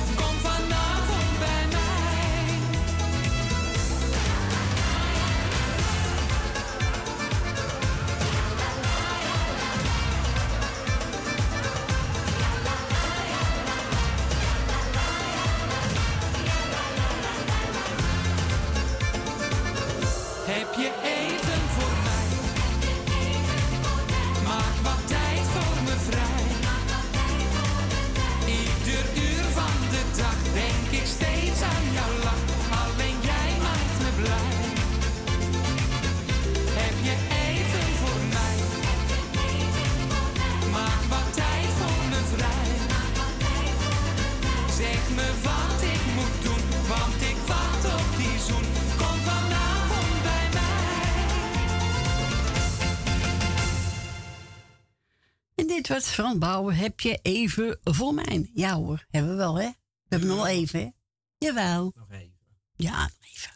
[55.95, 56.75] Was Frans Bouwen.
[56.75, 58.49] Heb je even voor mij?
[58.53, 59.67] Ja hoor, hebben we wel hè?
[59.67, 59.75] We
[60.07, 60.89] hebben nog even hè?
[61.37, 61.91] Jawel.
[61.95, 62.37] Nog even.
[62.75, 63.51] Ja, nog even.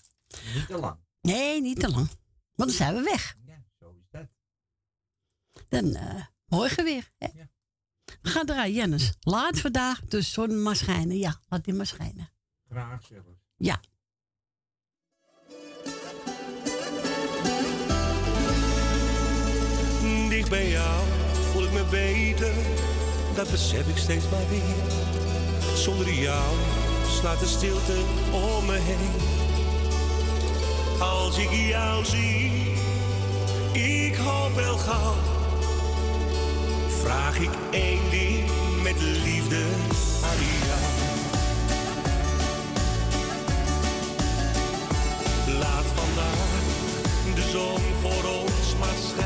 [0.55, 0.99] Niet te lang.
[1.21, 2.07] Nee, niet te lang.
[2.55, 3.35] Want dan zijn we weg.
[3.45, 4.27] Ja, zo is dat.
[5.69, 7.11] Dan eh, morgen weer.
[7.17, 7.27] Hè?
[8.21, 9.13] We gaan draaien, Jennis.
[9.19, 11.17] Laat vandaag de zon maar schijnen.
[11.17, 12.31] Ja, laat die maar schijnen.
[12.69, 13.27] Graag zelfs.
[13.55, 13.79] Ja.
[20.29, 21.28] Dicht bij jou
[21.89, 22.53] beter,
[23.35, 24.93] dat besef ik steeds maar weer.
[25.75, 26.55] Zonder jou
[27.19, 27.97] slaat de stilte
[28.31, 29.11] om me heen.
[30.99, 32.73] Als ik jou zie,
[33.71, 35.15] ik hoop wel gauw.
[37.01, 38.49] Vraag ik één ding
[38.83, 39.63] met liefde
[40.23, 40.37] aan
[40.67, 40.79] jou.
[45.57, 46.47] Laat vandaag
[47.35, 49.18] de zon voor ons maar.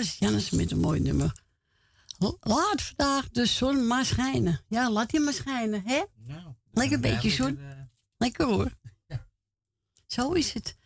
[0.00, 1.32] Was Jannes met een mooi nummer.
[2.40, 4.60] Laat vandaag de zon maar schijnen.
[4.68, 6.02] Ja, laat die maar schijnen, hè?
[6.14, 7.46] Nou, Lekker een beetje zon.
[7.46, 8.78] hebben, Lekker hoor.
[10.06, 10.76] Zo is het.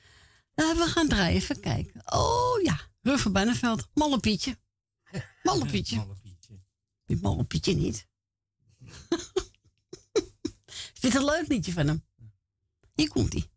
[0.54, 2.02] Nou, we gaan draaien, even kijken.
[2.14, 3.88] Oh ja, Ruf van Benneveld.
[3.94, 4.58] Malle Pietje.
[5.42, 5.96] Malle Pietje.
[5.96, 6.60] Malle Pietje.
[7.06, 8.06] Die Malle Pietje niet.
[10.94, 12.04] Ik vind het een leuk liedje van hem.
[12.94, 13.50] Hier komt hij.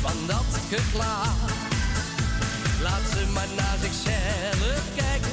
[0.00, 1.50] van dat geklaar.
[2.82, 5.32] Laat ze maar naar zichzelf kijken.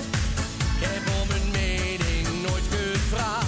[0.76, 3.47] Ik heb om hun mening nooit gevraagd.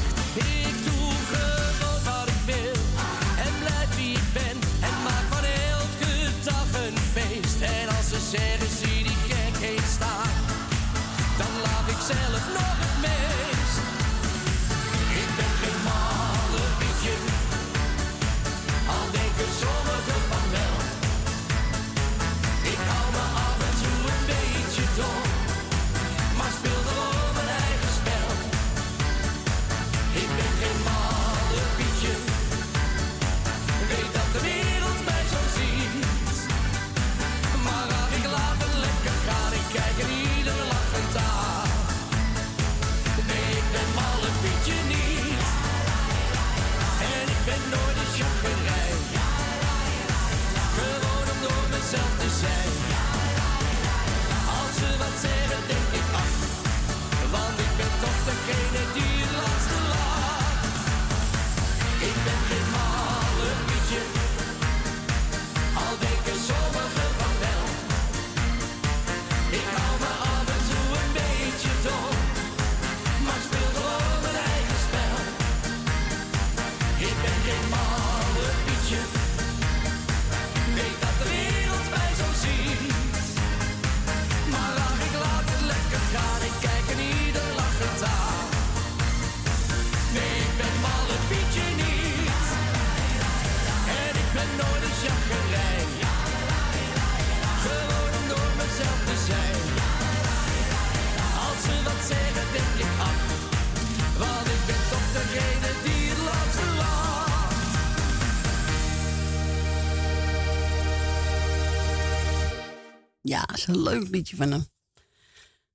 [113.70, 114.68] een leuk liedje van hem.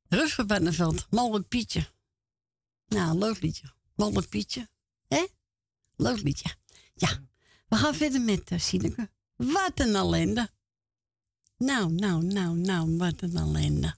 [0.08, 1.86] Rus van Benneveld, Malle Pietje.
[2.86, 3.72] Nou, leuk liedje.
[3.94, 4.68] Malle Pietje.
[5.08, 5.26] Hé?
[5.96, 6.54] Leuk liedje.
[6.94, 7.20] Ja,
[7.68, 9.10] we gaan verder met uh, Sineke.
[9.36, 10.50] Wat een ellende.
[11.58, 13.96] Nou, nou, nou, nou, wat een ellende.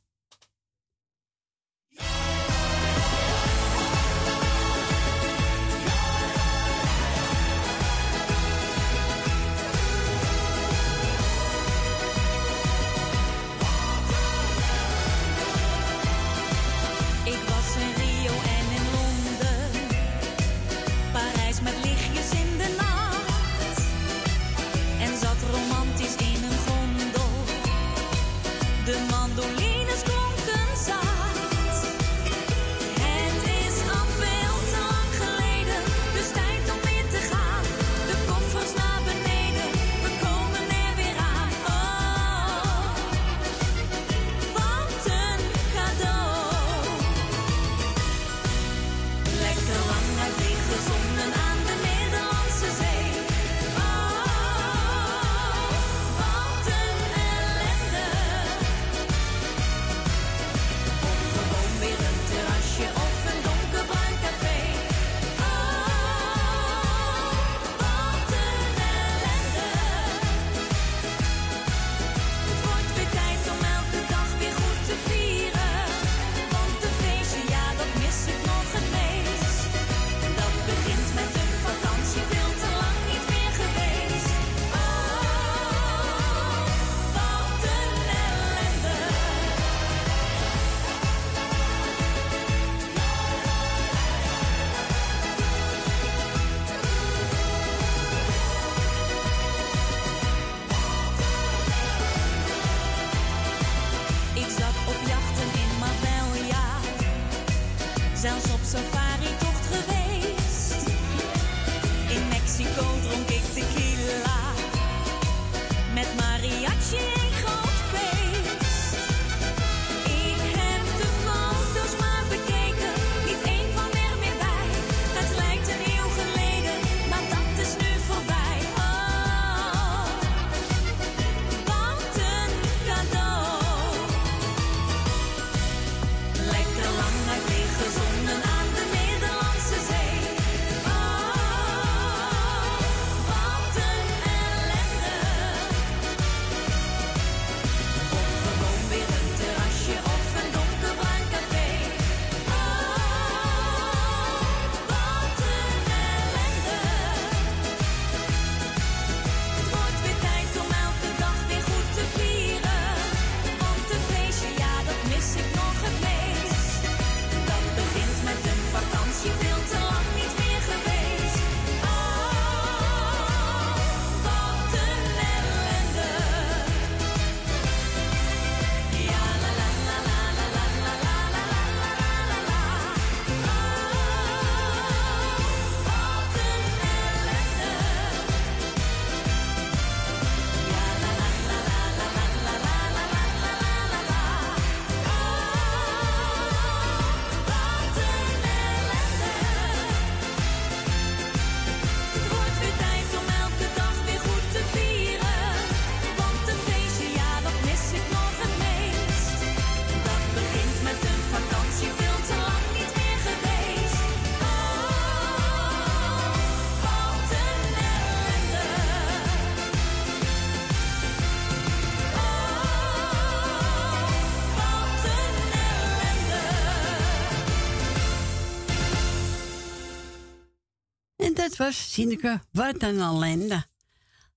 [232.06, 233.66] Ineke, wat een ellende.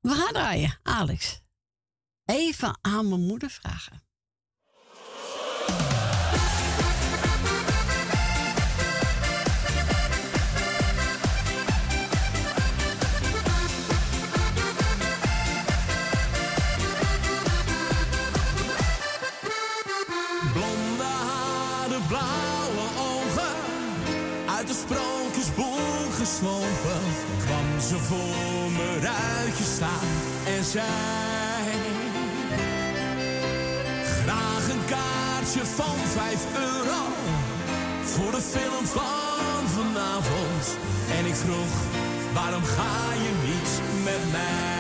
[0.01, 1.41] We gaan draaien, Alex.
[2.25, 4.03] Even aan mijn moeder vragen.
[24.59, 27.01] uit de sprookjesboek geslopen,
[27.45, 30.09] kwam ze voor me ruitje staan
[30.55, 30.85] en zei:
[34.23, 37.01] Graag een kaartje van 5 euro
[38.03, 40.77] voor de film van vanavond.
[41.17, 41.73] En ik vroeg:
[42.33, 44.78] Waarom ga je niet met mij?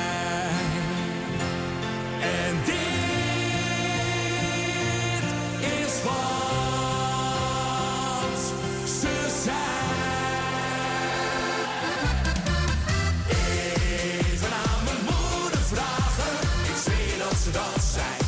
[17.51, 18.18] Don't zijn.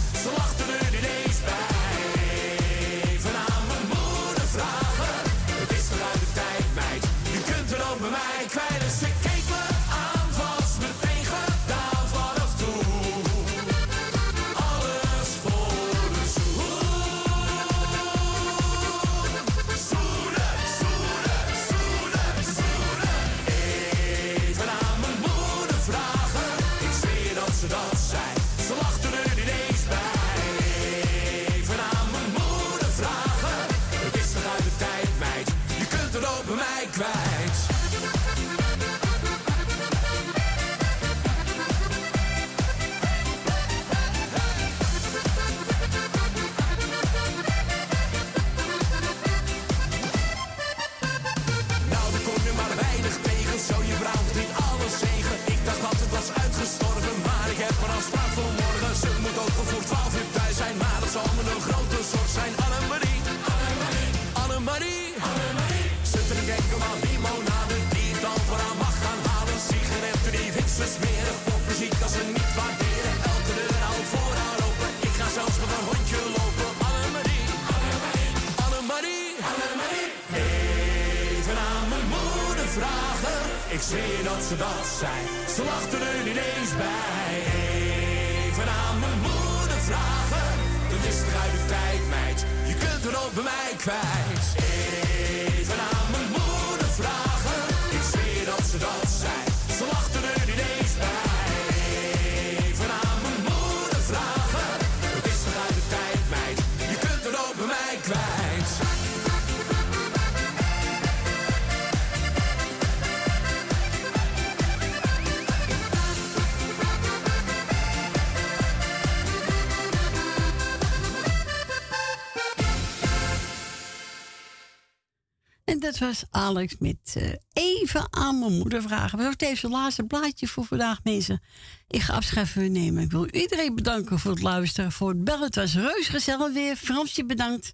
[126.42, 129.18] Alex met eh, even aan mijn moeder vragen.
[129.18, 131.42] We hebben deze laatste blaadje voor vandaag, mensen.
[131.88, 133.04] Ik ga afscheid nemen.
[133.04, 135.44] Ik wil iedereen bedanken voor het luisteren, voor het bellen.
[135.44, 136.76] Het was reusgezellig weer.
[136.76, 137.74] Fransje bedankt.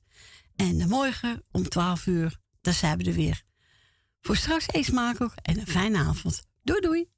[0.55, 3.41] En eh, morgen om 12 uur, daar zijn we er weer.
[4.21, 6.43] Voor straks eens maken en een fijne avond.
[6.63, 7.16] Doei doei.